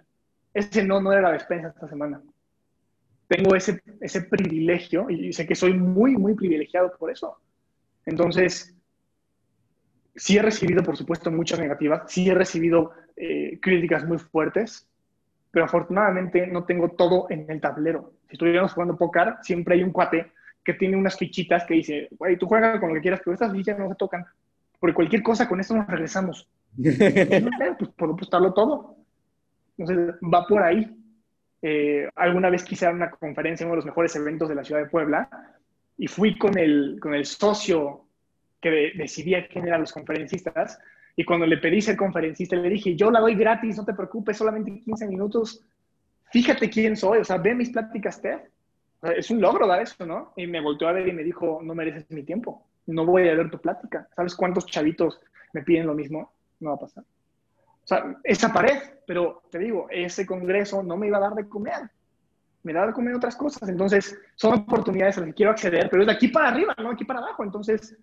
Ese 0.54 0.84
no 0.84 1.00
no 1.00 1.14
era 1.14 1.22
la 1.22 1.32
despensa 1.32 1.70
esta 1.70 1.88
semana. 1.88 2.22
Tengo 3.30 3.56
ese, 3.56 3.82
ese 4.02 4.24
privilegio 4.24 5.10
y 5.10 5.32
sé 5.32 5.48
que 5.48 5.56
soy 5.56 5.74
muy, 5.74 6.18
muy 6.18 6.36
privilegiado 6.36 6.91
por 7.00 7.10
eso. 7.12 7.38
Entonces, 8.06 8.76
sí 10.14 10.36
he 10.36 10.41
recibido, 10.41 10.84
por 10.84 10.98
supuesto, 10.98 11.32
muchas 11.32 11.60
negativas, 11.60 12.12
sí 12.12 12.30
he 12.30 12.34
recibido 12.34 12.91
eh, 13.16 13.58
críticas 13.62 14.06
muy 14.06 14.18
fuertes, 14.18 14.86
pero 15.56 15.68
afortunadamente 15.68 16.47
no 16.47 16.66
tengo 16.66 16.89
todo 16.89 17.28
en 17.30 17.49
el 17.49 17.62
tablero. 17.62 18.12
Si 18.28 18.34
estuviéramos 18.34 18.74
jugando 18.74 18.97
póker, 18.97 19.36
siempre 19.41 19.76
hay 19.76 19.84
un 19.84 19.93
cuate 19.93 20.34
que 20.62 20.74
tiene 20.74 20.97
unas 20.97 21.18
fichitas 21.18 21.64
que 21.64 21.76
dice, 21.76 22.10
güey, 22.20 22.38
tú 22.38 22.45
juegas 22.45 22.78
con 22.78 22.89
lo 22.89 22.95
que 22.95 22.99
quieras, 22.99 23.22
pero 23.24 23.36
estas 23.36 23.53
fichas 23.53 23.80
no 23.80 23.88
se 23.88 23.95
tocan. 23.95 24.26
Porque 24.78 24.93
cualquier 24.93 25.24
cosa 25.24 25.47
con 25.47 25.62
esto 25.62 25.74
nos 25.74 25.88
regresamos. 25.88 26.49
pues 26.76 27.89
puedo 27.95 28.16
apostarlo 28.16 28.53
todo. 28.53 28.97
Entonces, 29.78 30.16
va 30.22 30.45
por 30.45 30.62
ahí. 30.62 30.93
Eh, 31.62 32.10
alguna 32.16 32.49
vez 32.49 32.66
quise 32.66 32.84
dar 32.84 32.93
una 32.93 33.12
conferencia 33.12 33.64
en 33.64 33.70
uno 33.70 33.76
de 33.76 33.78
los 33.78 33.86
mejores 33.86 34.14
eventos 34.18 34.49
de 34.49 34.56
la 34.56 34.64
ciudad 34.66 34.82
de 34.82 34.89
Puebla 34.89 35.30
y 35.97 36.08
fui 36.08 36.38
con 36.38 36.58
el, 36.58 36.99
con 37.01 37.14
el 37.14 37.26
socio 37.26 38.10
que 38.60 38.91
decidía 38.97 39.47
quién 39.47 39.70
eran 39.70 39.80
los 39.80 39.93
conferencistas 39.93 40.80
y 41.16 41.24
cuando 41.24 41.45
le 41.45 41.57
pedí 41.57 41.82
ser 41.82 41.95
conferencista, 41.95 42.55
le 42.55 42.70
dije, 42.70 42.95
yo 42.95 43.09
la 43.09 43.22
doy 43.22 43.36
gratis, 43.36 43.78
no 43.78 43.86
te 43.86 43.93
preocupes, 43.93 44.38
solamente 44.38 44.84
15 44.84 45.07
minutos. 45.07 45.63
Fíjate 46.32 46.70
quién 46.70 46.97
soy, 46.97 47.20
o 47.20 47.24
sea, 47.24 47.38
ve 47.38 47.55
mis 47.55 47.70
pláticas 47.70 48.22
TED. 48.22 48.39
es 49.16 49.30
un 49.30 49.39
logro 49.39 49.66
dar 49.66 49.82
eso, 49.82 50.05
¿no? 50.05 50.34
Y 50.36 50.45
me 50.47 50.59
volteó 50.59 50.89
a 50.89 50.91
ver 50.91 51.07
y 51.07 51.13
me 51.13 51.24
dijo, 51.24 51.61
no 51.63 51.74
mereces 51.74 52.09
mi 52.11 52.24
tiempo, 52.24 52.68
no 52.88 53.05
voy 53.05 53.30
a 53.30 53.36
ver 53.36 53.49
tu 53.49 53.59
plática. 53.59 54.09
¿Sabes 54.16 54.36
cuántos 54.36 54.66
chavitos 54.66 55.22
me 55.53 55.63
piden 55.63 55.88
lo 55.88 55.93
mismo? 55.93 56.34
No 56.59 56.72
va 56.72 56.76
a 56.76 56.80
pasar. 56.80 57.03
O 57.03 57.88
sea, 57.88 58.18
esa 58.24 58.51
pared, 58.51 58.78
pero 59.07 59.43
te 59.49 59.59
digo, 59.59 59.88
ese 59.91 60.26
congreso 60.26 60.84
no 60.84 60.97
me 60.97 61.07
iba 61.07 61.18
a 61.18 61.22
dar 61.22 61.36
de 61.36 61.47
comer. 61.47 61.89
Me 62.63 62.74
da 62.74 62.88
de 62.88 62.93
comer 62.93 63.13
otras 63.13 63.36
cosas. 63.36 63.70
Entonces, 63.70 64.20
son 64.36 64.55
oportunidades 64.55 65.18
a 65.18 65.22
las 65.22 65.30
que 65.30 65.36
quiero 65.36 65.51
acceder, 65.51 65.88
pero 65.89 66.01
es 66.01 66.07
de 66.07 66.13
aquí 66.13 66.28
para 66.28 66.49
arriba, 66.49 66.76
no 66.80 66.89
aquí 66.89 67.05
para 67.05 67.20
abajo. 67.20 67.43
Entonces, 67.43 67.95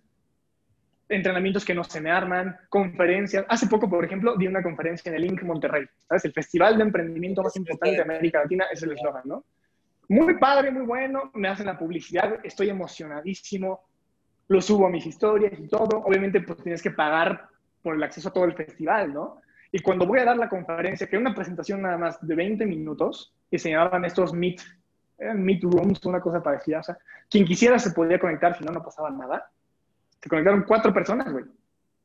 entrenamientos 1.13 1.65
que 1.65 1.73
no 1.73 1.83
se 1.83 2.01
me 2.01 2.11
arman, 2.11 2.55
conferencias. 2.69 3.45
Hace 3.47 3.67
poco, 3.67 3.89
por 3.89 4.03
ejemplo, 4.03 4.35
di 4.37 4.47
una 4.47 4.63
conferencia 4.63 5.09
en 5.09 5.15
el 5.15 5.25
Inc. 5.25 5.43
Monterrey, 5.43 5.85
¿sabes? 6.07 6.25
El 6.25 6.33
festival 6.33 6.77
de 6.77 6.83
emprendimiento 6.83 7.41
más 7.41 7.55
importante 7.55 7.95
de 7.95 8.01
América 8.01 8.41
Latina 8.41 8.65
es 8.71 8.81
el 8.83 8.91
eslogan, 8.91 9.23
¿no? 9.25 9.43
Muy 10.09 10.37
padre, 10.37 10.71
muy 10.71 10.85
bueno, 10.85 11.31
me 11.33 11.47
hacen 11.47 11.65
la 11.65 11.77
publicidad, 11.77 12.39
estoy 12.43 12.69
emocionadísimo, 12.69 13.81
lo 14.47 14.61
subo 14.61 14.87
a 14.87 14.89
mis 14.89 15.05
historias 15.05 15.53
y 15.57 15.67
todo. 15.67 16.03
Obviamente, 16.05 16.41
pues 16.41 16.61
tienes 16.61 16.81
que 16.81 16.91
pagar 16.91 17.47
por 17.81 17.95
el 17.95 18.03
acceso 18.03 18.29
a 18.29 18.33
todo 18.33 18.45
el 18.45 18.53
festival, 18.53 19.13
¿no? 19.13 19.41
Y 19.71 19.79
cuando 19.79 20.05
voy 20.05 20.19
a 20.19 20.25
dar 20.25 20.37
la 20.37 20.49
conferencia, 20.49 21.07
que 21.07 21.15
era 21.15 21.21
una 21.21 21.33
presentación 21.33 21.81
nada 21.81 21.97
más 21.97 22.25
de 22.25 22.35
20 22.35 22.65
minutos, 22.65 23.33
que 23.49 23.57
se 23.57 23.71
llamaban 23.71 24.05
estos 24.05 24.33
Meet, 24.33 24.61
Meet 25.35 25.63
Rooms, 25.63 26.05
una 26.05 26.19
cosa 26.19 26.43
parecida. 26.43 26.79
O 26.79 26.83
sea, 26.83 26.97
quien 27.29 27.45
quisiera 27.45 27.79
se 27.79 27.91
podía 27.91 28.19
conectar, 28.19 28.55
si 28.57 28.63
no, 28.63 28.71
no 28.71 28.83
pasaba 28.83 29.09
nada 29.09 29.49
se 30.23 30.29
conectaron 30.29 30.63
cuatro 30.65 30.93
personas, 30.93 31.29
güey. 31.29 31.43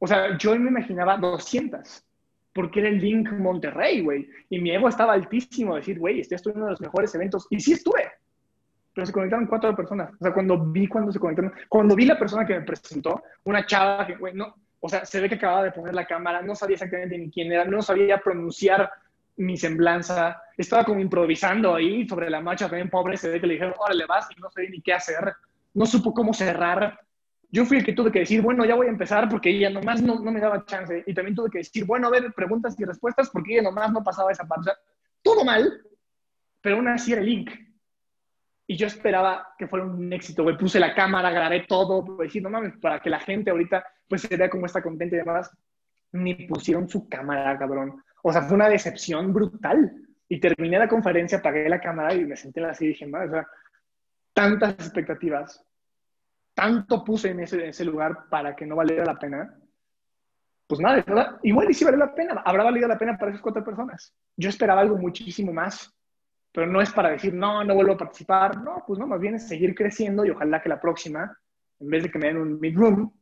O 0.00 0.06
sea, 0.08 0.36
yo 0.36 0.58
me 0.58 0.70
imaginaba 0.70 1.16
200, 1.16 2.04
porque 2.52 2.80
era 2.80 2.88
el 2.88 2.98
Link 2.98 3.30
Monterrey, 3.30 4.02
güey. 4.02 4.28
Y 4.50 4.58
mi 4.58 4.72
ego 4.72 4.88
estaba 4.88 5.12
altísimo, 5.12 5.76
decir, 5.76 6.00
güey, 6.00 6.20
estoy 6.20 6.50
en 6.50 6.56
uno 6.56 6.64
de 6.66 6.72
los 6.72 6.80
mejores 6.80 7.14
eventos. 7.14 7.46
Y 7.48 7.60
sí 7.60 7.74
estuve, 7.74 8.10
pero 8.92 9.06
se 9.06 9.12
conectaron 9.12 9.46
cuatro 9.46 9.74
personas. 9.76 10.10
O 10.18 10.24
sea, 10.24 10.34
cuando 10.34 10.58
vi 10.58 10.88
cuando 10.88 11.12
se 11.12 11.20
conectaron, 11.20 11.52
cuando 11.68 11.94
vi 11.94 12.06
la 12.06 12.18
persona 12.18 12.44
que 12.44 12.54
me 12.54 12.62
presentó, 12.62 13.22
una 13.44 13.64
chava 13.64 14.04
que, 14.04 14.16
güey, 14.16 14.34
no, 14.34 14.52
o 14.80 14.88
sea, 14.88 15.04
se 15.04 15.20
ve 15.20 15.28
que 15.28 15.36
acababa 15.36 15.62
de 15.62 15.70
poner 15.70 15.94
la 15.94 16.04
cámara, 16.04 16.42
no 16.42 16.56
sabía 16.56 16.74
exactamente 16.74 17.16
ni 17.16 17.30
quién 17.30 17.52
era, 17.52 17.64
no 17.66 17.82
sabía 17.82 18.18
pronunciar 18.18 18.90
mi 19.36 19.56
semblanza, 19.56 20.42
estaba 20.56 20.82
como 20.84 20.98
improvisando 20.98 21.76
ahí 21.76 22.08
sobre 22.08 22.28
la 22.28 22.40
marcha, 22.40 22.68
también 22.68 22.90
pobre, 22.90 23.16
se 23.16 23.30
ve 23.30 23.40
que 23.40 23.46
le 23.46 23.54
dijeron, 23.54 23.74
órale, 23.78 24.06
vas, 24.06 24.26
y 24.36 24.40
no 24.40 24.50
sabía 24.50 24.70
ni 24.70 24.80
qué 24.80 24.94
hacer, 24.94 25.32
no 25.74 25.86
supo 25.86 26.12
cómo 26.12 26.34
cerrar, 26.34 26.98
yo 27.51 27.64
fui 27.64 27.78
el 27.78 27.84
que 27.84 27.94
tuve 27.94 28.12
que 28.12 28.20
decir, 28.20 28.42
bueno, 28.42 28.64
ya 28.64 28.74
voy 28.74 28.88
a 28.88 28.90
empezar 28.90 29.28
porque 29.28 29.51
ella 29.51 29.70
nomás 29.70 30.03
no, 30.03 30.20
no 30.20 30.30
me 30.30 30.40
daba 30.40 30.64
chance. 30.66 31.03
Y 31.07 31.14
también 31.14 31.34
tuve 31.34 31.51
que 31.51 31.59
decir, 31.59 31.84
bueno, 31.86 32.09
a 32.09 32.11
ver, 32.11 32.32
preguntas 32.34 32.78
y 32.78 32.84
respuestas 32.84 33.30
porque 33.30 33.55
ella 33.55 33.62
nomás 33.62 33.90
no 33.90 34.05
pasaba 34.05 34.32
esa 34.32 34.46
parte. 34.46 34.70
todo 35.22 35.44
mal, 35.44 35.82
pero 36.61 36.76
aún 36.76 36.88
así 36.88 37.12
era 37.12 37.22
el 37.22 37.26
link. 37.26 37.51
Y 38.66 38.76
yo 38.76 38.86
esperaba 38.86 39.55
que 39.59 39.66
fuera 39.66 39.86
un 39.86 40.12
éxito, 40.12 40.42
güey. 40.42 40.59
Puse 40.59 40.78
la 40.78 40.94
cámara, 40.94 41.30
grabé 41.30 41.64
todo, 41.66 42.05
pues 42.05 42.28
decir, 42.28 42.42
no 42.42 42.51
mames, 42.51 42.76
para 42.76 43.01
que 43.01 43.09
la 43.09 43.20
gente 43.20 43.51
ahorita 43.51 43.82
pues 44.07 44.22
se 44.22 44.36
vea 44.36 44.51
como 44.51 44.66
está 44.66 44.82
contenta 44.82 45.16
y 45.16 45.20
demás. 45.20 45.51
Ni 46.12 46.34
pusieron 46.46 46.86
su 46.86 47.09
cámara, 47.09 47.59
cabrón. 47.59 48.03
O 48.22 48.30
sea, 48.30 48.42
fue 48.42 48.57
una 48.57 48.68
decepción 48.68 49.32
brutal. 49.32 49.90
Y 50.28 50.38
terminé 50.38 50.78
la 50.78 50.88
conferencia, 50.88 51.38
apagué 51.38 51.66
la 51.70 51.80
cámara 51.80 52.12
y 52.12 52.26
me 52.26 52.36
senté 52.36 52.62
así 52.62 52.84
y 52.84 52.88
dije, 52.88 53.07
madre, 53.07 53.28
o 53.28 53.30
sea, 53.30 53.46
tantas 54.34 54.74
expectativas, 54.74 55.64
tanto 56.59 57.04
puse 57.04 57.30
en 57.30 57.38
ese, 57.38 57.84
lugar 57.84 58.28
para 58.28 58.56
que 58.56 58.66
no 58.66 58.74
valiera 58.74 59.04
la 59.04 59.16
pena, 59.16 59.56
pues 60.66 60.80
nada, 60.80 61.38
igual 61.44 61.70
y 61.70 61.74
sí 61.74 61.84
valió 61.84 62.00
la 62.00 62.12
pena, 62.12 62.42
habrá 62.44 62.64
valido 62.64 62.88
la 62.88 62.98
pena 62.98 63.16
para 63.16 63.30
esas 63.30 63.40
cuatro 63.40 63.62
personas. 63.62 64.12
Yo 64.36 64.48
esperaba 64.48 64.80
algo 64.80 64.96
muchísimo 64.96 65.52
más, 65.52 65.94
pero 66.50 66.66
no 66.66 66.80
es 66.80 66.92
para 66.92 67.11
decir, 67.11 67.32
no, 67.32 67.62
no 67.62 67.76
vuelvo 67.76 67.92
a 67.92 67.98
participar, 67.98 68.61
no, 68.61 68.82
pues 68.84 68.98
no, 68.98 69.06
más 69.06 69.20
bien 69.20 69.36
es 69.36 69.46
seguir 69.46 69.72
creciendo 69.72 70.24
y 70.24 70.30
ojalá 70.30 70.61
que 70.61 70.68
la 70.68 70.80
próxima, 70.80 71.38
en 71.78 71.90
vez 71.90 72.02
de 72.02 72.11
que 72.11 72.18
me 72.18 72.26
den 72.26 72.38
un 72.38 72.59
mid-room, 72.59 73.12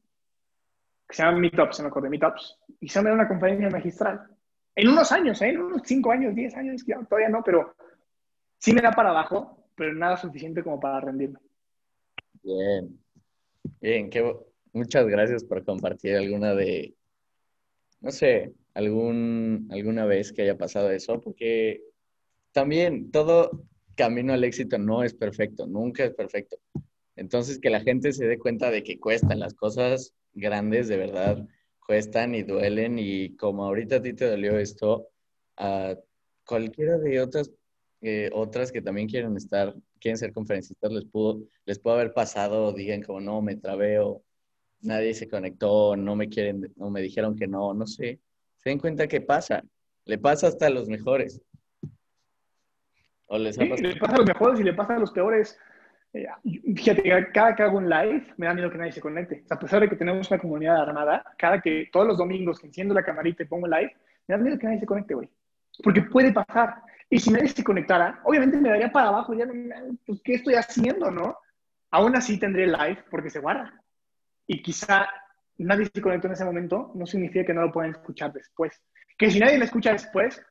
que 1.07 1.14
se 1.14 1.22
llama 1.22 1.37
Meetups, 1.37 1.76
se 1.76 1.82
me 1.82 1.89
acuerdo, 1.89 2.09
Meetups, 2.09 2.59
y 2.80 2.89
se 2.89 3.03
me 3.03 3.12
una 3.12 3.28
conferencia 3.28 3.68
magistral. 3.68 4.30
En 4.74 4.89
unos 4.89 5.12
años, 5.12 5.43
¿eh? 5.43 5.51
en 5.51 5.61
unos 5.61 5.82
cinco 5.84 6.11
años, 6.11 6.34
diez 6.34 6.57
años, 6.57 6.82
todavía 7.07 7.28
no, 7.28 7.43
pero 7.45 7.76
sí 8.57 8.72
me 8.72 8.80
da 8.80 8.93
para 8.93 9.11
abajo, 9.11 9.68
pero 9.74 9.93
nada 9.93 10.16
suficiente 10.16 10.62
como 10.62 10.80
para 10.80 11.01
rendirme. 11.01 11.39
Bien. 12.43 13.06
Bien, 13.81 14.11
muchas 14.73 15.07
gracias 15.07 15.45
por 15.45 15.64
compartir 15.64 16.17
alguna 16.17 16.55
de, 16.55 16.95
no 18.01 18.11
sé, 18.11 18.53
algún, 18.75 19.69
alguna 19.71 20.05
vez 20.05 20.33
que 20.33 20.43
haya 20.43 20.59
pasado 20.59 20.91
eso, 20.91 21.21
porque 21.21 21.83
también 22.53 23.11
todo 23.11 23.64
camino 23.95 24.33
al 24.33 24.45
éxito 24.45 24.79
no 24.79 25.03
es 25.03 25.14
perfecto, 25.14 25.67
nunca 25.67 26.05
es 26.05 26.14
perfecto. 26.14 26.57
Entonces, 27.17 27.59
que 27.59 27.71
la 27.71 27.81
gente 27.81 28.12
se 28.12 28.27
dé 28.27 28.39
cuenta 28.39 28.71
de 28.71 28.83
que 28.83 29.01
cuestan 29.01 29.41
las 29.41 29.55
cosas 29.55 30.12
grandes, 30.35 30.87
de 30.89 30.99
verdad, 30.99 31.47
cuestan 31.87 32.35
y 32.35 32.43
duelen. 32.43 32.99
Y 32.99 33.35
como 33.37 33.64
ahorita 33.64 33.97
a 33.97 34.03
ti 34.03 34.12
te 34.12 34.29
dolió 34.29 34.59
esto, 34.59 35.09
a 35.57 35.97
cualquiera 36.45 36.99
de 36.99 37.21
otras, 37.21 37.51
eh, 38.03 38.31
otras 38.33 38.71
que 38.71 38.83
también 38.83 39.09
quieren 39.09 39.37
estar 39.37 39.75
quieren 40.01 40.18
ser 40.18 40.32
conferencistas 40.32 40.92
les 40.92 41.05
pudo, 41.05 41.42
les 41.64 41.78
pudo 41.78 41.94
haber 41.94 42.12
pasado, 42.12 42.72
digan 42.72 43.03
como 43.03 43.20
no, 43.20 43.42
me 43.42 43.57
trabé 43.57 43.99
o 44.01 44.22
nadie 44.80 45.14
se 45.14 45.28
conectó, 45.28 45.97
no 45.97 46.16
me 46.16 46.28
quieren, 46.28 46.72
no 46.76 46.90
me 46.90 47.01
dijeron 47.01 47.36
que 47.36 47.47
no, 47.47 47.74
no 47.74 47.86
sé. 47.86 48.20
Se 48.59 48.70
den 48.70 48.78
cuenta 48.78 49.07
que 49.07 49.20
pasa, 49.20 49.64
le 50.05 50.18
pasa 50.18 50.49
hasta 50.49 50.66
a 50.66 50.70
los 50.70 50.88
mejores. 50.88 51.42
¿O 53.26 53.38
les 53.38 53.59
le 53.59 53.97
pasa 53.97 54.14
a 54.14 54.18
los 54.18 54.26
mejores 54.26 54.61
y 54.61 54.64
le 54.64 54.72
pasa 54.72 54.97
a 54.97 54.99
los 54.99 55.11
peores. 55.11 55.59
Eh, 56.12 56.26
fíjate, 56.76 57.03
cada 57.32 57.55
que 57.55 57.62
hago 57.62 57.78
un 57.78 57.90
live, 57.90 58.26
me 58.36 58.47
da 58.47 58.55
miedo 58.55 58.70
que 58.70 58.78
nadie 58.78 58.92
se 58.92 59.01
conecte. 59.01 59.44
a 59.51 59.59
pesar 59.59 59.80
de 59.80 59.88
que 59.88 59.97
tenemos 59.97 60.30
una 60.30 60.40
comunidad 60.40 60.80
armada, 60.80 61.24
cada 61.36 61.61
que, 61.61 61.88
todos 61.92 62.07
los 62.07 62.18
domingos 62.18 62.61
que 62.61 62.68
enciendo 62.68 62.94
la 62.94 63.05
camarita 63.05 63.42
y 63.42 63.47
pongo 63.47 63.66
live, 63.66 63.94
me 64.26 64.36
da 64.36 64.42
miedo 64.42 64.59
que 64.59 64.66
nadie 64.66 64.80
se 64.80 64.86
conecte, 64.86 65.14
güey. 65.14 65.28
Porque 65.82 66.03
puede 66.03 66.32
pasar. 66.32 66.82
Y 67.09 67.21
si 67.21 67.31
nadie 67.31 67.49
se 67.49 67.63
conectara, 67.63 68.21
obviamente 68.25 68.57
me 68.57 68.71
daría 68.71 68.91
para 68.91 69.09
abajo, 69.09 69.35
ya, 69.35 69.47
pues, 70.05 70.21
¿qué 70.25 70.35
estoy 70.35 70.55
haciendo, 70.55 71.11
no? 71.11 71.39
Aún 71.91 72.17
así 72.17 72.39
tendré 72.39 72.67
live 72.67 73.05
porque 73.11 73.31
se 73.31 73.39
guarda. 73.39 73.81
Y 74.47 74.63
quizá 74.63 75.09
nadie 75.59 75.87
se 75.93 76.03
conectó 76.03 76.27
en 76.27 76.35
ese 76.35 76.45
momento, 76.45 76.93
no 76.95 77.07
significa 77.07 77.45
que 77.45 77.55
no 77.55 77.63
lo 77.63 77.73
puedan 77.73 77.93
escuchar 77.93 78.33
después. 78.33 78.83
Que 79.17 79.31
si 79.31 79.39
nadie 79.39 79.59
me 79.59 79.65
escucha 79.65 79.93
después, 79.93 80.45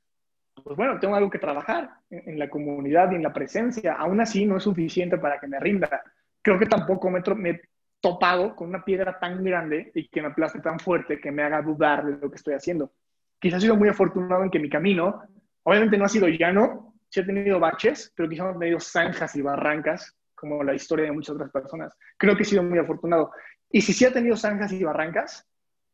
pues 0.64 0.78
bueno, 0.78 0.99
tengo 0.99 1.16
algo 1.16 1.30
que 1.30 1.39
trabajar 1.39 1.89
en, 2.10 2.39
la 2.39 2.49
comunidad 2.49 3.12
y 3.12 3.16
en 3.16 3.24
la 3.24 3.34
presencia. 3.34 3.93
Aún 3.93 4.22
así 4.22 4.45
no 4.45 4.58
es 4.58 4.64
suficiente 4.64 5.18
para 5.18 5.39
que 5.39 5.47
me 5.47 5.60
rinda. 5.60 6.01
Creo 6.41 6.58
que 6.58 6.66
tampoco 6.66 7.10
me, 7.10 7.22
me 7.36 7.49
he 7.49 7.62
topado 7.99 8.56
con 8.56 8.70
una 8.70 8.84
piedra 8.84 9.20
tan 9.20 9.43
grande 9.43 9.91
y 9.93 10.08
que 10.08 10.22
me 10.22 10.30
aplaste 10.30 10.60
tan 10.60 10.80
fuerte 10.80 11.20
que 11.20 11.32
me 11.32 11.43
haga 11.43 11.62
dudar 11.62 12.06
de 12.06 12.18
lo 12.18 12.30
que 12.30 12.38
estoy 12.38 12.53
haciendo. 12.53 12.93
Quizás 13.39 13.60
he 13.60 13.62
sido 13.62 13.76
muy 13.76 13.89
afortunado 13.89 14.43
en 14.43 14.49
que 14.49 14.60
mi 14.60 14.70
camino 14.70 15.24
Obviamente 15.68 15.97
no 15.97 16.05
ha 16.05 16.09
sido 16.09 16.28
llano, 16.28 16.93
sí 17.09 17.20
ha 17.22 17.26
tenido 17.26 17.59
baches, 17.59 18.13
pero 18.16 18.30
quizás 18.30 18.55
ha 18.55 18.59
tenido 18.59 18.80
zanjas 18.80 19.36
y 19.36 19.41
barrancas, 19.41 20.16
como 20.36 20.63
la 20.63 20.76
historia 20.76 21.05
de 21.05 21.11
muchas 21.11 21.36
otras 21.36 21.49
personas. 21.49 21.97
Creo 22.18 22.36
que 22.36 22.43
he 22.43 22.45
sido 22.45 22.61
muy 22.61 22.78
afortunado. 22.78 23.32
Y 23.72 23.82
si 23.82 23.91
sí 23.93 24.05
ha 24.05 24.13
tenido 24.13 24.36
zanjas 24.36 24.72
y 24.72 24.84
barrancas, 24.84 25.47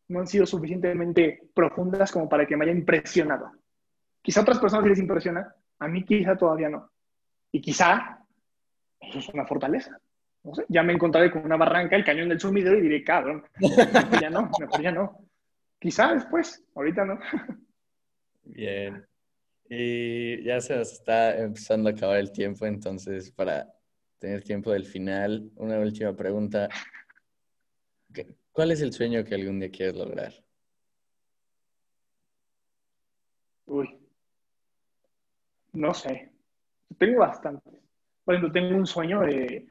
no 0.09 0.19
han 0.19 0.27
sido 0.27 0.45
suficientemente 0.45 1.43
profundas 1.53 2.11
como 2.11 2.27
para 2.27 2.45
que 2.45 2.57
me 2.57 2.65
haya 2.65 2.73
impresionado. 2.73 3.51
Quizá 4.21 4.41
a 4.41 4.43
otras 4.43 4.59
personas 4.59 4.87
les 4.87 4.99
impresiona, 4.99 5.55
a 5.79 5.87
mí 5.87 6.03
quizá 6.03 6.35
todavía 6.35 6.69
no. 6.69 6.91
Y 7.53 7.61
quizá 7.61 8.19
eso 8.99 9.19
es 9.19 9.29
una 9.29 9.45
fortaleza. 9.45 9.97
No 10.43 10.51
ya 10.67 10.83
me 10.83 10.93
encontraré 10.93 11.31
con 11.31 11.45
una 11.45 11.55
barranca, 11.55 11.95
el 11.95 12.03
cañón 12.03 12.27
del 12.27 12.41
sumidero 12.41 12.77
y 12.77 12.81
diré, 12.81 13.03
cabrón, 13.05 13.45
ya 14.19 14.29
no, 14.29 14.49
mejor 14.59 14.81
ya 14.81 14.91
no. 14.91 15.17
Quizá 15.79 16.13
después, 16.13 16.61
ahorita 16.75 17.05
no. 17.05 17.19
Bien. 18.43 19.05
Y 19.73 20.43
ya 20.43 20.59
se 20.59 20.75
nos 20.75 20.91
está 20.91 21.37
empezando 21.37 21.87
a 21.87 21.93
acabar 21.93 22.17
el 22.17 22.33
tiempo, 22.33 22.65
entonces 22.65 23.31
para 23.31 23.73
tener 24.19 24.43
tiempo 24.43 24.73
del 24.73 24.83
final, 24.83 25.49
una 25.55 25.79
última 25.79 26.13
pregunta. 26.13 26.67
¿Cuál 28.51 28.71
es 28.71 28.81
el 28.81 28.91
sueño 28.91 29.23
que 29.23 29.33
algún 29.33 29.61
día 29.61 29.71
quieres 29.71 29.95
lograr? 29.95 30.33
Uy, 33.65 33.97
no 35.71 35.93
sé. 35.93 36.33
Tengo 36.97 37.19
bastantes. 37.19 37.73
Por 38.25 38.35
ejemplo, 38.35 38.51
tengo 38.51 38.75
un 38.75 38.85
sueño 38.85 39.21
de 39.21 39.67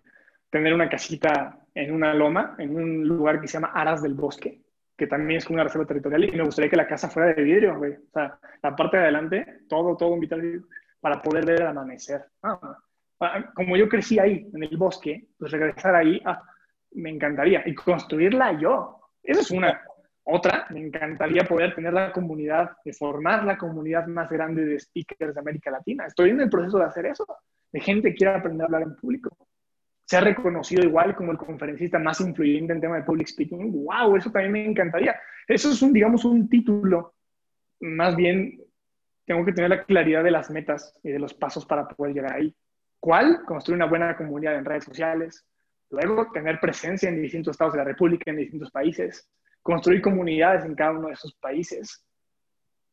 tener 0.49 0.73
una 0.73 0.89
casita 0.89 1.63
en 1.75 1.93
una 1.93 2.15
loma, 2.15 2.57
en 2.59 2.75
un 2.75 3.07
lugar 3.07 3.39
que 3.39 3.49
se 3.49 3.59
llama 3.59 3.73
Aras 3.75 4.03
del 4.03 4.15
Bosque 4.15 4.63
que 5.01 5.07
también 5.07 5.39
es 5.39 5.49
una 5.49 5.65
reserva 5.65 5.87
territorial, 5.87 6.25
y 6.25 6.37
me 6.37 6.45
gustaría 6.45 6.69
que 6.69 6.77
la 6.77 6.87
casa 6.87 7.09
fuera 7.09 7.33
de 7.33 7.43
vidrio, 7.43 7.79
güey. 7.79 7.95
O 7.95 8.11
sea, 8.13 8.39
la 8.63 8.77
parte 8.77 8.99
de 8.99 9.05
adelante, 9.05 9.61
todo, 9.67 9.97
todo 9.97 10.11
un 10.11 10.21
vital 10.21 10.63
para 11.01 11.23
poder 11.23 11.47
ver 11.47 11.63
el 11.63 11.69
amanecer. 11.69 12.27
Ah, 12.43 12.77
ah, 13.21 13.51
como 13.55 13.79
yo 13.79 13.89
crecí 13.89 14.19
ahí, 14.19 14.47
en 14.53 14.63
el 14.63 14.77
bosque, 14.77 15.27
pues 15.39 15.53
regresar 15.53 15.95
ahí, 15.95 16.21
ah, 16.27 16.43
me 16.91 17.09
encantaría. 17.09 17.63
Y 17.65 17.75
construirla 17.75 18.61
yo. 18.61 19.01
Esa 19.23 19.41
es 19.41 19.51
una. 19.51 19.81
Otra, 20.25 20.67
me 20.69 20.81
encantaría 20.81 21.45
poder 21.45 21.75
tener 21.75 21.95
la 21.95 22.13
comunidad, 22.13 22.73
de 22.85 22.93
formar 22.93 23.45
la 23.45 23.57
comunidad 23.57 24.07
más 24.07 24.29
grande 24.29 24.67
de 24.67 24.79
speakers 24.79 25.33
de 25.35 25.41
América 25.41 25.71
Latina. 25.71 26.05
Estoy 26.05 26.29
en 26.29 26.43
el 26.43 26.51
proceso 26.51 26.79
de 26.79 26.85
hacer 26.85 27.07
eso, 27.07 27.27
de 27.73 27.81
gente 27.81 28.11
que 28.11 28.17
quiera 28.17 28.37
aprender 28.37 28.65
a 28.65 28.67
hablar 28.67 28.83
en 28.83 28.97
público 28.97 29.35
se 30.11 30.17
ha 30.17 30.21
reconocido 30.23 30.83
igual 30.83 31.15
como 31.15 31.31
el 31.31 31.39
conferencista 31.39 31.97
más 32.01 32.21
influyente 32.21 32.73
en 32.73 32.81
tema 32.81 32.97
de 32.97 33.05
public 33.05 33.29
speaking. 33.29 33.85
¡Wow! 33.85 34.17
Eso 34.17 34.33
también 34.33 34.51
me 34.51 34.67
encantaría. 34.67 35.15
Eso 35.47 35.71
es 35.71 35.81
un, 35.83 35.93
digamos, 35.93 36.25
un 36.25 36.49
título. 36.49 37.15
Más 37.79 38.17
bien, 38.17 38.61
tengo 39.25 39.45
que 39.45 39.53
tener 39.53 39.71
la 39.71 39.85
claridad 39.85 40.25
de 40.25 40.33
las 40.33 40.51
metas 40.51 40.99
y 41.05 41.11
de 41.11 41.21
los 41.21 41.33
pasos 41.33 41.65
para 41.65 41.87
poder 41.87 42.13
llegar 42.13 42.33
ahí. 42.33 42.53
¿Cuál? 42.99 43.45
Construir 43.45 43.77
una 43.77 43.87
buena 43.87 44.17
comunidad 44.17 44.57
en 44.57 44.65
redes 44.65 44.83
sociales. 44.83 45.47
Luego, 45.91 46.33
tener 46.33 46.59
presencia 46.59 47.09
en 47.09 47.23
distintos 47.23 47.53
estados 47.53 47.75
de 47.75 47.79
la 47.79 47.85
República, 47.85 48.33
en 48.33 48.39
distintos 48.39 48.73
países. 48.73 49.31
Construir 49.63 50.03
comunidades 50.03 50.65
en 50.65 50.75
cada 50.75 50.91
uno 50.91 51.07
de 51.07 51.15
esos 51.15 51.37
países. 51.37 52.05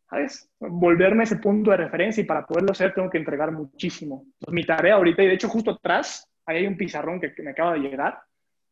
¿Sabes? 0.07 0.47
Volverme 0.59 1.24
ese 1.24 1.38
punto 1.38 1.72
de 1.72 1.78
referencia 1.78 2.22
y 2.22 2.28
para 2.28 2.45
poderlo 2.45 2.74
hacer 2.74 2.93
tengo 2.93 3.09
que 3.09 3.18
entregar 3.18 3.51
muchísimo. 3.51 4.28
mi 4.51 4.63
tarea 4.63 4.93
ahorita, 4.93 5.24
y 5.24 5.28
de 5.30 5.34
hecho 5.34 5.49
justo 5.49 5.72
atrás 5.72 6.32
ahí 6.48 6.58
hay 6.58 6.68
un 6.68 6.78
pizarrón 6.78 7.20
que, 7.20 7.32
me 7.43 7.52
acaba 7.52 7.74
de 7.74 7.80
llegar. 7.80 8.20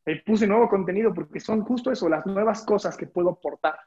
Ahí 0.06 0.22
puse 0.22 0.48
nuevo 0.48 0.68
contenido 0.68 1.14
porque 1.14 1.40
son 1.40 1.62
justo 1.62 1.92
eso, 1.92 2.10
las 2.10 2.26
nuevas 2.26 2.64
cosas 2.64 2.98
que 2.98 3.06
puedo 3.06 3.32
aportar. 3.32 3.78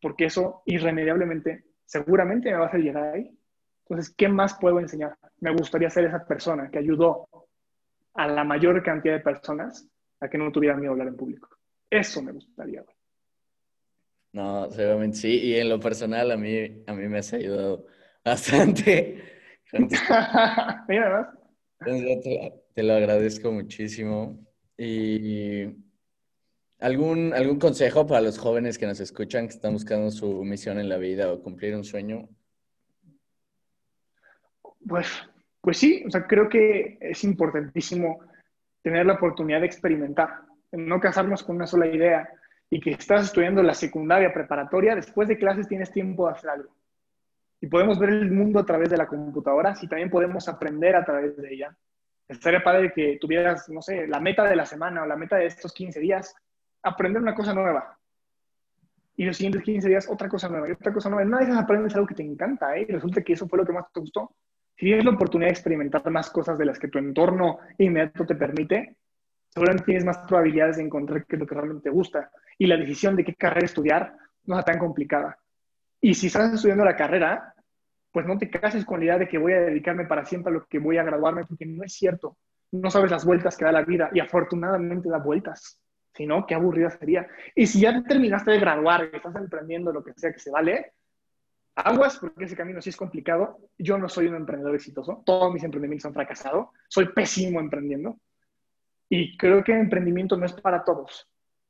Porque 0.00 0.24
eso 0.24 0.62
irremediablemente, 0.66 1.64
seguramente 1.84 2.50
me 2.50 2.56
va 2.56 2.64
a 2.64 2.68
hacer 2.68 2.80
llegar 2.80 3.14
ahí. 3.14 3.30
Entonces, 3.88 4.14
¿qué 4.16 4.28
más 4.28 4.58
puedo 4.58 4.80
enseñar? 4.80 5.16
Me 5.40 5.52
gustaría 5.52 5.90
ser 5.90 6.04
esa 6.04 6.26
persona 6.26 6.70
que 6.70 6.78
ayudó 6.78 7.28
a 8.14 8.26
la 8.26 8.44
mayor 8.44 8.82
cantidad 8.82 9.14
de 9.14 9.20
personas 9.20 9.88
a 10.20 10.28
que 10.28 10.38
no 10.38 10.50
tuvieran 10.50 10.80
miedo 10.80 10.90
a 10.90 10.94
hablar 10.94 11.08
en 11.08 11.16
público. 11.16 11.48
Eso 11.90 12.22
me 12.22 12.32
gustaría. 12.32 12.84
No, 14.32 14.70
seguramente 14.70 15.16
sí. 15.16 15.38
Y 15.38 15.56
en 15.56 15.68
lo 15.68 15.80
personal, 15.80 16.30
a 16.30 16.36
mí, 16.36 16.82
a 16.86 16.92
mí 16.92 17.08
me 17.08 17.18
has 17.18 17.32
ayudado 17.32 17.86
bastante. 18.24 19.22
Mira 20.88 21.10
más. 21.10 21.47
Te 22.74 22.82
lo 22.82 22.94
agradezco 22.94 23.52
muchísimo. 23.52 24.38
Y 24.76 25.64
¿algún, 26.78 27.34
algún 27.34 27.58
consejo 27.58 28.06
para 28.06 28.20
los 28.20 28.38
jóvenes 28.38 28.78
que 28.78 28.86
nos 28.86 29.00
escuchan, 29.00 29.48
que 29.48 29.54
están 29.54 29.72
buscando 29.72 30.10
su 30.10 30.44
misión 30.44 30.78
en 30.78 30.88
la 30.88 30.96
vida 30.96 31.32
o 31.32 31.42
cumplir 31.42 31.74
un 31.74 31.84
sueño? 31.84 32.28
Pues, 34.86 35.08
pues 35.60 35.78
sí, 35.78 36.04
o 36.06 36.10
sea, 36.10 36.26
creo 36.26 36.48
que 36.48 36.98
es 37.00 37.24
importantísimo 37.24 38.20
tener 38.82 39.06
la 39.06 39.14
oportunidad 39.14 39.60
de 39.60 39.66
experimentar, 39.66 40.42
no 40.72 41.00
casarnos 41.00 41.42
con 41.42 41.56
una 41.56 41.66
sola 41.66 41.86
idea 41.86 42.28
y 42.70 42.80
que 42.80 42.92
estás 42.92 43.24
estudiando 43.24 43.62
la 43.62 43.74
secundaria 43.74 44.32
preparatoria, 44.32 44.94
después 44.94 45.28
de 45.28 45.38
clases 45.38 45.68
tienes 45.68 45.90
tiempo 45.90 46.26
de 46.26 46.32
hacer 46.34 46.50
algo. 46.50 46.77
Y 47.60 47.66
podemos 47.66 47.98
ver 47.98 48.10
el 48.10 48.30
mundo 48.30 48.60
a 48.60 48.66
través 48.66 48.90
de 48.90 48.96
la 48.96 49.06
computadora, 49.06 49.74
si 49.74 49.88
también 49.88 50.10
podemos 50.10 50.48
aprender 50.48 50.94
a 50.94 51.04
través 51.04 51.36
de 51.36 51.52
ella. 51.52 51.76
Estaría 52.28 52.62
padre 52.62 52.92
que 52.92 53.18
tuvieras, 53.20 53.68
no 53.68 53.82
sé, 53.82 54.06
la 54.06 54.20
meta 54.20 54.44
de 54.44 54.54
la 54.54 54.66
semana 54.66 55.02
o 55.02 55.06
la 55.06 55.16
meta 55.16 55.36
de 55.36 55.46
estos 55.46 55.72
15 55.72 55.98
días, 55.98 56.34
aprender 56.82 57.20
una 57.20 57.34
cosa 57.34 57.54
nueva. 57.54 57.98
Y 59.16 59.24
los 59.24 59.36
siguientes 59.36 59.62
15 59.62 59.88
días 59.88 60.08
otra 60.08 60.28
cosa 60.28 60.48
nueva 60.48 60.68
y 60.68 60.72
otra 60.72 60.92
cosa 60.92 61.08
nueva. 61.08 61.26
Una 61.26 61.38
vez 61.38 61.48
aprendes 61.56 61.94
algo 61.94 62.06
que 62.06 62.14
te 62.14 62.22
encanta, 62.22 62.76
¿eh? 62.76 62.86
Y 62.88 62.92
resulta 62.92 63.22
que 63.22 63.32
eso 63.32 63.48
fue 63.48 63.58
lo 63.58 63.66
que 63.66 63.72
más 63.72 63.90
te 63.92 64.00
gustó. 64.00 64.36
si 64.76 64.86
tienes 64.86 65.04
la 65.04 65.10
oportunidad 65.10 65.48
de 65.48 65.54
experimentar 65.54 66.08
más 66.10 66.30
cosas 66.30 66.56
de 66.56 66.64
las 66.64 66.78
que 66.78 66.86
tu 66.86 66.98
entorno 66.98 67.58
inmediato 67.78 68.24
te 68.24 68.36
permite, 68.36 68.96
seguramente 69.48 69.86
tienes 69.86 70.04
más 70.04 70.18
probabilidades 70.18 70.76
de 70.76 70.84
encontrar 70.84 71.26
qué 71.26 71.34
es 71.34 71.40
lo 71.40 71.46
que 71.46 71.54
realmente 71.54 71.82
te 71.84 71.90
gusta. 71.90 72.30
Y 72.58 72.66
la 72.66 72.76
decisión 72.76 73.16
de 73.16 73.24
qué 73.24 73.34
carrera 73.34 73.66
estudiar 73.66 74.14
no 74.44 74.56
es 74.56 74.64
tan 74.64 74.78
complicada. 74.78 75.36
Y 76.00 76.14
si 76.14 76.28
estás 76.28 76.52
estudiando 76.52 76.84
la 76.84 76.96
carrera, 76.96 77.54
pues 78.12 78.26
no 78.26 78.38
te 78.38 78.50
cases 78.50 78.84
con 78.84 79.00
la 79.00 79.04
idea 79.06 79.18
de 79.18 79.28
que 79.28 79.38
voy 79.38 79.52
a 79.52 79.60
dedicarme 79.60 80.06
para 80.06 80.24
siempre 80.24 80.50
a 80.50 80.54
lo 80.54 80.66
que 80.66 80.78
voy 80.78 80.98
a 80.98 81.02
graduarme, 81.02 81.44
porque 81.44 81.66
no 81.66 81.84
es 81.84 81.92
cierto. 81.92 82.36
No 82.70 82.90
sabes 82.90 83.10
las 83.10 83.24
vueltas 83.24 83.56
que 83.56 83.64
da 83.64 83.72
la 83.72 83.82
vida 83.82 84.10
y 84.12 84.20
afortunadamente 84.20 85.08
da 85.08 85.18
vueltas. 85.18 85.80
Si 86.14 86.26
no, 86.26 86.46
qué 86.46 86.54
aburrida 86.54 86.90
sería. 86.90 87.26
Y 87.54 87.66
si 87.66 87.80
ya 87.80 88.02
terminaste 88.02 88.50
de 88.50 88.58
graduar 88.58 89.10
estás 89.12 89.36
emprendiendo 89.36 89.92
lo 89.92 90.02
que 90.02 90.12
sea 90.14 90.32
que 90.32 90.38
se 90.38 90.50
vale, 90.50 90.92
aguas, 91.76 92.18
porque 92.18 92.44
ese 92.44 92.56
camino 92.56 92.82
sí 92.82 92.90
es 92.90 92.96
complicado. 92.96 93.58
Yo 93.78 93.98
no 93.98 94.08
soy 94.08 94.26
un 94.26 94.34
emprendedor 94.34 94.74
exitoso. 94.74 95.22
Todos 95.24 95.52
mis 95.52 95.62
emprendimientos 95.62 96.06
han 96.06 96.14
fracasado. 96.14 96.72
Soy 96.88 97.12
pésimo 97.12 97.60
emprendiendo. 97.60 98.18
Y 99.08 99.36
creo 99.36 99.62
que 99.62 99.72
el 99.72 99.80
emprendimiento 99.80 100.36
no 100.36 100.46
es 100.46 100.52
para 100.54 100.84
todos. 100.84 101.28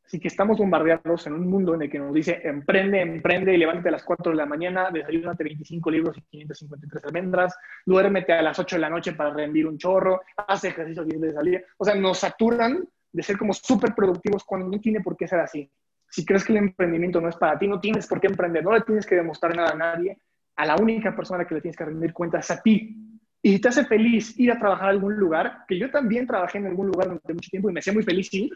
Así 0.09 0.19
que 0.19 0.29
estamos 0.29 0.57
bombardeados 0.57 1.27
en 1.27 1.35
un 1.35 1.47
mundo 1.47 1.75
en 1.75 1.83
el 1.83 1.91
que 1.91 1.99
nos 1.99 2.15
dice 2.15 2.41
emprende, 2.43 3.03
emprende 3.03 3.53
y 3.53 3.59
levántate 3.59 3.91
a 3.91 3.93
las 3.93 4.05
4 4.05 4.31
de 4.31 4.39
la 4.39 4.47
mañana, 4.47 4.91
desayúnate 4.91 5.45
25 5.45 5.91
libros 5.91 6.17
y 6.17 6.23
553 6.23 7.05
almendras, 7.05 7.55
duérmete 7.85 8.33
a 8.33 8.41
las 8.41 8.59
8 8.59 8.77
de 8.77 8.81
la 8.81 8.89
noche 8.89 9.13
para 9.13 9.35
rendir 9.35 9.67
un 9.67 9.77
chorro, 9.77 10.23
haz 10.35 10.65
ejercicio 10.65 11.05
10 11.05 11.21
de 11.21 11.33
salir. 11.35 11.65
O 11.77 11.85
sea, 11.85 11.95
nos 11.95 12.21
saturan 12.21 12.89
de 13.13 13.23
ser 13.23 13.37
como 13.37 13.53
súper 13.53 13.95
productivos 13.95 14.45
cuando 14.45 14.67
no 14.69 14.81
tiene 14.81 15.03
por 15.03 15.15
qué 15.15 15.29
ser 15.29 15.41
así. 15.41 15.71
Si 16.09 16.25
crees 16.25 16.43
que 16.43 16.53
el 16.53 16.59
emprendimiento 16.61 17.21
no 17.21 17.29
es 17.29 17.37
para 17.37 17.59
ti, 17.59 17.69
no 17.69 17.79
tienes 17.79 18.07
por 18.07 18.19
qué 18.19 18.29
emprender, 18.29 18.65
no 18.65 18.73
le 18.73 18.81
tienes 18.81 19.05
que 19.05 19.15
demostrar 19.15 19.55
nada 19.55 19.73
a 19.73 19.77
nadie. 19.77 20.17
A 20.57 20.65
la 20.65 20.77
única 20.77 21.15
persona 21.15 21.45
que 21.45 21.55
le 21.55 21.61
tienes 21.61 21.77
que 21.77 21.85
rendir 21.85 22.15
cuentas 22.15 22.49
es 22.49 22.57
a 22.57 22.63
ti. 22.63 22.97
Y 23.43 23.53
si 23.53 23.61
te 23.61 23.69
hace 23.69 23.85
feliz 23.85 24.41
ir 24.41 24.53
a 24.53 24.59
trabajar 24.59 24.87
a 24.87 24.91
algún 24.91 25.17
lugar, 25.17 25.67
que 25.69 25.79
yo 25.79 25.91
también 25.91 26.27
trabajé 26.27 26.57
en 26.57 26.67
algún 26.67 26.87
lugar 26.87 27.09
durante 27.09 27.35
mucho 27.35 27.51
tiempo 27.51 27.69
y 27.69 27.75
me 27.75 27.81
hacía 27.81 27.93
muy 27.93 28.05
feliz 28.05 28.33
ir, 28.33 28.51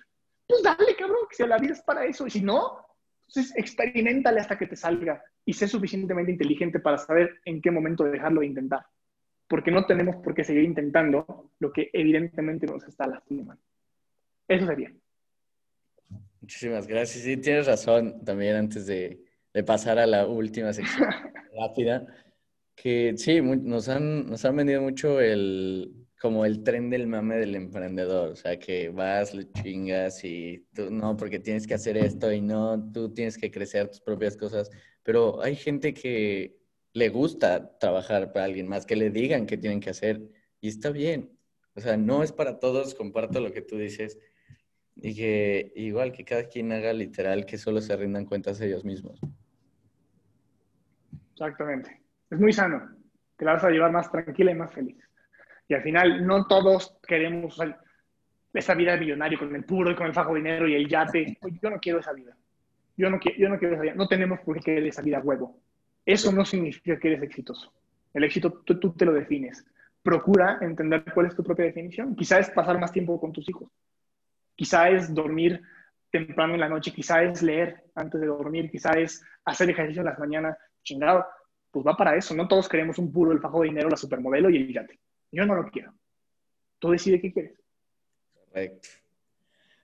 pues 0.53 0.63
dale, 0.63 0.95
cabrón, 0.97 1.27
que 1.31 1.37
si 1.37 1.47
la 1.47 1.59
vida 1.59 1.73
es 1.73 1.83
para 1.83 2.05
eso. 2.05 2.27
Y 2.27 2.31
si 2.31 2.43
no, 2.43 2.85
entonces 3.27 3.57
experimentale 3.57 4.41
hasta 4.41 4.59
que 4.59 4.67
te 4.67 4.77
salga 4.77 5.23
y 5.45 5.55
sé 5.55 5.67
suficientemente 5.67 6.31
inteligente 6.31 6.79
para 6.79 6.99
saber 6.99 7.41
en 7.47 7.63
qué 7.63 7.71
momento 7.71 8.05
dejarlo 8.05 8.41
de 8.41 8.49
intentar. 8.49 8.85
Porque 9.49 9.71
no 9.71 9.87
tenemos 9.87 10.17
por 10.17 10.35
qué 10.35 10.45
seguir 10.45 10.65
intentando 10.65 11.51
lo 11.59 11.73
que 11.73 11.89
evidentemente 11.93 12.67
nos 12.67 12.85
está 12.85 13.07
lastimando. 13.07 13.63
Eso 14.47 14.67
sería. 14.67 14.93
Muchísimas 16.41 16.87
gracias. 16.87 17.25
Sí, 17.25 17.37
tienes 17.39 17.67
razón 17.67 18.23
también 18.25 18.57
antes 18.57 18.87
de, 18.87 19.25
pasar 19.67 19.99
a 19.99 20.07
la 20.07 20.27
última 20.27 20.73
sección 20.73 21.09
rápida, 21.59 22.07
que 22.75 23.15
sí, 23.17 23.41
nos 23.41 23.89
han, 23.89 24.27
nos 24.27 24.45
han 24.45 24.57
vendido 24.57 24.83
mucho 24.83 25.21
el, 25.21 26.02
como 26.23 26.45
el 26.47 26.63
tren 26.63 26.89
del 26.89 27.09
mame 27.09 27.37
del 27.37 27.57
emprendedor, 27.57 28.31
o 28.31 28.37
sea, 28.37 28.57
que 28.57 28.91
vas, 28.91 29.35
le 29.35 29.51
chingas 29.51 30.23
y 30.23 30.65
tú 30.73 30.89
no, 30.89 31.17
porque 31.17 31.41
tienes 31.41 31.67
que 31.67 31.75
hacer 31.75 31.97
esto 31.97 32.33
y 32.33 32.41
no, 32.41 32.93
tú 32.93 33.13
tienes 33.13 33.37
que 33.37 33.51
crecer 33.51 33.89
tus 33.89 34.01
propias 34.01 34.37
cosas, 34.37 34.71
pero 35.03 35.43
hay 35.43 35.57
gente 35.57 35.93
que 35.93 36.57
le 36.93 37.09
gusta 37.09 37.77
trabajar 37.77 38.33
para 38.33 38.45
alguien 38.45 38.69
más, 38.69 38.87
que 38.87 38.95
le 38.95 39.11
digan 39.11 39.47
qué 39.47 39.59
tienen 39.59 39.81
que 39.81 39.91
hacer 39.91 40.23
y 40.61 40.69
está 40.69 40.91
bien, 40.91 41.37
o 41.75 41.81
sea, 41.81 41.97
no 41.97 42.23
es 42.23 42.31
para 42.31 42.61
todos, 42.61 42.95
comparto 42.95 43.41
lo 43.41 43.53
que 43.53 43.63
tú 43.63 43.77
dices 43.77 44.17
y 44.95 45.17
que 45.17 45.73
igual 45.75 46.13
que 46.13 46.25
cada 46.25 46.45
quien 46.45 46.71
haga 46.71 46.93
literal 46.93 47.47
que 47.47 47.59
solo 47.59 47.81
se 47.81 47.97
rindan 47.97 48.27
cuentas 48.27 48.61
ellos 48.61 48.85
mismos. 48.85 49.19
Exactamente, 51.33 52.01
es 52.31 52.39
muy 52.39 52.53
sano, 52.53 52.97
te 53.37 53.45
la 53.45 53.55
vas 53.55 53.65
a 53.65 53.71
llevar 53.71 53.91
más 53.91 54.09
tranquila 54.09 54.53
y 54.53 54.55
más 54.55 54.73
feliz. 54.73 55.12
Y 55.73 55.75
al 55.75 55.83
final, 55.83 56.27
no 56.27 56.47
todos 56.47 56.99
queremos 57.09 57.59
esa 58.53 58.75
vida 58.75 58.93
de 58.93 59.01
millonario 59.01 59.39
con 59.39 59.57
el 59.57 59.65
puro 59.65 59.91
y 59.91 59.95
con 59.95 60.07
el 60.07 60.13
fajo 60.13 60.35
dinero 60.35 60.69
y 60.69 60.75
el 60.75 60.87
yate. 60.87 61.39
Yo 61.63 61.71
no 61.71 61.81
quiero 61.81 61.99
esa 61.99 62.13
vida. 62.13 62.37
Yo 62.95 63.09
no, 63.09 63.19
quiero, 63.19 63.39
yo 63.39 63.49
no 63.49 63.59
quiero 63.59 63.77
esa 63.77 63.83
vida. 63.83 63.95
No 63.95 64.07
tenemos 64.07 64.41
por 64.41 64.57
qué 64.57 64.65
querer 64.65 64.89
esa 64.89 65.01
vida 65.01 65.21
huevo. 65.21 65.63
Eso 66.05 66.31
no 66.31 66.45
significa 66.45 66.99
que 66.99 67.09
eres 67.09 67.23
exitoso. 67.23 67.73
El 68.13 68.25
éxito 68.25 68.53
tú, 68.53 68.79
tú 68.79 68.93
te 68.93 69.07
lo 69.07 69.15
defines. 69.15 69.65
Procura 70.03 70.59
entender 70.61 71.05
cuál 71.15 71.29
es 71.29 71.35
tu 71.35 71.43
propia 71.43 71.65
definición. 71.65 72.15
Quizá 72.15 72.39
es 72.39 72.51
pasar 72.51 72.79
más 72.79 72.93
tiempo 72.93 73.19
con 73.19 73.33
tus 73.33 73.49
hijos. 73.49 73.71
Quizá 74.55 74.91
es 74.91 75.15
dormir 75.15 75.63
temprano 76.11 76.53
en 76.53 76.61
la 76.61 76.69
noche. 76.69 76.93
Quizá 76.93 77.23
es 77.23 77.43
leer 77.43 77.83
antes 77.95 78.21
de 78.21 78.27
dormir. 78.27 78.71
Quizá 78.71 78.91
es 78.91 79.25
hacer 79.47 79.71
ejercicio 79.71 80.03
en 80.03 80.09
las 80.09 80.19
mañanas. 80.19 80.59
Chingado. 80.83 81.25
Pues 81.71 81.87
va 81.87 81.97
para 81.97 82.15
eso. 82.15 82.35
No 82.35 82.47
todos 82.47 82.69
queremos 82.69 82.99
un 82.99 83.11
puro, 83.11 83.33
el 83.33 83.41
fajo 83.41 83.63
de 83.63 83.69
dinero, 83.69 83.89
la 83.89 83.97
supermodelo 83.97 84.51
y 84.51 84.57
el 84.59 84.75
yate. 84.75 85.01
Yo 85.33 85.47
no 85.47 85.55
lo 85.55 85.71
quiero. 85.71 85.95
Tú 86.79 86.91
decides 86.91 87.23
qué 87.23 87.33
quieres. 87.33 87.59
Correcto. 88.35 88.89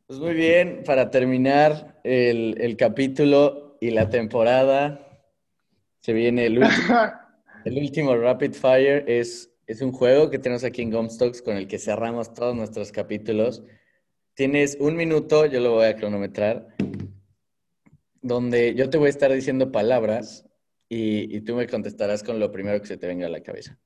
Pues 0.07 0.21
muy 0.21 0.35
bien, 0.35 0.83
para 0.85 1.11
terminar 1.11 2.01
el, 2.05 2.77
capítulo 2.79 3.77
y 3.81 3.91
la 3.91 4.11
temporada, 4.11 5.23
se 6.01 6.13
viene 6.13 6.47
el 6.47 6.59
último, 6.59 6.97
el 7.65 7.79
último 7.79 8.17
Rapid 8.17 8.53
Fire. 8.53 9.05
Es, 9.07 9.51
es 9.67 9.81
un 9.81 9.93
juego 9.93 10.31
que 10.31 10.39
tenemos 10.39 10.65
aquí 10.65 10.83
en 10.83 10.91
Gomstocks 10.91 11.41
con 11.41 11.57
el 11.57 11.67
que 11.67 11.79
cerramos 11.79 12.35
todos 12.35 12.55
nuestros 12.55 12.93
capítulos. 12.93 13.63
Tienes 14.35 14.77
un 14.81 14.97
minuto, 14.97 15.47
yo 15.47 15.61
lo 15.61 15.73
voy 15.73 15.87
a 15.87 15.97
cronometrar, 15.97 16.75
donde 18.21 18.75
yo 18.75 18.91
te 18.91 18.99
voy 18.99 19.07
a 19.07 19.11
estar 19.11 19.33
diciendo 19.33 19.73
palabras 19.73 20.47
y, 20.89 21.35
y 21.35 21.41
tú 21.41 21.55
me 21.55 21.67
contestarás 21.67 22.23
con 22.23 22.39
lo 22.39 22.51
primero 22.53 22.81
que 22.81 22.87
se 22.87 22.97
te 22.99 23.07
venga 23.07 23.27
a 23.27 23.31
la 23.31 23.43
cabeza. 23.43 23.79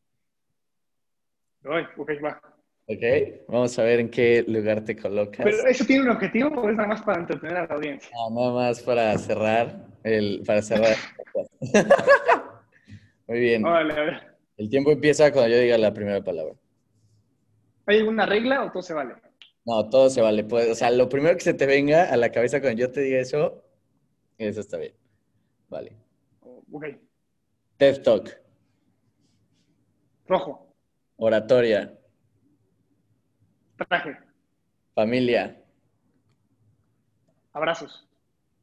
Ay, 1.65 1.85
ok, 1.97 2.11
va. 2.25 2.41
Ok, 2.87 3.47
vamos 3.49 3.79
a 3.79 3.85
ver 3.85 4.01
en 4.01 4.11
qué 4.11 4.45
lugar 4.47 4.85
te 4.85 4.97
colocas. 4.97 5.45
¿Pero 5.45 5.67
eso 5.69 5.85
tiene 5.85 6.03
un 6.03 6.11
objetivo 6.11 6.49
o 6.49 6.69
es 6.69 6.77
nada 6.77 6.89
más 6.89 7.03
para 7.03 7.21
entretener 7.21 7.57
a 7.57 7.67
la 7.67 7.75
audiencia? 7.75 8.11
No, 8.13 8.41
nada 8.41 8.53
más 8.53 8.83
para 8.83 9.17
cerrar 9.19 9.87
el, 10.03 10.43
para 10.45 10.63
cerrar. 10.63 10.97
Muy 13.29 13.39
bien. 13.39 13.63
Vale, 13.63 13.93
a 13.93 14.01
ver. 14.03 14.37
El 14.57 14.69
tiempo 14.69 14.91
empieza 14.91 15.33
cuando 15.33 15.55
yo 15.55 15.61
diga 15.61 15.79
la 15.79 15.95
primera 15.95 16.23
palabra. 16.23 16.55
¿Hay 17.87 17.99
alguna 17.99 18.27
regla 18.27 18.65
o 18.65 18.73
todo 18.73 18.83
se 18.83 18.95
vale? 18.95 19.15
No, 19.65 19.89
todo 19.89 20.11
se 20.11 20.21
vale. 20.21 20.45
Pues, 20.45 20.69
o 20.71 20.75
sea, 20.75 20.91
lo 20.91 21.09
primero 21.09 21.35
que 21.37 21.45
se 21.45 21.55
te 21.55 21.67
venga 21.67 22.13
a 22.13 22.17
la 22.17 22.33
cabeza 22.33 22.61
cuando 22.61 22.81
yo 22.81 22.91
te 22.91 23.01
diga 23.01 23.21
eso, 23.21 23.65
eso 24.39 24.61
está 24.61 24.77
bien. 24.77 24.95
Vale. 25.69 25.97
Ok. 26.41 26.87
TED 27.77 28.03
Talk. 28.03 28.41
Rojo. 30.27 30.72
Oratoria. 31.25 31.97
Traje. 33.77 34.19
Familia. 34.93 35.57
Abrazos. 37.53 38.09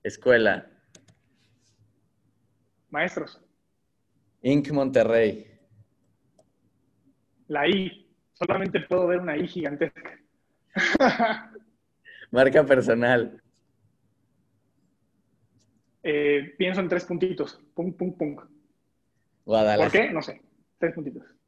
Escuela. 0.03 0.69
Maestros. 2.89 3.41
Inc. 4.41 4.71
Monterrey. 4.71 5.57
La 7.47 7.65
I. 7.65 8.05
Solamente 8.33 8.81
puedo 8.81 9.07
ver 9.07 9.21
una 9.21 9.37
I 9.37 9.47
gigantesca. 9.47 10.19
Marca 12.31 12.65
personal. 12.65 13.41
Eh, 16.03 16.55
pienso 16.57 16.81
en 16.81 16.89
tres 16.89 17.05
puntitos. 17.05 17.57
Pum, 17.73 17.93
pum, 17.93 18.17
pum. 18.17 18.35
Guadalajara. 19.45 19.89
¿Por 19.89 19.91
qué? 19.93 20.13
No 20.13 20.21
sé. 20.21 20.41
Tres 20.77 20.93
puntitos. 20.93 21.38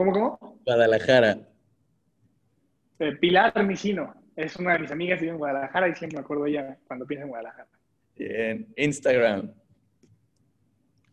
¿Cómo, 0.00 0.12
cómo? 0.12 0.58
Guadalajara. 0.64 1.46
Eh, 3.00 3.16
Pilar 3.16 3.52
Misino. 3.66 4.14
Es 4.34 4.56
una 4.56 4.72
de 4.72 4.78
mis 4.78 4.90
amigas 4.90 5.18
que 5.18 5.26
vive 5.26 5.34
en 5.34 5.38
Guadalajara 5.38 5.90
y 5.90 5.94
siempre 5.94 6.16
me 6.16 6.22
acuerdo 6.22 6.44
de 6.44 6.50
ella 6.52 6.78
cuando 6.86 7.04
piensa 7.04 7.24
en 7.24 7.28
Guadalajara. 7.28 7.68
Bien. 8.16 8.72
Instagram. 8.78 9.52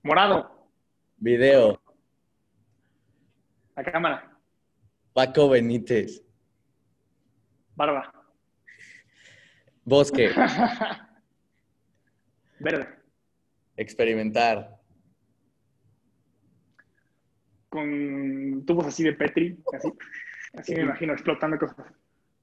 Morado. 0.03 0.69
Video. 1.17 1.81
La 3.75 3.83
cámara. 3.83 4.31
Paco 5.11 5.49
Benítez. 5.49 6.23
Barba. 7.75 8.09
Bosque. 9.83 10.29
Verde. 12.61 12.87
Experimentar. 13.75 14.76
Con 17.77 18.63
tubos 18.65 18.87
así 18.87 19.03
de 19.03 19.13
Petri, 19.13 19.57
así, 19.73 19.89
así 20.53 20.75
me 20.75 20.81
imagino, 20.81 21.13
explotando 21.13 21.57
cosas. 21.57 21.85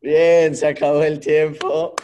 Bien, 0.00 0.54
se 0.54 0.68
acabó 0.68 1.02
el 1.02 1.18
tiempo. 1.18 1.94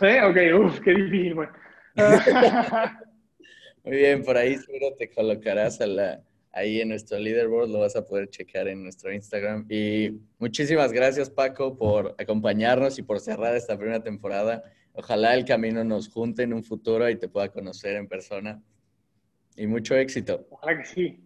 ¿Eh? 0.00 0.20
Ok, 0.22 0.36
uff, 0.60 0.80
qué 0.80 0.94
difícil, 0.94 1.34
güey. 1.34 1.48
Muy 3.84 3.96
bien, 3.96 4.22
por 4.22 4.36
ahí 4.36 4.56
seguro 4.56 4.94
te 4.98 5.10
colocarás 5.10 5.80
a 5.80 5.86
la, 5.86 6.20
ahí 6.52 6.80
en 6.80 6.88
nuestro 6.88 7.18
leaderboard, 7.18 7.70
lo 7.70 7.80
vas 7.80 7.96
a 7.96 8.04
poder 8.04 8.28
checar 8.28 8.68
en 8.68 8.82
nuestro 8.82 9.12
Instagram. 9.12 9.66
Y 9.68 10.20
muchísimas 10.38 10.92
gracias, 10.92 11.30
Paco, 11.30 11.76
por 11.76 12.14
acompañarnos 12.18 12.98
y 12.98 13.02
por 13.02 13.20
cerrar 13.20 13.54
esta 13.56 13.76
primera 13.76 14.02
temporada. 14.02 14.62
Ojalá 14.92 15.34
el 15.34 15.44
camino 15.44 15.84
nos 15.84 16.08
junte 16.08 16.42
en 16.42 16.54
un 16.54 16.64
futuro 16.64 17.08
y 17.10 17.16
te 17.16 17.28
pueda 17.28 17.48
conocer 17.50 17.96
en 17.96 18.08
persona. 18.08 18.62
Y 19.56 19.66
mucho 19.66 19.94
éxito. 19.96 20.46
Ojalá 20.50 20.78
que 20.78 20.84
sí. 20.86 21.25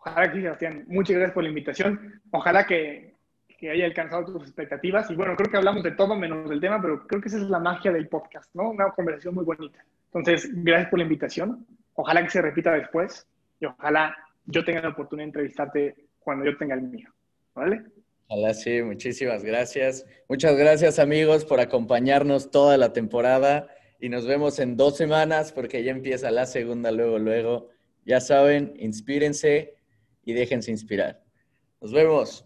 Ojalá 0.00 0.30
que 0.30 0.36
sí, 0.36 0.42
Sebastián. 0.42 0.84
Muchas 0.88 1.16
gracias 1.16 1.34
por 1.34 1.42
la 1.42 1.48
invitación. 1.48 2.20
Ojalá 2.30 2.66
que, 2.66 3.14
que 3.58 3.70
haya 3.70 3.84
alcanzado 3.84 4.24
tus 4.24 4.42
expectativas. 4.42 5.10
Y 5.10 5.14
bueno, 5.14 5.36
creo 5.36 5.50
que 5.50 5.56
hablamos 5.56 5.82
de 5.82 5.90
todo 5.92 6.14
menos 6.14 6.48
del 6.48 6.60
tema, 6.60 6.80
pero 6.80 7.06
creo 7.06 7.20
que 7.20 7.28
esa 7.28 7.38
es 7.38 7.44
la 7.44 7.58
magia 7.58 7.92
del 7.92 8.08
podcast, 8.08 8.54
¿no? 8.54 8.70
Una 8.70 8.90
conversación 8.90 9.34
muy 9.34 9.44
bonita. 9.44 9.84
Entonces, 10.06 10.48
gracias 10.64 10.90
por 10.90 10.98
la 11.00 11.04
invitación. 11.04 11.66
Ojalá 11.94 12.22
que 12.22 12.30
se 12.30 12.40
repita 12.40 12.72
después 12.72 13.26
y 13.60 13.66
ojalá 13.66 14.16
yo 14.46 14.64
tenga 14.64 14.80
la 14.80 14.90
oportunidad 14.90 15.24
de 15.24 15.28
entrevistarte 15.28 15.94
cuando 16.20 16.44
yo 16.44 16.56
tenga 16.56 16.74
el 16.74 16.82
mío. 16.82 17.10
¿Vale? 17.54 17.82
Ojalá 18.28 18.54
sí, 18.54 18.82
muchísimas 18.82 19.42
gracias. 19.42 20.06
Muchas 20.28 20.56
gracias 20.56 20.98
amigos 20.98 21.44
por 21.44 21.60
acompañarnos 21.60 22.50
toda 22.50 22.76
la 22.76 22.92
temporada 22.92 23.68
y 24.00 24.08
nos 24.08 24.26
vemos 24.26 24.58
en 24.60 24.76
dos 24.76 24.96
semanas 24.96 25.50
porque 25.50 25.82
ya 25.82 25.90
empieza 25.90 26.30
la 26.30 26.46
segunda 26.46 26.90
luego, 26.92 27.18
luego. 27.18 27.70
Ya 28.04 28.20
saben, 28.20 28.74
inspírense 28.78 29.77
y 30.28 30.34
déjense 30.34 30.70
inspirar. 30.70 31.24
Nos 31.80 31.90
vemos. 31.90 32.44